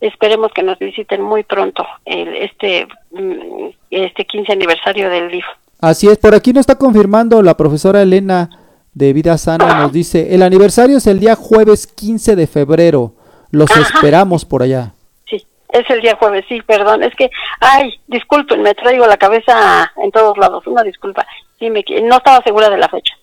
Esperemos 0.00 0.50
que 0.52 0.62
nos 0.62 0.78
visiten 0.78 1.22
muy 1.22 1.44
pronto 1.44 1.86
el, 2.06 2.34
este 2.36 2.88
mm, 3.10 3.68
este 3.90 4.24
15 4.24 4.52
aniversario 4.52 5.10
del 5.10 5.30
DIF. 5.30 5.44
Así 5.80 6.08
es, 6.08 6.16
por 6.16 6.34
aquí 6.34 6.52
nos 6.52 6.60
está 6.60 6.78
confirmando 6.78 7.42
la 7.42 7.56
profesora 7.56 8.02
Elena 8.02 8.48
de 8.94 9.12
Vida 9.12 9.36
Sana, 9.36 9.80
nos 9.80 9.92
dice, 9.92 10.34
el 10.34 10.42
aniversario 10.42 10.98
es 10.98 11.06
el 11.06 11.20
día 11.20 11.34
jueves 11.34 11.86
15 11.86 12.36
de 12.36 12.46
febrero, 12.46 13.14
los 13.50 13.70
Ajá. 13.70 13.80
esperamos 13.80 14.44
por 14.44 14.62
allá. 14.62 14.94
Es 15.72 15.88
el 15.88 16.02
día 16.02 16.16
jueves, 16.16 16.44
sí, 16.48 16.60
perdón, 16.60 17.02
es 17.02 17.14
que, 17.14 17.30
ay, 17.58 17.98
disculpen, 18.06 18.60
me 18.60 18.74
traigo 18.74 19.06
la 19.06 19.16
cabeza 19.16 19.90
en 19.96 20.10
todos 20.10 20.36
lados, 20.36 20.66
una 20.66 20.82
disculpa, 20.82 21.26
sí, 21.58 21.70
me, 21.70 21.82
no 22.02 22.16
estaba 22.18 22.44
segura 22.44 22.68
de 22.68 22.76
la 22.76 22.88
fecha. 22.88 23.14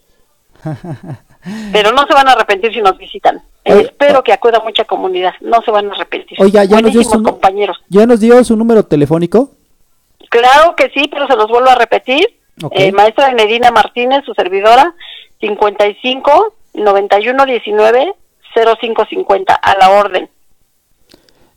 Pero 1.72 1.91
no 1.91 2.06
se 2.08 2.14
van 2.14 2.28
a 2.28 2.32
arrepentir 2.32 2.74
si 2.74 2.82
nos 2.82 2.97
visitan. 2.97 3.41
Oye, 3.66 3.84
espero 3.84 4.24
que 4.24 4.34
acuda 4.34 4.60
mucha 4.64 4.84
comunidad, 4.86 5.34
no 5.41 5.62
se 5.62 5.72
van 5.72 5.89
a 5.89 5.93
arrepentir. 5.93 6.41
Oiga, 6.41 6.64
ya 6.66 6.82
nos 6.82 6.91
dio 6.91 7.04
su, 7.04 7.24
compañeros. 7.24 7.78
ya 7.88 8.06
nos 8.06 8.20
dio 8.20 8.43
su 8.43 8.58
número 8.58 8.84
telefónico. 8.84 9.52
Claro 10.30 10.76
que 10.76 10.89
sí, 10.89 11.08
pero 11.12 11.28
se 11.28 11.36
los 11.36 11.47
vuelvo 11.47 11.70
a 11.70 11.76
repetir. 11.76 12.26
Ok. 12.64 12.74
Eh, 12.76 12.91
maestra 12.91 13.32
Medina 13.32 13.72
Martínez, 13.72 14.26
su 14.26 14.34
servidora, 14.34 14.93
55 15.39 16.54
91 16.74 17.45
19 17.45 18.14
0550, 18.54 19.54
a 19.54 19.78
la 19.78 19.91
orden. 19.91 20.30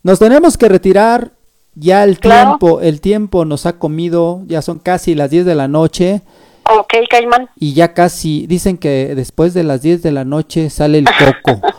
Nos 0.03 0.19
tenemos 0.19 0.57
que 0.57 0.67
retirar, 0.69 1.31
ya 1.75 2.03
el 2.03 2.19
Claro. 2.19 2.57
tiempo, 2.57 2.81
el 2.81 3.01
tiempo 3.01 3.45
nos 3.45 3.65
ha 3.65 3.79
comido, 3.79 4.41
ya 4.45 4.61
son 4.61 4.79
casi 4.79 5.15
las 5.15 5.29
10 5.29 5.45
de 5.45 5.55
la 5.55 5.67
noche. 5.67 6.21
Ok, 6.65 6.93
Caimán. 7.09 7.49
y 7.57 7.73
ya 7.73 7.93
casi 7.93 8.47
dicen 8.47 8.77
que 8.77 9.15
después 9.15 9.53
de 9.53 9.63
las 9.63 9.81
10 9.81 10.01
de 10.01 10.11
la 10.13 10.23
noche 10.23 10.69
sale 10.69 10.97
el 10.99 11.05
coco. 11.05 11.59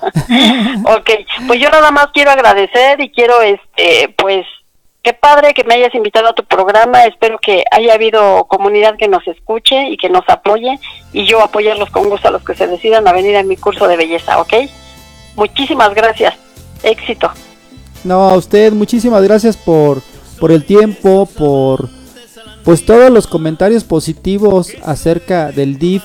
Ok, 0.87 1.11
pues 1.47 1.61
yo 1.61 1.71
nada 1.71 1.91
más 1.91 2.09
quiero 2.13 2.31
agradecer 2.31 3.01
y 3.01 3.11
quiero, 3.11 3.41
este, 3.43 4.15
pues, 4.19 4.45
qué 5.03 5.13
padre 5.15 5.55
que 5.55 5.65
me 5.65 5.75
hayas 5.75 5.95
invitado 5.95 6.29
a 6.29 6.35
tu 6.35 6.45
programa. 6.45 7.05
Espero 7.05 7.39
que 7.39 7.65
haya 7.71 7.95
habido 7.95 8.45
comunidad 8.45 8.97
que 8.99 9.09
nos 9.09 9.27
escuche 9.27 9.89
y 9.91 9.97
que 9.97 10.09
nos 10.11 10.25
apoye 10.29 10.79
y 11.13 11.25
yo 11.27 11.43
apoyarlos 11.43 11.91
con 11.91 12.09
gusto 12.11 12.29
a 12.29 12.31
los 12.31 12.45
que 12.45 12.55
se 12.55 12.67
decidan 12.67 13.07
a 13.09 13.13
venir 13.13 13.37
a 13.37 13.43
mi 13.43 13.57
curso 13.57 13.87
de 13.89 13.97
belleza, 13.97 14.41
¿ok? 14.41 14.53
Muchísimas 15.37 15.95
gracias. 15.95 16.35
Éxito. 16.83 17.31
No, 18.05 18.29
a 18.29 18.37
usted 18.37 18.73
muchísimas 18.73 19.23
gracias 19.23 19.57
por, 19.57 20.03
por 20.39 20.53
el 20.53 20.65
tiempo, 20.65 21.29
por 21.37 21.89
pues 22.65 22.85
todos 22.85 23.11
los 23.11 23.27
comentarios 23.27 23.85
positivos 23.85 24.73
acerca 24.83 25.53
del 25.53 25.79
DIF, 25.79 26.03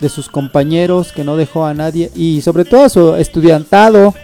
de 0.00 0.08
sus 0.08 0.28
compañeros 0.28 1.12
que 1.12 1.24
no 1.24 1.36
dejó 1.36 1.64
a 1.64 1.72
nadie 1.72 2.10
y 2.14 2.42
sobre 2.42 2.64
todo 2.64 2.84
a 2.84 2.88
su 2.88 3.14
estudiantado 3.14 4.14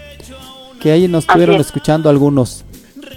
que 0.81 0.93
ahí 0.93 1.09
nos 1.09 1.25
estuvieron 1.25 1.57
es. 1.57 1.67
escuchando 1.67 2.11
algunos. 2.11 2.65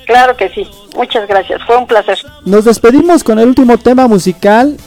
Claro 0.06 0.38
que 0.38 0.50
sí. 0.50 0.68
Muchas 0.96 1.28
gracias. 1.28 1.62
Fue 1.66 1.76
un 1.78 1.88
placer. 1.88 2.18
Nos 2.46 2.64
despedimos 2.64 3.24
con 3.24 3.40
el 3.40 3.48
último 3.48 3.78
tema 3.78 4.08
musical 4.08 4.78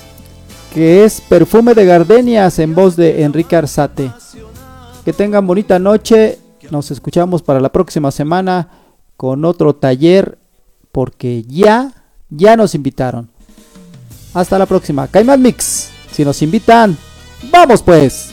que 0.73 1.05
es 1.05 1.21
Perfume 1.21 1.75
de 1.75 1.85
Gardenias 1.85 2.59
en 2.59 2.75
voz 2.75 2.95
de 2.97 3.25
Enrique 3.25 3.57
Arzate. 3.57 4.11
Que 5.05 5.13
tengan 5.13 5.47
bonita 5.47 5.79
noche. 5.79 6.39
Nos 6.71 6.91
escuchamos 6.91 7.43
para 7.43 7.61
la 7.61 7.71
próxima 7.71 8.11
semana 8.11 8.69
con 9.19 9.45
otro 9.45 9.75
taller 9.75 10.39
porque 10.93 11.43
ya, 11.43 11.93
ya 12.31 12.57
nos 12.57 12.77
invitaron. 12.77 13.29
Hasta 14.33 14.57
la 14.59 14.65
próxima. 14.65 15.09
Caimán 15.09 15.43
Mix. 15.43 15.91
Si 16.13 16.25
nos 16.25 16.41
invitan, 16.41 16.97
vamos 17.51 17.83
pues. 17.83 18.31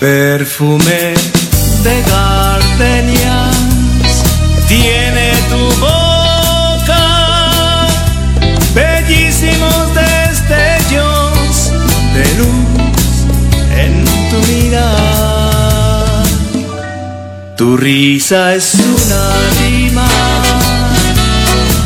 Perfume 0.00 1.14
de 1.84 2.02
gardenias 2.10 3.13
Tu 17.56 17.76
risa 17.76 18.54
es 18.56 18.74
una 18.74 19.32
rima 19.60 20.08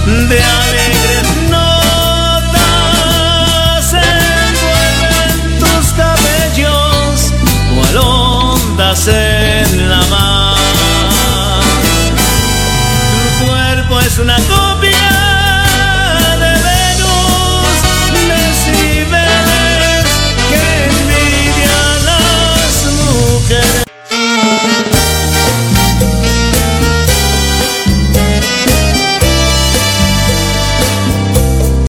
de 0.06 0.42
alegres 0.42 1.26
notas 1.50 2.62
envuelven 3.92 5.58
tus 5.60 5.92
cabellos 5.92 7.32
cual 7.74 7.96
ondas 7.98 9.08
en 9.08 9.90
la 9.90 10.02
mar. 10.06 10.56
Tu 13.38 13.46
cuerpo 13.46 14.00
es 14.00 14.18
una 14.18 14.36
copia 14.36 14.57